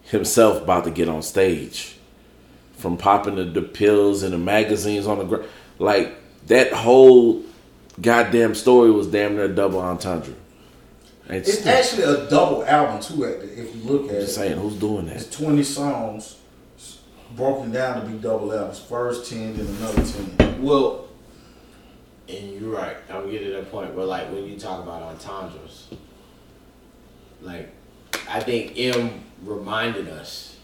[0.02, 1.96] himself about to get on stage,
[2.76, 5.46] from popping the, the pills and the magazines on the ground.
[5.78, 6.14] Like
[6.48, 7.42] that whole
[8.00, 10.34] goddamn story was damn near double entendre.
[11.28, 13.22] And It's still- actually a double album too.
[13.24, 15.44] If you look at I'm it, just saying, who's doing it's that?
[15.44, 16.36] twenty songs
[17.36, 18.80] broken down to be double albums.
[18.80, 20.02] First ten, then another
[20.36, 20.62] ten.
[20.62, 21.06] Well,
[22.28, 22.97] and you're right.
[23.11, 23.94] I'm getting to that point.
[23.94, 25.89] where, like when you talk about entendres,
[27.40, 27.70] like
[28.28, 30.57] I think Em reminded us,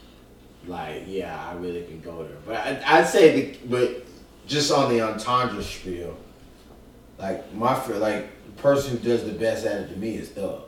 [0.67, 2.37] like, yeah, I really can go there.
[2.47, 4.05] But I, I'd say, the, but
[4.47, 6.17] just on the entendre spiel,
[7.19, 10.29] like my fr- like the person who does the best at it to me is
[10.31, 10.63] Thug.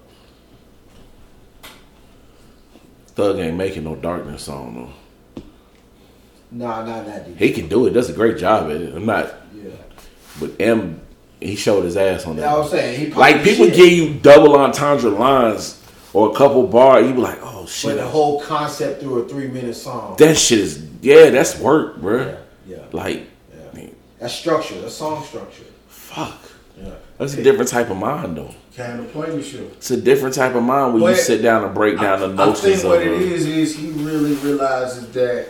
[3.08, 5.42] Thug ain't making no darkness song though.
[6.52, 7.36] Nah, not that deep.
[7.36, 7.90] He can do it.
[7.90, 8.94] Does a great job at it.
[8.94, 9.34] I'm not.
[10.38, 11.00] But Em,
[11.40, 12.42] he showed his ass on that.
[12.42, 13.74] Yeah, I was saying he like people shit.
[13.74, 15.82] give you double entendre lines
[16.12, 17.90] or a couple bars, you be like, oh shit.
[17.96, 20.16] But the whole concept through a three minute song.
[20.18, 22.38] that shit is yeah, that's work, bruh.
[22.66, 23.26] yeah, yeah, Like,
[23.74, 23.86] yeah.
[24.18, 24.78] That's structure.
[24.80, 25.64] That's song structure.
[25.88, 26.38] fuck,
[26.78, 26.90] Yeah.
[27.16, 28.54] that's a different type of mind though.
[28.76, 29.70] Kind of play with you.
[29.76, 32.52] It's a different type of mind when you sit down and break down the I
[32.52, 35.48] think what it uh, is is he really realizes that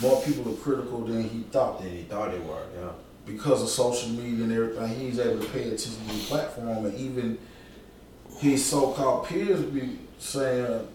[0.00, 2.62] more people are critical than he thought Than he thought they were.
[2.78, 2.90] Yeah.
[3.26, 4.98] Because of social media and everything.
[4.98, 7.38] He's able to pay attention to the platform, and even
[8.38, 10.86] his so-called peers be saying,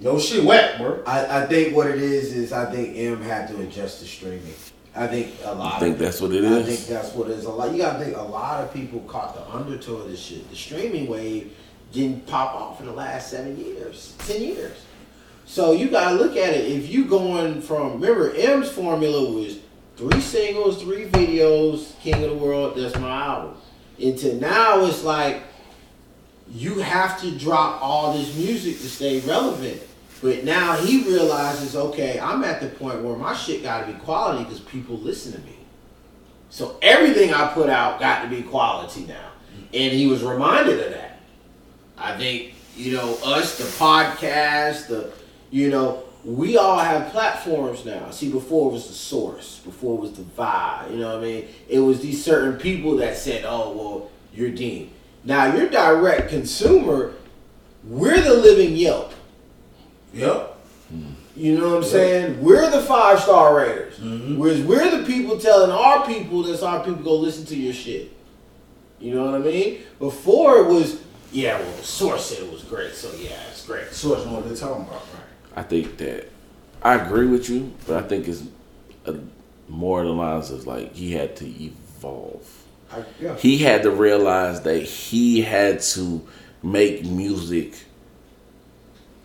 [0.00, 3.48] "Yo, shit whack, bro." I, I think what it is is I think Em had
[3.48, 4.54] to adjust to streaming.
[4.96, 5.74] I think a lot.
[5.74, 6.66] I think of, that's what it I is.
[6.66, 7.44] think that's what it is.
[7.44, 7.72] A lot.
[7.72, 10.48] You gotta think a lot of people caught the undertow of this shit.
[10.48, 11.54] The streaming wave
[11.92, 14.76] didn't pop off in the last seven years, ten years.
[15.46, 16.70] So you gotta look at it.
[16.70, 19.58] If you going from remember Em's formula was
[19.96, 22.76] three singles, three videos, King of the World.
[22.76, 23.56] That's my album.
[24.00, 25.42] Until now it's like
[26.52, 29.80] you have to drop all this music to stay relevant.
[30.22, 33.98] But now he realizes, okay, I'm at the point where my shit got to be
[34.00, 35.58] quality because people listen to me.
[36.48, 39.32] So everything I put out got to be quality now,
[39.72, 41.18] and he was reminded of that.
[41.98, 45.12] I think you know us, the podcast, the
[45.50, 48.10] you know we all have platforms now.
[48.10, 50.90] See, before it was the source, before it was the vibe.
[50.90, 51.48] You know what I mean?
[51.68, 54.90] It was these certain people that said, "Oh, well, you're Dean."
[55.24, 57.14] Now you're direct consumer.
[57.82, 59.12] We're the living Yelp.
[60.12, 60.58] Yep.
[60.88, 61.10] Hmm.
[61.36, 62.42] You know what I'm saying?
[62.42, 63.98] We're the five star raters.
[63.98, 64.38] Mm-hmm.
[64.38, 68.12] Whereas we're the people telling our people that's our people go listen to your shit.
[69.00, 69.80] You know what I mean?
[69.98, 71.02] Before it was,
[71.32, 73.90] yeah, well, the source said it was great, so yeah, it's great.
[73.92, 75.33] Source that's what they're talking about, right?
[75.56, 76.28] I think that
[76.82, 78.42] I agree with you, but I think it's
[79.06, 79.16] a,
[79.68, 82.64] more the lines of like he had to evolve.
[82.92, 83.36] I, yeah.
[83.36, 86.26] He had to realize that he had to
[86.62, 87.74] make music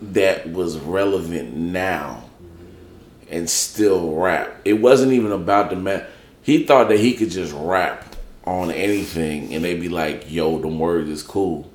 [0.02, 2.24] that was relevant now
[3.30, 4.62] and still rap.
[4.66, 6.06] It wasn't even about the man.
[6.42, 8.16] He thought that he could just rap
[8.46, 11.70] on anything and they'd be like, yo, the word is cool.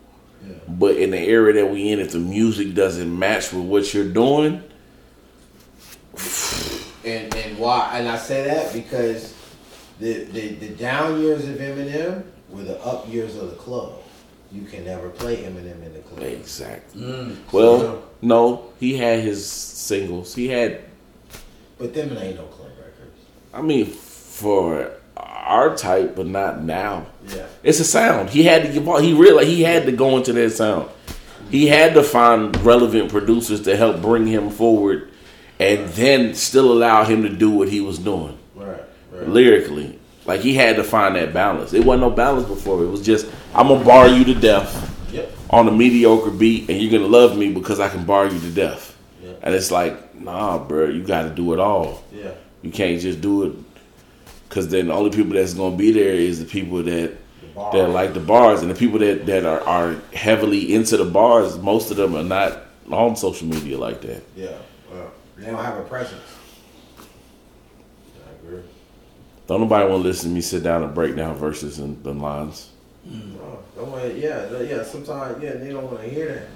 [0.67, 4.09] But in the era that we in, if the music doesn't match with what you're
[4.09, 4.63] doing,
[7.05, 7.99] And and why?
[7.99, 9.35] And I say that because
[10.01, 14.01] the, the the down years of Eminem were the up years of the club.
[14.53, 16.23] You can never play Eminem in the club.
[16.23, 17.03] exactly.
[17.03, 17.37] Mm.
[17.53, 20.35] Well, no, he had his singles.
[20.35, 20.85] He had
[21.77, 23.19] But them ain't no club records.
[23.53, 27.07] I mean, for our type, but not now.
[27.29, 27.47] Yeah.
[27.63, 28.31] It's a sound.
[28.31, 28.85] He had to give.
[29.03, 30.89] He realized he had to go into that sound.
[31.51, 35.11] He had to find relevant producers to help bring him forward,
[35.61, 38.81] and then still allow him to do what he was doing Right.
[39.13, 39.29] Right.
[39.29, 39.99] lyrically.
[40.27, 41.73] Like he had to find that balance.
[41.75, 42.83] It wasn't no balance before.
[42.83, 45.33] It was just I'm gonna bar you to death Yep.
[45.51, 48.51] on a mediocre beat, and you're gonna love me because I can bar you to
[48.51, 48.97] death.
[49.23, 49.31] Yeah.
[49.43, 52.03] And it's like, nah, bro, you got to do it all.
[52.13, 52.31] Yeah.
[52.63, 53.53] You can't just do it
[54.55, 57.13] because then the only people that's gonna be there is the people that
[57.57, 57.73] bar.
[57.73, 61.59] that like the bars and the people that that are, are heavily into the bars.
[61.59, 64.23] Most of them are not on social media like that.
[64.37, 64.57] Yeah.
[64.93, 66.23] Well, they don't have a presence.
[68.25, 68.63] I agree.
[69.49, 72.23] Don't nobody want to listen to me sit down and break down verses and, and
[72.23, 72.71] lines.
[73.05, 74.85] No, don't want yeah, yeah.
[74.85, 76.49] Sometimes, yeah, they don't want to hear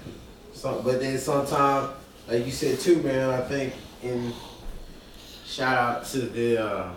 [0.63, 0.83] that.
[0.85, 1.89] But then sometimes,
[2.29, 3.29] like you said too, man.
[3.29, 4.31] I think in
[5.45, 6.91] shout out to the uh,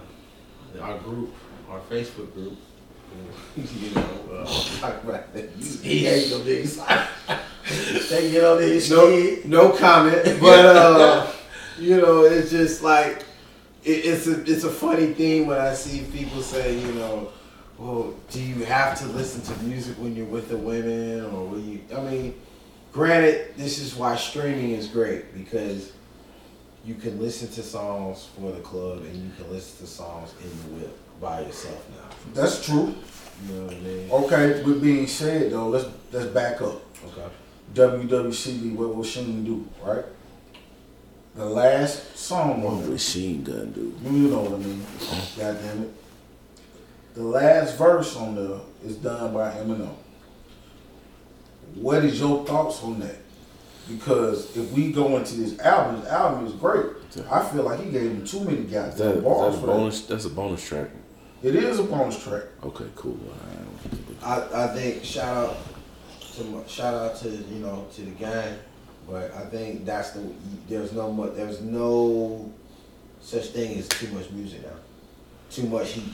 [0.81, 1.33] our group,
[1.69, 2.59] our Facebook group.
[3.57, 4.01] you know,
[4.33, 4.45] uh,
[4.81, 5.51] talk about that.
[5.51, 6.79] He ain't no niggas.
[8.09, 11.31] they get on his no, no comment, but uh,
[11.79, 13.25] you know, it's just like
[13.85, 17.31] it, it's a it's a funny thing when I see people say, you know,
[17.79, 21.61] well, do you have to listen to music when you're with the women, or will
[21.61, 21.81] you?
[21.95, 22.41] I mean,
[22.93, 25.93] granted, this is why streaming is great because
[26.85, 30.51] you can listen to songs for the club and you can listen to songs in
[30.51, 32.17] the whip by yourself now.
[32.35, 32.95] That's true.
[33.47, 34.11] You know what I mean?
[34.11, 36.83] Okay, with being said though, let's let's back up.
[37.07, 37.29] Okay.
[37.75, 40.05] WWCD, what will Chine do, right?
[41.35, 43.95] The last song What on it, machine gun do?
[44.05, 44.85] you know what I mean.
[45.39, 45.95] God damn it.
[47.15, 49.95] The last verse on there is done by Eminem.
[51.75, 53.17] What is your thoughts on that?
[53.89, 56.87] Because if we go into this album, this album is great.
[57.31, 58.97] I feel like he gave him too many guys.
[58.97, 59.73] that, goddamn bars that a for that.
[59.73, 60.01] bonus?
[60.03, 60.89] That's a bonus track.
[61.43, 62.45] It is a bonus track.
[62.63, 63.19] Okay, cool.
[64.23, 65.57] I I, I think shout out
[66.37, 68.59] to shout out to you know to the gang,
[69.09, 70.23] but I think that's the
[70.69, 72.51] there's no much there's no
[73.21, 74.77] such thing as too much music now,
[75.51, 76.13] too much heat.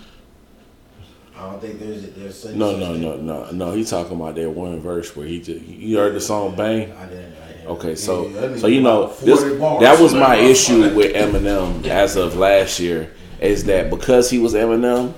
[1.39, 3.73] I don't think there's there's such No, no, no, no, no.
[3.73, 7.07] He talking about that one verse where he just you heard the song "Bang." I
[7.07, 7.35] didn't.
[7.41, 7.67] I didn't.
[7.69, 12.37] Okay, so Yeah, so you know this, that was my issue with Eminem as of
[12.37, 15.15] last year is that because he was Eminem,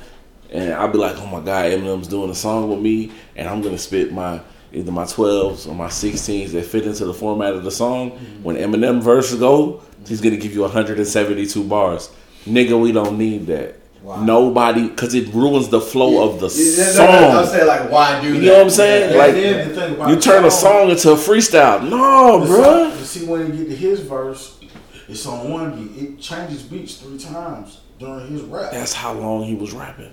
[0.50, 3.62] and I'd be like, oh my god, Eminem's doing a song with me, and I'm
[3.62, 4.42] gonna spit my
[4.72, 8.12] either my 12s or my 16s that fit into the format of the song.
[8.12, 8.42] Mm-hmm.
[8.42, 12.10] When Eminem verse go, he's gonna give you 172 bars.
[12.44, 13.79] Nigga, we don't need that.
[14.02, 14.24] Wow.
[14.24, 17.06] Nobody, because it ruins the flow of the Yeah, song.
[17.36, 18.46] I'm saying like why do You that?
[18.46, 19.08] know what I'm saying?
[19.10, 21.86] And Like, then the thing You turn a song into a freestyle.
[21.86, 22.98] No, bruh.
[22.98, 24.58] You see, when you get to his verse,
[25.08, 26.02] it's on one beat.
[26.02, 28.72] It changes beats three times during his rap.
[28.72, 30.12] That's how long he was rapping.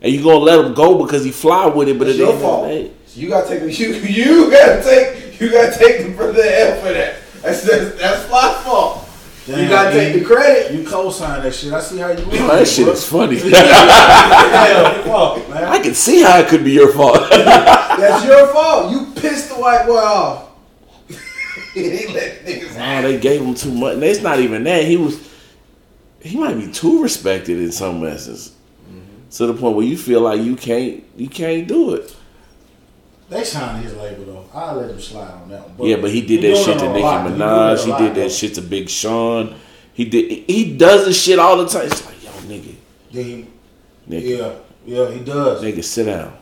[0.00, 2.32] And you gonna let him go because he fly with it, but It's it your
[2.32, 2.90] ain't fault.
[3.06, 6.92] So you gotta take you you gotta take you gotta take the brother L for
[6.92, 7.16] that.
[7.42, 9.01] That's that's, that's Fly's fault.
[9.46, 10.72] You gotta take the credit.
[10.72, 11.72] You co-sign that shit.
[11.72, 12.24] I see how you.
[12.26, 13.36] Man, that shit is funny.
[13.42, 15.50] Yeah, fuck.
[15.50, 17.18] I can see how it could be your fault.
[17.30, 18.92] That's your fault.
[18.92, 20.48] You pissed the white boy off.
[21.74, 23.94] he let niggas nah, they gave him too much.
[23.94, 24.84] And it's not even that.
[24.84, 25.28] He was,
[26.20, 28.54] he might be too respected in some essence,
[28.88, 29.28] mm-hmm.
[29.30, 32.16] to the point where you feel like you can't, you can't do it.
[33.32, 34.44] They signed his label though.
[34.52, 35.88] I'll let him slide on that one.
[35.88, 37.22] yeah, but he did he that shit to a Nicki lot.
[37.22, 37.84] He doing it a Minaj.
[37.84, 39.54] He lot, did that shit to Big Sean.
[39.94, 40.44] He did.
[40.50, 41.86] He does this shit all the time.
[41.86, 42.74] It's like, yo, nigga,
[43.10, 43.46] Yeah, he,
[44.08, 44.54] nigga, yeah,
[44.84, 45.62] yeah, he does.
[45.62, 46.36] nigga, sit down.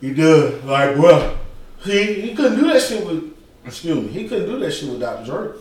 [0.00, 0.62] He does.
[0.64, 1.38] Like, bro,
[1.84, 3.34] he he couldn't do that shit with.
[3.64, 4.08] Excuse me.
[4.08, 5.24] He couldn't do that shit with Dr.
[5.24, 5.52] Dre.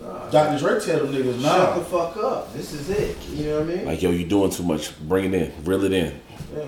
[0.00, 0.58] Nah, Dr.
[0.58, 2.52] Dre tell them niggas, Shut the fuck up.
[2.54, 3.16] This is it.
[3.28, 3.84] You know what I mean?
[3.86, 4.98] Like, yo, you doing too much.
[5.08, 5.64] Bring it in.
[5.64, 6.20] Reel it in.
[6.56, 6.64] Yeah.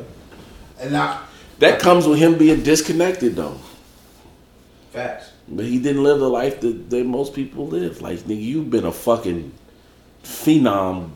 [0.78, 1.25] And I,
[1.58, 3.58] That comes with him being disconnected, though.
[4.92, 5.30] Facts.
[5.48, 8.02] But he didn't live the life that, that most people live.
[8.02, 9.52] Like, nigga, you've been a fucking
[10.22, 11.10] phenom,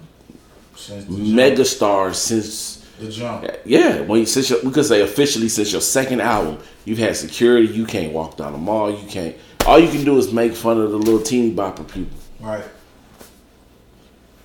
[0.77, 2.87] since megastar since.
[2.99, 3.47] the jump.
[3.65, 7.17] Yeah, when you, since your, we could say officially since your second album, you've had
[7.17, 7.69] security.
[7.69, 8.91] You can't walk down the mall.
[8.91, 9.37] You can't.
[9.67, 12.17] All you can do is make fun of the little teeny bopper people.
[12.39, 12.65] Right.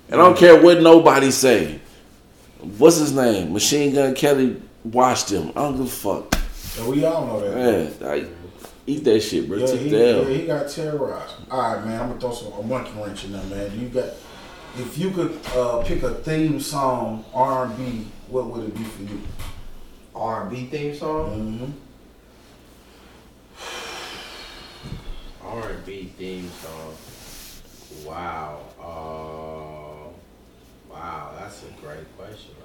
[0.09, 1.79] And I don't care what nobody say.
[2.59, 3.53] What's his name?
[3.53, 5.49] Machine Gun Kelly watched them.
[5.49, 6.35] I don't give a fuck.
[6.77, 7.55] And we all know that.
[7.55, 8.27] Man, like,
[8.85, 9.57] eat that shit, bro.
[9.57, 11.35] Yeah, Take he, the yeah, he got terrorized.
[11.49, 12.01] All right, man.
[12.01, 13.79] I'm gonna throw some a monkey wrench in there, man.
[13.79, 14.09] You got,
[14.77, 19.21] if you could uh, pick a theme song R&B, what would it be for you?
[20.13, 21.59] R&B theme song.
[21.59, 21.71] Mm-hmm.
[25.47, 26.95] R&B theme song.
[28.05, 28.61] Wow.
[28.79, 30.09] Uh,
[30.91, 32.64] wow, that's a great question right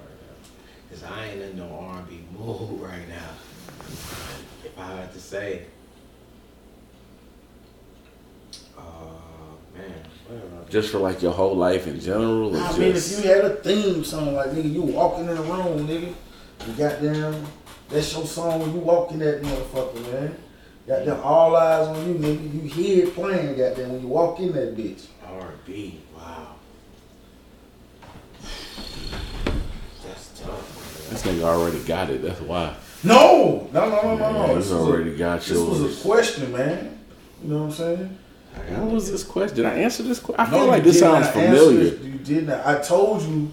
[0.91, 3.29] Cause I ain't in no R&B mood right now.
[4.63, 5.63] If I had to say,
[8.77, 8.81] uh,
[9.73, 9.93] man,
[10.27, 12.95] what am I- Just for like your whole life in general, or I just mean,
[12.95, 16.13] if you had a theme song like nigga, you walking in the room, nigga,
[16.67, 17.45] you goddamn,
[17.89, 20.35] that's your song when you walk in that motherfucker, man.
[20.87, 22.53] Goddamn, all eyes on you, nigga.
[22.53, 25.05] You hear it playing, goddamn, when you walk in that bitch.
[25.25, 26.01] R&B.
[26.15, 26.55] Wow.
[30.03, 30.77] That's tough.
[31.11, 32.21] This nigga already got it.
[32.23, 32.73] That's why.
[33.03, 34.55] No, no, no, no, no, Yeah, no.
[34.55, 35.99] This was a- already got This was yours.
[35.99, 36.99] a question, man.
[37.43, 38.17] You know what I'm saying?
[38.69, 39.55] What was this question?
[39.57, 40.45] Did I answer this question?
[40.45, 41.91] I feel No, like this sounds familiar.
[41.93, 42.65] answer- You did not.
[42.65, 43.51] I told you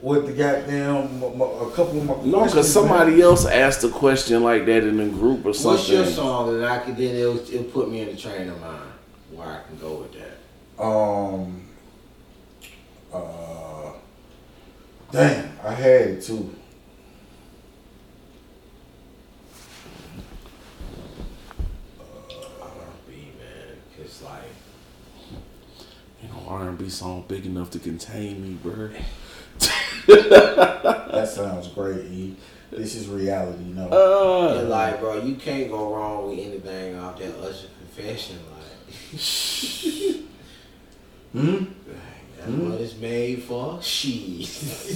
[0.00, 3.82] what the goddamn m- m- a couple of my No, because questions, somebody else asked
[3.84, 5.72] a question like that in the group or something.
[5.78, 6.54] What's your song?
[6.54, 8.78] And I could then it'll, it'll put me in the train of mind
[9.34, 10.82] where I can go with that.
[10.82, 11.62] Um.
[13.12, 13.18] Uh.
[15.10, 16.54] Damn, I had it too.
[22.60, 23.76] R&B, man.
[23.96, 24.42] Cause like,
[26.22, 28.90] You know, R&B song big enough to contain me, bro.
[30.06, 32.36] That sounds great, E.
[32.70, 33.88] This is reality, you know.
[33.88, 38.38] Uh, and like, bro, you can't go wrong with anything off that Usher confession.
[38.50, 38.64] Like,
[41.32, 41.64] Hmm?
[42.48, 43.80] That's what it's made for.
[43.82, 44.44] She.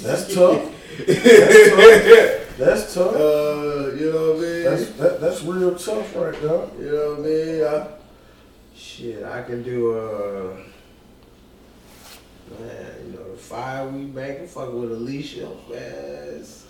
[0.03, 0.73] That's tough.
[1.07, 2.59] That's tough.
[2.59, 3.15] That's tough.
[3.15, 4.65] Uh, you know what I mean?
[4.65, 6.67] That's that, that's real tough right there.
[6.79, 7.65] you know what I mean?
[7.65, 7.87] I,
[8.75, 10.55] shit, I can do a.
[12.59, 15.83] man, you know, the five we making, fucking with Alicia, man.
[16.39, 16.67] It's,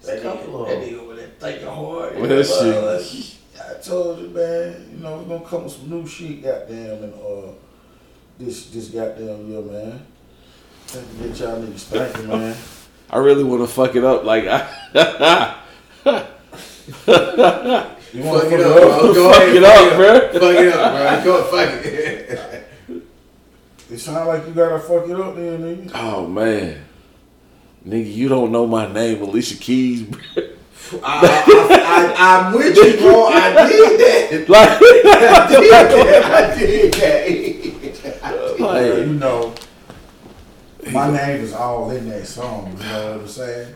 [0.00, 0.88] it's a couple of that them.
[0.88, 2.16] nigga over there thinking hard.
[2.16, 3.36] Well, that shit.
[3.60, 4.88] I told you, man.
[4.92, 7.52] You know we're gonna come with some new shit, goddamn, and uh,
[8.38, 10.06] this this goddamn year, man.
[10.88, 12.56] Time to get y'all niggas thinking, man.
[13.10, 14.24] I really want to fuck it up.
[14.24, 14.68] Like, I,
[18.12, 19.14] You want to Fuck to it up, bro.
[19.14, 20.12] Go fuck ahead, it up, bro.
[20.40, 21.26] Fuck it up, bro.
[21.32, 22.68] Go fuck it.
[23.90, 25.90] It sound like you gotta fuck it up, then, nigga.
[25.94, 26.84] Oh man,
[27.86, 30.02] nigga, you don't know my name, Alicia Keys.
[30.02, 30.20] bro.
[31.02, 33.26] I, I, I, I'm with you, bro.
[33.28, 34.48] I did that.
[34.54, 34.72] like, I
[35.48, 36.24] did that.
[36.24, 36.26] I
[36.58, 38.58] did that.
[38.58, 39.54] Yeah, like, you know,
[40.90, 42.76] my name is all in that song.
[42.78, 43.74] You know what I'm saying?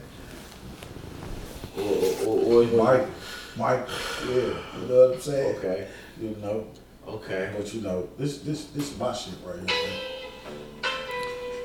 [1.79, 3.09] Or, or, or, Mike,
[3.57, 3.87] Mike,
[4.27, 5.57] yeah, you know what I'm saying?
[5.57, 5.89] Okay.
[6.21, 6.67] You know,
[7.07, 7.53] Okay.
[7.57, 9.67] but you know, this this this is my shit right here.
[9.67, 10.01] Man.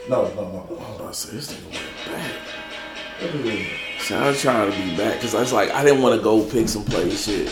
[0.09, 0.77] No, no, no, no.
[0.77, 2.31] I was about to say this nigga went back.
[3.21, 3.67] Look at this.
[3.99, 6.23] See, I was trying to be back because I was like, I didn't want to
[6.23, 7.47] go pick some play shit.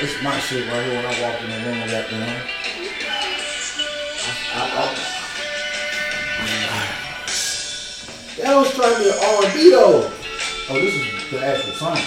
[0.00, 2.63] This is my shit right here when I walk in the room that down.
[8.38, 10.10] That was trying to be R&B though.
[10.70, 11.98] Oh, this is the actual song.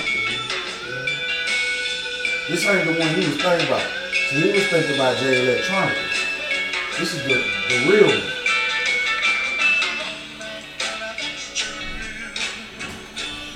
[2.49, 3.85] This ain't the one he was thinking about.
[4.29, 6.05] So he was thinking about Jay Electronica.
[6.97, 7.35] This is the,
[7.69, 8.36] the real one.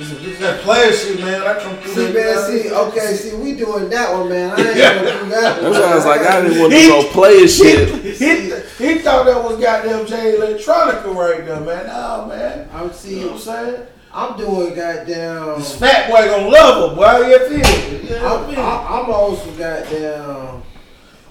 [0.01, 1.43] This is, this is that player shit, man.
[1.43, 4.49] I come through See, there, man, see, okay, see, we doing that one, man.
[4.49, 5.71] I ain't gonna do that one.
[5.73, 8.03] That's why I was like, I didn't want to go player shit.
[8.17, 8.49] He,
[8.83, 11.85] he thought that was goddamn Jay Electronica right there, man.
[11.85, 12.67] Nah, man.
[12.73, 13.87] I'm You see, know what I'm saying?
[14.11, 15.59] I'm doing goddamn.
[15.59, 17.27] This fat boy gonna love her, boy.
[17.27, 18.03] You feel me?
[18.03, 18.87] You know what I I'm.
[18.87, 20.63] I'm, I'm also goddamn.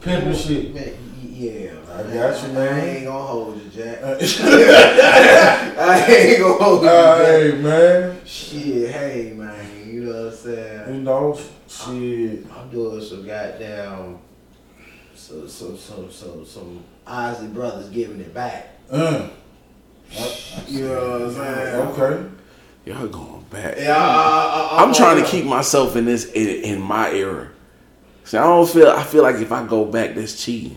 [0.00, 0.72] Pimpin' shit.
[0.72, 1.72] Man, yeah.
[1.92, 2.74] I got you, man.
[2.74, 4.02] I ain't gonna hold you, Jack.
[4.02, 4.16] Uh,
[5.80, 7.26] I ain't gonna hold you, Jack.
[7.26, 8.20] hey, man.
[8.24, 9.88] Shit, hey, man.
[9.88, 10.94] You know what I'm saying?
[10.94, 12.46] You know, shit.
[12.56, 14.18] I'm doing some goddamn.
[15.14, 18.78] So, so, so, so, some Ozzy brothers giving it back.
[18.90, 19.28] Uh.
[20.66, 21.74] You know what I'm saying?
[21.88, 22.30] Okay.
[22.86, 23.76] Y'all going back.
[23.78, 27.10] Yeah, I, I, I, I'm trying to on keep myself in this in, in my
[27.10, 27.50] era.
[28.24, 28.90] See, I don't feel.
[28.90, 30.76] I feel like if I go back, that's cheating.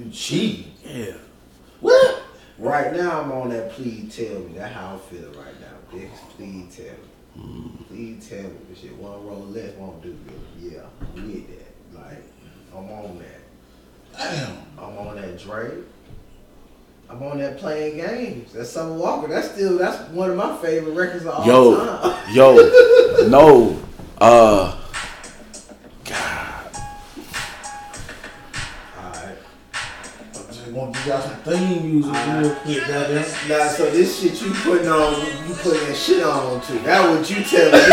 [0.00, 0.72] You cheating.
[0.82, 1.12] Yeah.
[1.80, 2.22] What?
[2.58, 4.54] Right now, I'm on that please tell me.
[4.56, 6.08] That's how I feel right now, bitch.
[6.36, 7.70] Please tell me.
[7.88, 8.50] Please tell me.
[8.70, 10.72] This shit one roll less won't do good.
[10.72, 10.80] Yeah,
[11.16, 11.98] I'm with that.
[12.00, 12.22] Like,
[12.74, 14.16] I'm on that.
[14.18, 14.56] Damn.
[14.78, 15.84] I'm on that Drake.
[17.10, 18.52] I'm on that playing games.
[18.54, 19.28] That's Summer Walker.
[19.28, 22.34] That's still that's one of my favorite records of all Yo, time.
[22.34, 22.54] yo,
[23.28, 23.78] no.
[24.18, 24.80] Uh,
[26.06, 26.59] Alright.
[30.70, 33.48] I just want to give y'all some theme music real quick, goddamn.
[33.48, 35.14] Nah, so this shit you putting on,
[35.48, 36.78] you putting that shit on too.
[36.80, 37.80] That what you telling me.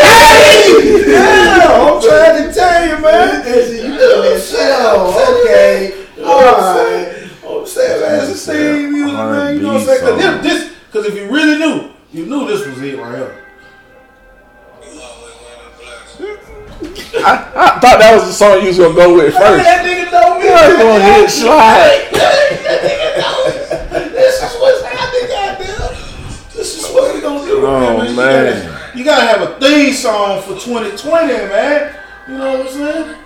[0.00, 3.44] hey, Yeah, I'm trying to tell you, man.
[3.44, 5.12] That shit you putting that shit on.
[5.44, 6.06] Okay.
[6.18, 7.28] Alright.
[7.44, 9.56] I'm saying, man, it's the theme music, man.
[9.56, 10.00] You know what I'm saying?
[10.00, 13.36] Cause this, this, cause if you really knew, you knew this was it right here.
[17.14, 19.64] I, I thought that was the song you was gonna go with first.
[19.64, 20.48] That nigga know me.
[20.48, 22.08] I was gonna hit slide.
[22.12, 24.12] that nigga knows.
[24.12, 26.54] This is what's happening, goddamn.
[26.54, 28.08] This is what we gonna do, Oh, man.
[28.08, 31.94] You gotta- You gotta have a theme song for 2020, man.
[32.28, 33.16] You know what I'm saying?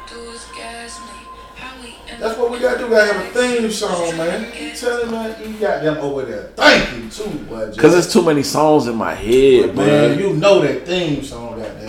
[2.20, 2.84] That's what we gotta do.
[2.84, 4.50] We gotta have a theme song, man.
[4.58, 6.44] You telling man, you got them over there.
[6.56, 7.24] Thank you too.
[7.72, 7.80] Jay.
[7.80, 10.18] Cause there's too many songs in my head, man, man.
[10.18, 11.88] you know that theme song, goddamn.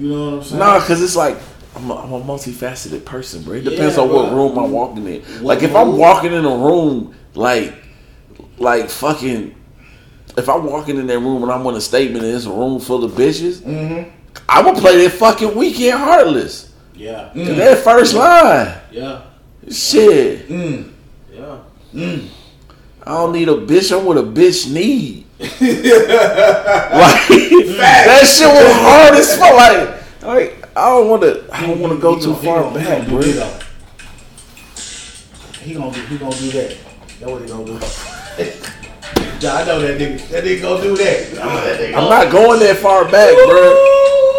[0.00, 0.58] You know what I'm saying?
[0.58, 1.36] Nah, cause it's like
[1.76, 3.54] I'm a, I'm a multifaceted person, bro.
[3.54, 5.20] It depends Yeah, on what room I'm walking in.
[5.22, 7.74] What like if I'm walking in a room, like
[8.58, 9.54] like fucking,
[10.38, 12.80] if I'm walking in that room and I'm on a statement and it's a room
[12.80, 14.10] full of bitches, Mm-hmm.
[14.48, 16.72] I'm gonna play that fucking Weeknd heartless.
[16.94, 17.30] Yeah.
[17.34, 19.22] Cause that first line, Yeah.
[19.70, 20.48] shit.
[20.48, 20.92] Mm.
[21.32, 21.58] Yeah.
[23.02, 23.96] I don't need a bitch.
[23.96, 25.26] I'm what a bitch need.
[25.40, 25.48] like
[27.78, 29.54] that shit was hard as fuck.
[29.56, 31.46] Like, like I don't want to.
[31.50, 33.22] I don't want to go too gonna- far back, bro.
[33.22, 33.58] do it, though.
[35.62, 36.00] He gonna do.
[36.02, 36.76] He gonna do that.
[37.20, 37.72] That's what he gonna do.
[39.40, 40.28] yeah, I know that nigga.
[40.28, 41.30] That nigga gonna do that.
[41.32, 44.29] that I'm not going that far back, bro.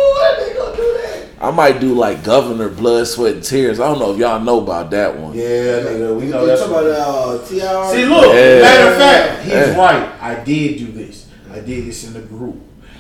[1.42, 3.80] I might do like Governor Blood, Sweat, and Tears.
[3.80, 5.34] I don't know if y'all know about that one.
[5.34, 5.44] Yeah,
[5.82, 7.96] nigga, we know You that's talking about uh, TR?
[7.96, 8.34] See, look.
[8.36, 8.62] Yeah.
[8.62, 9.78] Matter of fact, he's Yeah.
[9.78, 10.22] right.
[10.22, 11.28] I did do this.
[11.52, 12.58] I did this in the group,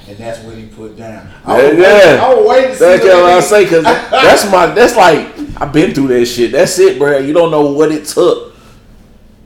[0.07, 1.29] and that's what he put down.
[1.45, 1.83] I Yeah, was yeah.
[1.93, 2.85] waiting, I was waiting to see.
[2.85, 4.65] That's what what I nigga- say because that's my.
[4.67, 6.51] That's like I've been through that shit.
[6.51, 7.19] That's it, bro.
[7.19, 8.55] You don't know what it took,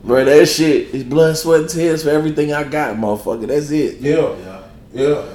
[0.05, 0.23] bro.
[0.23, 3.47] That shit is blood, sweat, and tears for everything I got, motherfucker.
[3.47, 3.97] That's it.
[3.99, 4.61] Yeah, Yeah.
[4.93, 5.25] yeah,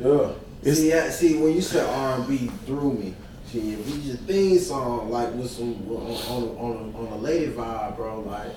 [0.00, 0.28] yeah.
[0.64, 3.14] See, I, see, when you said R and B threw me.
[3.46, 7.52] See, if we just theme song like with some on on on, on a lady
[7.52, 8.48] vibe, bro, like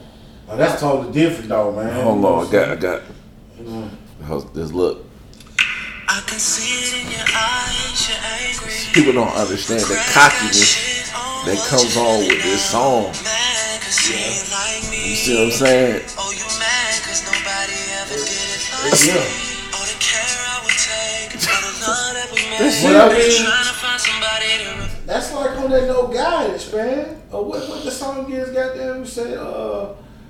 [0.48, 1.94] Now, that's totally different, though, man.
[2.04, 3.02] Hold on, I got, I got.
[3.62, 3.90] Mm.
[4.26, 5.06] How's this look?
[6.10, 8.74] I can see it in your eyes, you're angry.
[8.94, 11.08] People don't understand the cockiness
[11.46, 13.14] that comes on with this song.
[13.24, 15.10] Mad 'cause you ain't like me.
[15.12, 16.02] You see what I'm saying?
[16.20, 19.24] Oh, you mad 'cause nobody ever did it like Yeah.
[21.34, 26.72] That's What I mean, Trying to find somebody to that's like on that no guidance,
[26.72, 27.22] man.
[27.34, 28.50] Uh, what what the song is?
[28.50, 29.90] Goddamn, say uh.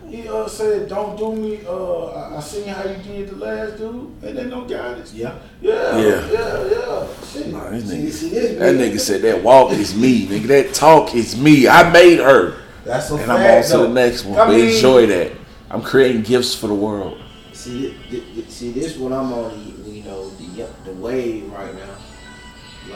[0.09, 3.77] He uh, said, "Don't do me." Uh, I, I seen how you did the last
[3.77, 5.13] dude, and then no guidance.
[5.13, 5.35] yeah.
[5.61, 6.31] Yeah, Yeah.
[6.31, 7.07] yeah, yeah.
[7.31, 7.47] Shit.
[7.47, 10.47] Nah, this See, nigga, see this that nigga said that walk is me, nigga.
[10.47, 11.67] That talk is me.
[11.69, 13.71] I made her, That's a and fact.
[13.71, 14.37] I'm on to the next one.
[14.39, 15.31] I But mean- enjoy that.
[15.69, 17.17] I'm creating gifts for the world.
[17.53, 19.51] See, thi- thi- see, this what I'm on.
[19.85, 20.29] You know,
[20.67, 21.95] the the wave right now.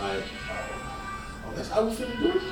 [0.01, 0.23] Like,
[1.47, 2.41] Oh, that's how we finna do it.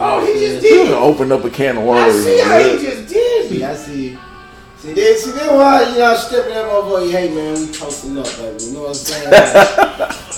[0.00, 0.88] Oh, he just You did.
[0.90, 2.14] gonna open up a can of worms.
[2.14, 3.62] I see how he just did me.
[3.62, 4.18] I see.
[4.78, 7.10] See, this, see, this why you know, stepping that motherfucker.
[7.10, 8.64] Hey, man, we toasting up, baby.
[8.64, 9.30] You know what I'm saying?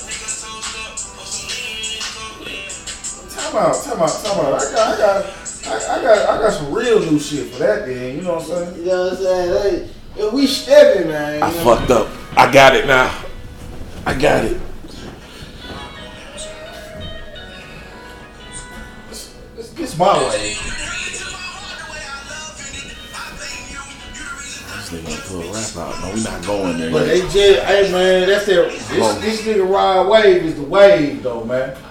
[3.31, 4.55] Time out, time out, time out.
[4.55, 5.24] I got, I got,
[5.66, 7.86] I, I got, I got some real new shit for that.
[7.86, 8.77] Then you know what I'm saying?
[8.81, 9.86] you know what I'm saying?
[9.86, 11.42] Hey, if we stepping, man.
[11.42, 11.64] I know?
[11.64, 12.08] fucked up.
[12.36, 13.24] I got it now.
[14.06, 14.60] I got it.
[19.10, 20.54] It's, it's, it's my way.
[24.74, 26.02] This nigga gonna pull a rap out.
[26.02, 26.92] No, we not going there.
[26.92, 27.14] But yet.
[27.14, 28.68] they just, hey man, that's their.
[28.68, 31.76] This, this nigga Rod Wave is the wave though, man.
[31.76, 31.84] Ah,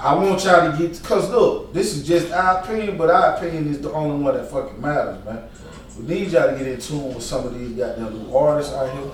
[0.00, 3.68] I want y'all to get, cause look, this is just our opinion, but our opinion
[3.68, 5.48] is the only one that fucking matters, man.
[5.98, 8.92] We need y'all to get in tune with some of these goddamn new artists out
[8.92, 9.10] here.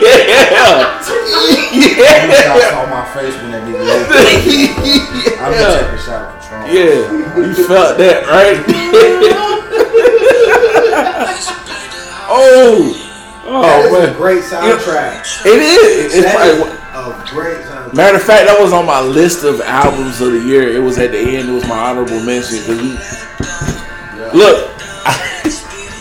[0.00, 1.00] yeah.
[1.70, 4.10] Y'all saw my face when that nigga left.
[5.40, 6.60] I'm gonna take a shot of Patron.
[6.74, 8.58] Yeah, you felt that, right?
[12.28, 13.09] oh,
[13.42, 15.46] Oh, that oh is a great soundtrack.
[15.46, 16.14] it is.
[16.14, 17.94] It's That probably, a great soundtrack.
[17.94, 20.68] matter of fact, that was on my list of albums of the year.
[20.68, 21.48] It was at the end.
[21.48, 22.90] It was my honorable mention because we
[24.38, 24.70] look.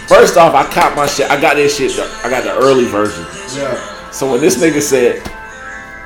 [0.08, 1.30] first off, I caught my shit.
[1.32, 1.98] I got this shit.
[2.26, 3.26] I got the early version.
[3.56, 3.78] Yeah.
[4.12, 5.22] So when this nigga said,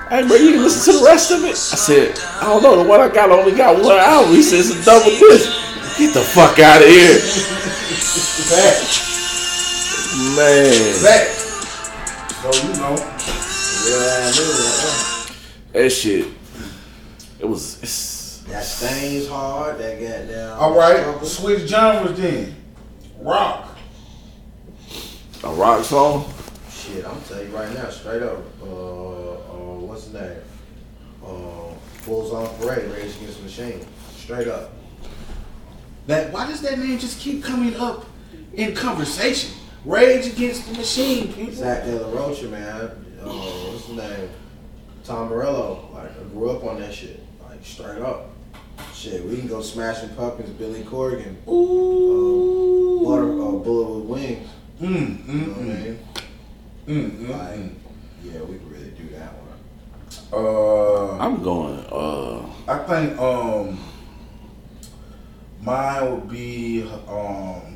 [0.09, 2.75] "Hey, bro, you can listen to the rest of it," I said, "I don't know.
[2.83, 5.49] The one I got only got one album." He said, "It's a double disc."
[5.97, 7.17] Get the fuck out of here.
[10.35, 10.93] man.
[11.03, 11.29] Fact.
[12.41, 12.95] So you know.
[13.85, 15.35] Yeah, I knew that.
[15.73, 16.27] That shit.
[17.39, 17.81] It was.
[17.83, 19.77] It's, That stains hard.
[19.79, 20.59] That got down.
[20.59, 20.99] All right.
[20.99, 21.25] struggle.
[21.27, 22.55] Switch genres then.
[23.19, 23.77] Rock.
[25.43, 26.31] a rock song.
[26.69, 28.39] Shit, I'm telling you right now, straight up.
[28.61, 30.37] Uh, uh, what's his name?
[31.25, 31.73] Uh,
[32.05, 33.85] Bulls on Parade, Rage Against the Machine.
[34.15, 34.71] Straight up.
[36.07, 38.05] That why does that name just keep coming up
[38.53, 39.51] in conversation?
[39.85, 41.53] Rage Against the Machine, people.
[41.53, 42.69] Zach De La Rocha, man.
[43.21, 44.29] Uh, what's his name?
[45.03, 45.89] Tom Morello.
[45.93, 47.19] Like, I grew up on that shit.
[47.49, 48.29] Like, straight up.
[48.93, 53.03] Shit, we can go Smashing Pumpkins, Billy Corgan, Ooh.
[53.05, 54.49] Butter, uh, Bullet with Wings.
[54.81, 55.99] Mm, You know mm, what I mm, mean?
[56.87, 57.73] mm, mm, Like, mm.
[58.23, 60.45] yeah, we could really do that one.
[60.45, 61.79] Uh, I'm going.
[61.91, 63.77] Uh, I think um,
[65.61, 67.72] mine would be um.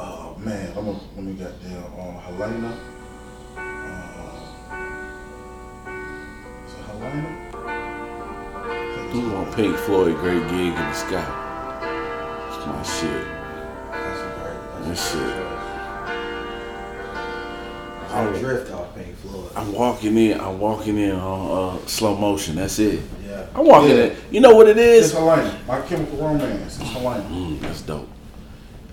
[0.00, 2.78] Oh man, I'm gonna let me get down um, Helena.
[3.56, 4.30] Uh,
[6.66, 7.30] is it Helena?
[9.10, 11.26] I'm going Pink Floyd, Great Gig in the Sky.
[12.48, 13.24] It's my shit.
[13.90, 14.60] That's a great.
[14.72, 15.32] That That's shit.
[15.34, 15.64] choice.
[18.10, 19.50] I drift off Pink Floyd.
[19.56, 20.40] I'm walking in.
[20.40, 22.54] I'm walking in on uh, slow motion.
[22.56, 23.00] That's it.
[23.26, 23.46] Yeah.
[23.54, 24.04] I'm walking Yeah.
[24.04, 24.16] in.
[24.30, 25.12] You know what it It's?
[25.12, 25.58] Helena.
[25.66, 26.78] My Chemical Romance.
[26.80, 27.24] It's Helena.
[27.24, 28.08] Mm, that's dope.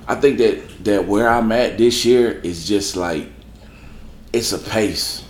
[0.07, 3.27] I think that that where I'm at this year is just like
[4.33, 5.23] it's a pace,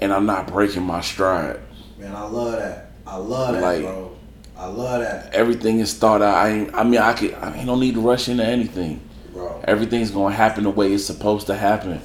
[0.00, 1.60] and I'm not breaking my stride.
[1.98, 2.90] Man, I love that.
[3.06, 4.12] I love that, Like- bro.
[4.56, 6.34] I love that, Everything is thought out.
[6.34, 7.32] I ain't, I mean, I could.
[7.34, 9.00] I ain't no need to rush into anything.
[9.32, 9.60] bro.
[9.64, 12.00] Everything's gonna happen the way it's supposed to happen.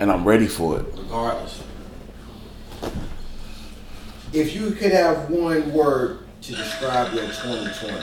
[0.00, 0.86] and I'm ready for it.
[0.98, 1.62] regardless.
[4.32, 7.94] If you could have one word to describe your 2020,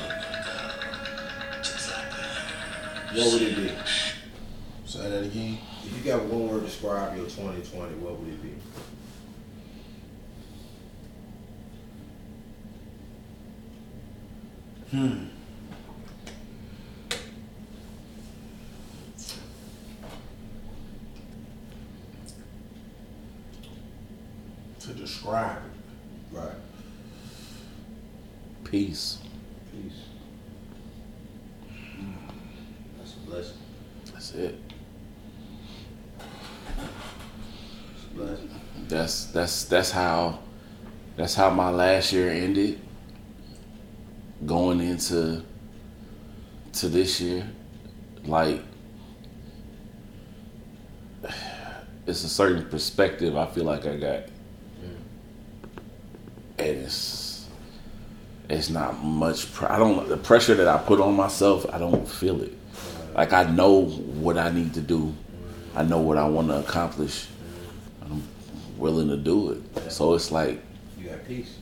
[3.13, 3.71] what would it be?
[4.85, 5.57] Say that again.
[5.83, 8.49] If you got one word to describe your 2020, what would it be?
[14.91, 15.25] Hmm.
[24.79, 26.35] To describe it.
[26.35, 26.55] Right.
[28.63, 29.19] Peace.
[29.71, 29.93] Peace.
[32.97, 33.57] That's a blessing.
[34.13, 34.59] That's it.
[38.15, 38.49] Blessing.
[38.87, 40.39] That's that's that's how
[41.15, 42.81] that's how my last year ended.
[44.45, 45.43] Going into
[46.73, 47.45] to this year,
[48.23, 48.61] like
[52.07, 54.23] it's a certain perspective I feel like I got,
[56.57, 57.47] and it's
[58.49, 59.51] it's not much.
[59.53, 61.65] Pr- I don't the pressure that I put on myself.
[61.71, 62.58] I don't feel it.
[63.15, 65.13] Like I know what I need to do.
[65.75, 67.27] I know what I want to accomplish.
[68.03, 68.23] I'm
[68.77, 69.91] willing to do it.
[69.91, 70.61] So it's like
[70.97, 71.57] You got peace.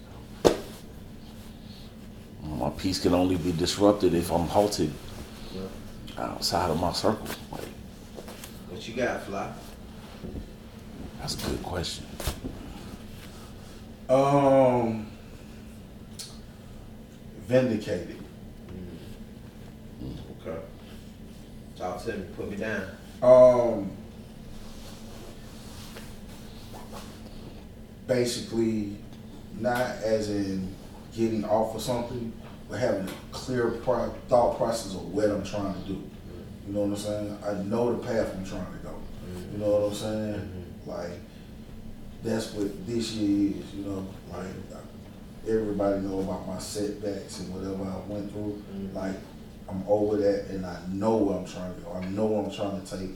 [2.43, 4.91] my peace can only be disrupted if I'm halted
[6.17, 7.27] outside of my circle.
[7.51, 7.61] Like
[8.69, 9.51] What you got, Fly?
[11.19, 12.05] that's a good question.
[14.09, 15.07] Um,
[17.47, 18.17] vindicated.
[20.41, 20.57] Okay.
[21.77, 22.25] Talk to me.
[22.35, 22.83] Put me down.
[23.21, 23.91] Um,
[28.07, 28.97] basically,
[29.59, 30.73] not as in
[31.15, 32.33] getting off of something,
[32.69, 36.03] but having a clear pro- thought process of what I'm trying to do.
[36.67, 37.37] You know what I'm saying?
[37.45, 38.89] I know the path I'm trying to go.
[38.89, 39.51] Mm-hmm.
[39.53, 40.33] You know what I'm saying?
[40.33, 40.89] Mm-hmm.
[40.89, 41.19] Like,
[42.23, 43.73] that's what this year is.
[43.73, 44.47] You know, like
[45.47, 48.61] everybody know about my setbacks and whatever I went through.
[48.73, 48.97] Mm-hmm.
[48.97, 49.15] Like,
[49.69, 51.93] I'm over that, and I know where I'm trying to go.
[51.93, 53.09] I know where I'm trying to take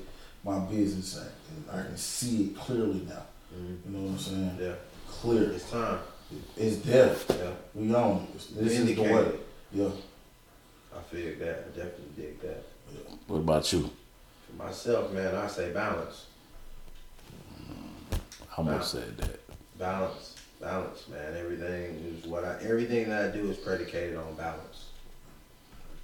[0.44, 3.24] my business at, and I can see it clearly now.
[3.54, 3.76] Mm-hmm.
[3.86, 4.58] You know what I'm saying?
[4.60, 4.74] Yeah.
[5.08, 5.52] Clear.
[5.52, 6.00] It's time.
[6.58, 7.16] It's there.
[7.30, 7.52] Yeah.
[7.74, 8.56] We on it.
[8.56, 9.32] This is the way.
[9.74, 9.90] Yeah.
[10.96, 11.66] I feel that.
[11.68, 12.64] I definitely dig that.
[13.28, 13.90] What about you?
[14.48, 16.28] For myself, man, I say balance.
[18.12, 19.40] I almost said that.
[19.78, 20.36] Balance.
[20.60, 21.36] Balance, man.
[21.38, 24.91] Everything is what I everything that I do is predicated on balance.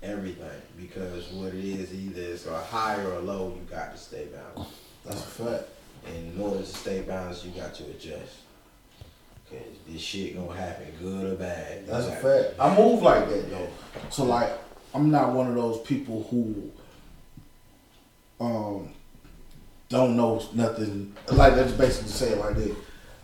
[0.04, 0.62] Everything.
[0.80, 4.26] Because what it is, either it's a high or a low, you got to stay
[4.26, 4.76] balanced.
[5.06, 5.64] That's a fact.
[6.06, 8.38] And in order to stay balanced, you got to adjust.
[9.50, 11.88] Cause this shit gonna happen, good or bad.
[11.88, 12.56] That's a fact.
[12.60, 13.70] I move like that though.
[14.10, 14.52] So like,
[14.94, 16.70] I'm not one of those people who
[18.42, 18.90] um
[19.88, 21.16] don't know nothing.
[21.32, 22.76] Like that's basically say it like that.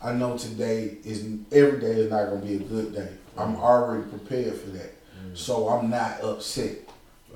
[0.01, 3.09] I know today is every day is not gonna be a good day.
[3.37, 4.92] I'm already prepared for that.
[5.33, 6.77] So I'm not upset.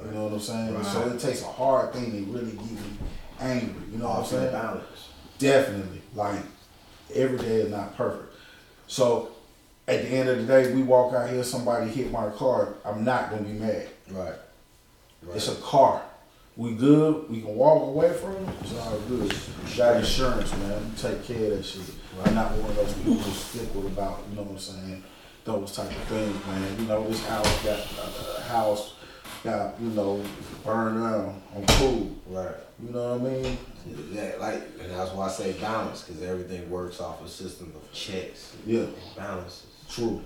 [0.03, 0.83] You know what I'm saying?
[0.83, 2.79] So it takes a hard thing to really get me
[3.39, 3.83] angry.
[3.91, 4.51] You know what I'm saying?
[4.51, 5.09] balance.
[5.39, 6.01] Definitely.
[6.13, 6.39] Like
[7.13, 8.33] every day is not perfect.
[8.87, 9.31] So
[9.87, 13.03] at the end of the day, we walk out here, somebody hit my car, I'm
[13.03, 13.87] not gonna be mad.
[14.11, 14.35] Right.
[15.33, 16.01] It's a car.
[16.55, 19.33] We good, we can walk away from it, it's all good.
[19.77, 20.91] Got insurance, man.
[20.97, 21.83] Take care of that shit.
[22.25, 25.03] I'm not one of those people who's fickle about, you know what I'm saying,
[25.47, 26.79] those type of things, man.
[26.79, 28.93] You know, this house got uh, house
[29.43, 30.21] got, you know,
[30.65, 31.41] burned down.
[31.55, 32.11] I'm cool.
[32.27, 32.55] Right.
[32.83, 33.57] You know what I mean?
[34.11, 37.91] Yeah, like, and that's why I say balance, because everything works off a system of
[37.93, 39.65] checks Yeah, and balances.
[39.89, 40.21] true.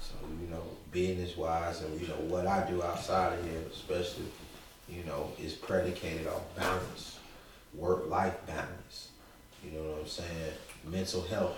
[0.00, 0.62] So, you know,
[0.92, 4.26] business wise and, you know, what I do outside of here, especially,
[4.88, 7.18] you know, is predicated on balance,
[7.74, 9.08] work life balance.
[9.64, 10.52] You know what I'm saying?
[10.84, 11.56] Mental health,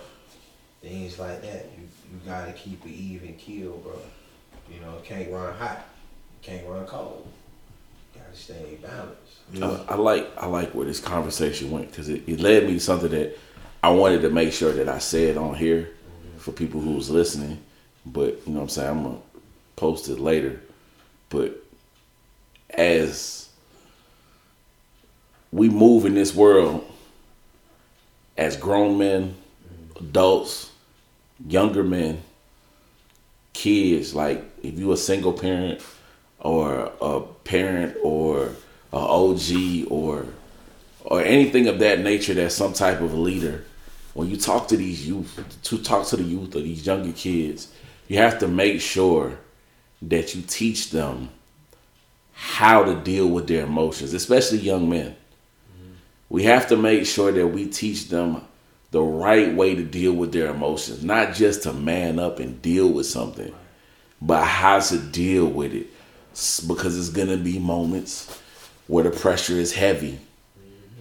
[0.81, 1.65] things like that.
[1.77, 3.97] You, you gotta keep it even keel, bro.
[4.71, 5.85] You know, it can't run hot,
[6.41, 7.27] can't run cold.
[8.13, 9.87] You Gotta stay balanced.
[9.89, 12.79] I, I like I like where this conversation went because it, it led me to
[12.79, 13.37] something that
[13.83, 16.37] I wanted to make sure that I said on here mm-hmm.
[16.37, 17.61] for people who was listening.
[18.05, 19.17] But you know what I'm saying I'm gonna
[19.75, 20.61] post it later.
[21.29, 21.63] But
[22.69, 23.49] as
[25.51, 26.85] we move in this world
[28.37, 30.05] as grown men, mm-hmm.
[30.05, 30.70] adults,
[31.47, 32.21] younger men,
[33.53, 35.81] kids, like if you a single parent
[36.39, 38.51] or a parent or
[38.93, 40.25] a OG or
[41.03, 43.63] or anything of that nature that's some type of leader,
[44.13, 47.73] when you talk to these youth, to talk to the youth or these younger kids,
[48.07, 49.37] you have to make sure
[50.01, 51.29] that you teach them
[52.33, 55.15] how to deal with their emotions, especially young men.
[56.29, 58.41] we have to make sure that we teach them
[58.91, 62.89] the right way to deal with their emotions, not just to man up and deal
[62.89, 63.53] with something,
[64.21, 65.87] but how to deal with it.
[66.67, 68.39] Because it's gonna be moments
[68.87, 70.19] where the pressure is heavy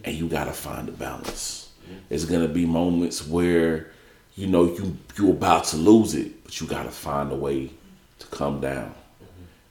[0.04, 1.68] and you gotta find a balance.
[2.08, 3.90] It's gonna be moments where
[4.36, 7.70] you know you you're about to lose it, but you gotta find a way
[8.20, 8.94] to come down.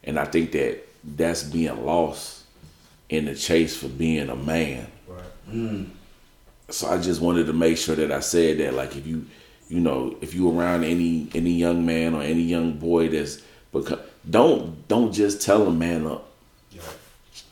[0.03, 2.43] And I think that that's being lost
[3.09, 4.87] in the chase for being a man.
[5.49, 5.89] Mm.
[6.71, 9.25] So I just wanted to make sure that I said that, like, if you,
[9.69, 13.41] you know, if you around any any young man or any young boy that's,
[13.71, 16.25] because don't don't just tell a man up.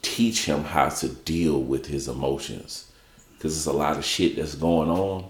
[0.01, 2.91] Teach him how to deal with his emotions,
[3.33, 5.25] because there's a lot of shit that's going on,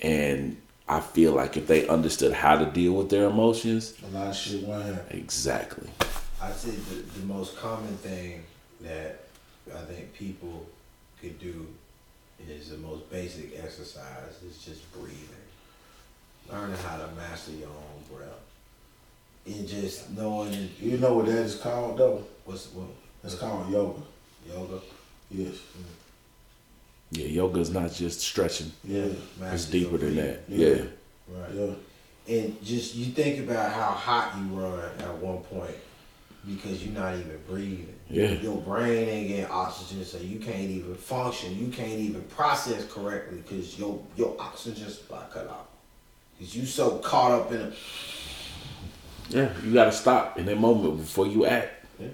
[0.00, 0.56] and
[0.88, 4.36] I feel like if they understood how to deal with their emotions, A lot of
[4.36, 5.16] shit won't happen.
[5.16, 5.88] exactly.
[6.42, 8.42] I'd say the, the most common thing
[8.80, 9.20] that
[9.72, 10.66] I think people
[11.20, 11.64] could do
[12.50, 15.18] is the most basic exercise is just breathing.
[16.50, 18.28] Learning how to master your own breath.
[19.46, 22.24] And just knowing You know what that is called though?
[22.44, 22.86] what's what
[23.22, 24.02] It's called yoga.
[24.48, 24.80] yoga.
[25.30, 25.54] Yes.
[25.54, 25.84] Mm.
[27.10, 29.06] Yeah, yoga is not just stretching; Yeah.
[29.52, 30.40] it's deeper your than that.
[30.48, 30.68] Yeah.
[30.68, 30.82] Yeah.
[31.28, 31.50] Right.
[31.54, 31.74] Yeah.
[32.26, 35.76] And just you think about how hot you run at one point
[36.46, 37.93] because you're not even breathing.
[38.10, 38.32] Yeah.
[38.32, 41.58] Your brain ain't getting oxygen, so you can't even function.
[41.58, 45.66] You can't even process correctly because your your oxygen supply cut off.
[46.38, 47.74] Cause you so caught up in it.
[49.30, 51.86] Yeah, you gotta stop in that moment before you act.
[51.98, 52.08] Yeah.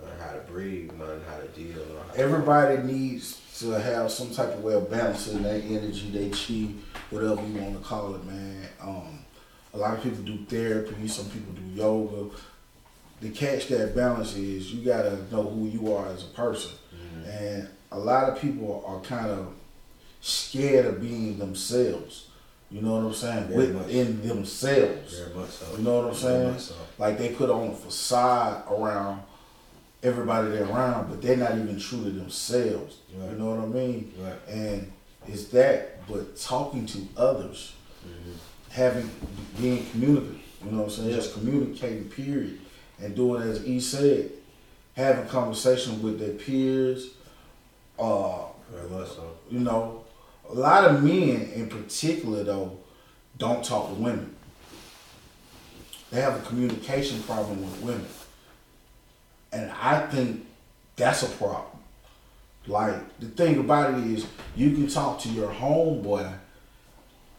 [0.00, 1.82] Learn how to breathe, learn how to deal.
[2.08, 6.72] How Everybody needs to have some type of way of balancing their energy, their chi,
[7.10, 8.68] whatever you want to call it, man.
[8.80, 9.24] Um,
[9.74, 12.34] a lot of people do therapy, some people do yoga.
[13.22, 17.30] To catch that balance is you gotta know who you are as a person, mm-hmm.
[17.30, 19.54] and a lot of people are kind of
[20.20, 22.28] scared of being themselves.
[22.70, 23.48] You know what I'm saying?
[23.48, 23.86] Very much.
[23.86, 25.18] Within themselves.
[25.18, 25.76] Very much so.
[25.76, 26.58] You know what I'm saying?
[26.58, 26.74] so.
[26.98, 29.22] Like they put on a facade around
[30.02, 32.98] everybody they're around, but they're not even true to themselves.
[33.14, 33.30] Right.
[33.30, 34.12] You know what I mean?
[34.18, 34.48] Right.
[34.48, 34.92] And
[35.28, 37.74] it's that, but talking to others,
[38.06, 38.32] mm-hmm.
[38.70, 39.10] having
[39.60, 40.40] being communicative.
[40.64, 41.10] You know what I'm saying?
[41.10, 42.58] Just communicating, period,
[43.02, 44.30] and doing as E said,
[44.94, 47.10] having conversation with their peers.
[47.98, 48.38] Uh,
[48.70, 49.36] Very much so.
[49.50, 50.04] you know,
[50.48, 52.78] a lot of men in particular though
[53.38, 54.34] don't talk to women.
[56.10, 58.06] They have a communication problem with women.
[59.52, 60.46] And I think
[60.96, 61.78] that's a problem.
[62.66, 66.32] Like the thing about it is you can talk to your homeboy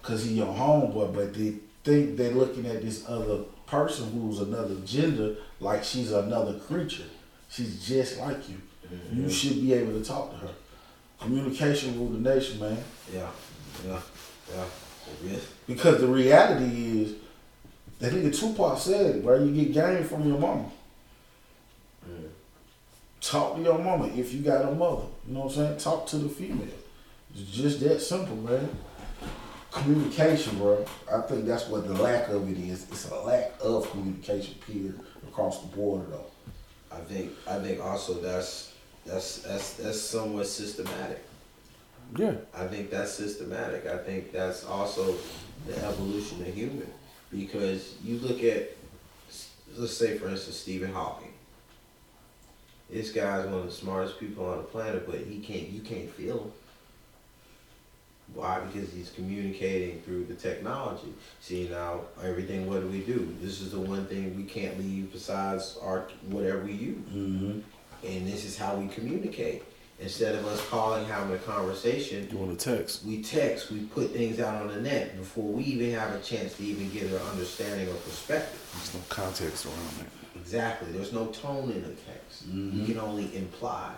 [0.01, 3.43] because he your homeboy, but they think they're looking at this other
[3.73, 7.09] person who's another gender like she's another creature.
[7.49, 8.61] She's just like you.
[8.85, 9.23] Mm-hmm.
[9.23, 10.53] You should be able to talk to her.
[11.19, 12.77] Communication rule the nation, man.
[13.11, 13.29] Yeah.
[13.87, 13.99] Yeah.
[14.53, 14.65] Yeah.
[15.25, 15.39] Yeah.
[15.65, 17.15] Because the reality is,
[17.97, 19.43] that nigga Tupac said it, bro.
[19.43, 20.69] You get game from your mama.
[22.07, 22.27] Mm-hmm.
[23.21, 25.05] Talk to your mama if you got a mother.
[25.27, 25.77] You know what I'm saying?
[25.77, 26.67] Talk to the female.
[27.33, 28.69] It's just that simple, man.
[29.73, 30.85] Communication, bro.
[31.11, 32.83] I think that's what the lack of it is.
[32.91, 36.25] It's a lack of communication, period, across the board, though.
[36.91, 38.73] I think I think also that's
[39.03, 41.23] that's that's that's somewhat systematic.
[42.15, 42.35] Yeah.
[42.53, 43.87] I think that's systematic.
[43.87, 45.15] I think that's also
[45.65, 46.91] the evolution of human.
[47.31, 48.77] Because you look at,
[49.75, 51.33] let's say for instance, Stephen Hawking.
[52.91, 55.69] This guy's one of the smartest people on the planet, but he can't.
[55.69, 56.51] You can't feel him.
[58.33, 58.59] Why?
[58.61, 61.13] Because he's communicating through the technology.
[61.39, 62.67] See now, everything.
[62.67, 63.35] What do we do?
[63.41, 67.59] This is the one thing we can't leave besides our whatever we use Mm-hmm.
[68.07, 69.63] and this is how we communicate.
[69.99, 73.05] Instead of us calling, having a conversation, doing a text?
[73.05, 76.55] we text, we put things out on the net before we even have a chance
[76.55, 78.59] to even get an understanding or perspective.
[78.73, 80.41] There's no context around that.
[80.41, 80.91] Exactly.
[80.91, 82.45] There's no tone in the text.
[82.51, 83.91] You can only imply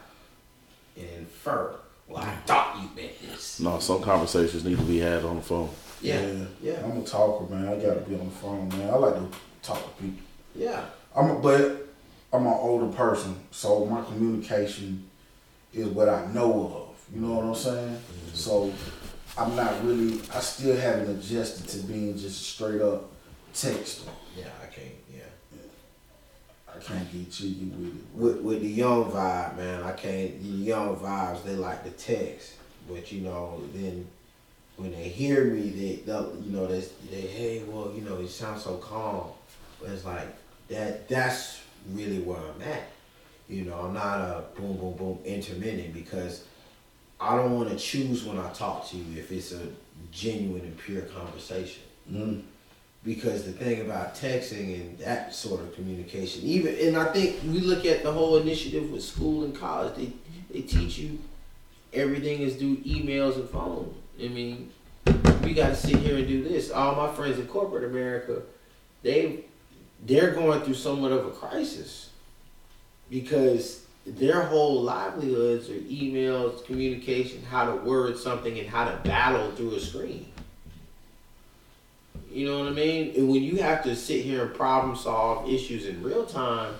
[0.98, 1.76] and infer.
[2.07, 3.60] Well, I thought you meant this.
[3.60, 5.69] No, some conversations need to be had on the phone.
[6.02, 6.45] Yeah.
[6.61, 6.82] Yeah.
[6.84, 7.68] I'm a talker, man.
[7.68, 8.90] I gotta be on the phone, man.
[8.90, 9.27] I like to
[9.64, 10.23] talk to people.
[10.53, 10.86] Yeah.
[11.15, 11.88] I'm a, but
[12.32, 15.10] I'm an older person, so my communication
[15.73, 17.15] is what I know of.
[17.15, 17.95] You know what I'm saying?
[17.95, 18.36] Mm-hmm.
[18.36, 18.73] So
[19.38, 20.22] I'm not really.
[20.34, 23.10] I still haven't adjusted to being just straight up
[23.53, 24.06] text.
[24.38, 24.95] Yeah, I can't.
[25.14, 25.22] Yeah.
[26.77, 28.03] I can't get cheeky with it.
[28.14, 30.41] with with the young vibe, man, I can't.
[30.41, 32.53] The young vibes, they like the text,
[32.88, 34.07] but you know, then
[34.77, 38.27] when they hear me, they, they'll, you know, they, they, hey, well, you know, you
[38.27, 39.27] sound so calm,
[39.80, 40.27] but it's like
[40.69, 41.07] that.
[41.07, 41.61] That's
[41.91, 42.89] really where I'm at.
[43.47, 46.45] You know, I'm not a boom, boom, boom intermittent because
[47.19, 49.61] I don't want to choose when I talk to you if it's a
[50.11, 51.84] genuine and pure conversation.
[52.11, 52.41] Mm.
[53.06, 57.60] Because the thing about texting and that sort of communication, even and I think we
[57.60, 60.11] look at the whole initiative with school and college, they
[60.52, 61.19] they teach you
[61.95, 63.94] everything is through emails and phone.
[64.22, 64.72] I mean,
[65.44, 66.72] we got to sit here and do this.
[66.72, 68.41] All my friends in corporate America,
[69.02, 69.45] they
[70.06, 72.10] they're going through somewhat of a crisis
[73.10, 79.52] because their whole livelihoods are emails, communication, how to word something, and how to battle
[79.52, 80.27] through a screen.
[82.36, 83.14] You know what I mean?
[83.16, 86.74] And when you have to sit here and problem solve issues in real time,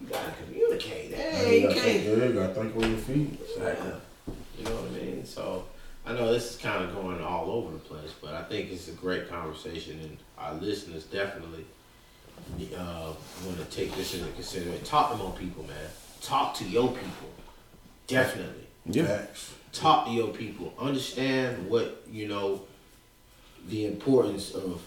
[0.00, 1.12] you gotta communicate.
[1.12, 2.04] Hey, you gotta can't.
[2.04, 3.38] yeah, you gotta think on your feet.
[3.58, 3.74] Yeah.
[4.58, 5.26] You know what I mean?
[5.26, 5.66] So
[6.06, 8.88] I know this is kind of going all over the place, but I think it's
[8.88, 11.66] a great conversation, and our listeners definitely
[12.78, 13.12] uh,
[13.44, 14.82] want to take this into consideration.
[14.86, 15.76] Talk to more people, man.
[16.22, 17.28] Talk to your people.
[18.06, 19.26] Definitely Yeah.
[19.72, 20.72] Talk to your people.
[20.78, 22.62] Understand what you know.
[23.68, 24.82] The importance of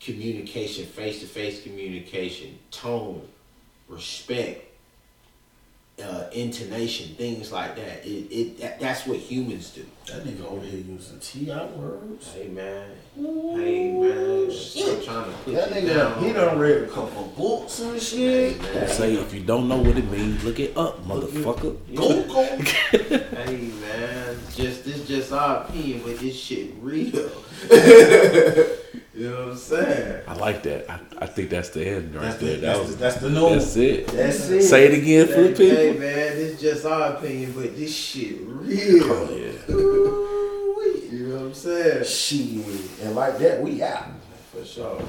[0.00, 3.26] communication, face to face communication, tone,
[3.88, 4.65] respect,
[6.02, 8.04] uh, intonation, things like that.
[8.06, 9.84] It, it that, that's what humans do.
[10.06, 11.64] That nigga over here using T.I.
[11.68, 12.32] words.
[12.34, 16.24] Hey man, hey man, I'm trying to put That you nigga, down.
[16.24, 18.60] he done read a couple books and shit.
[18.60, 18.88] man.
[18.88, 21.76] Say if you don't know what it means, look it up, motherfucker.
[21.94, 22.44] Go, go.
[23.46, 27.30] Hey man, just this just our opinion, but this shit real.
[29.16, 30.22] you know what I'm saying?
[30.28, 30.90] I like that.
[30.90, 32.56] I, I think that's the end right That's the, there.
[32.56, 33.48] That that's, was the, that's the new.
[33.50, 34.06] that's it.
[34.08, 34.62] That's it.
[34.62, 36.00] Say it again for the Hey, hey, people.
[36.06, 39.04] man, this is just our opinion, but this shit real.
[39.04, 39.74] Oh yeah.
[39.74, 41.08] Ooh-wee.
[41.16, 42.04] You know what I'm saying?
[42.04, 43.00] Shit.
[43.06, 44.06] And like that, we out.
[44.52, 45.02] For sure.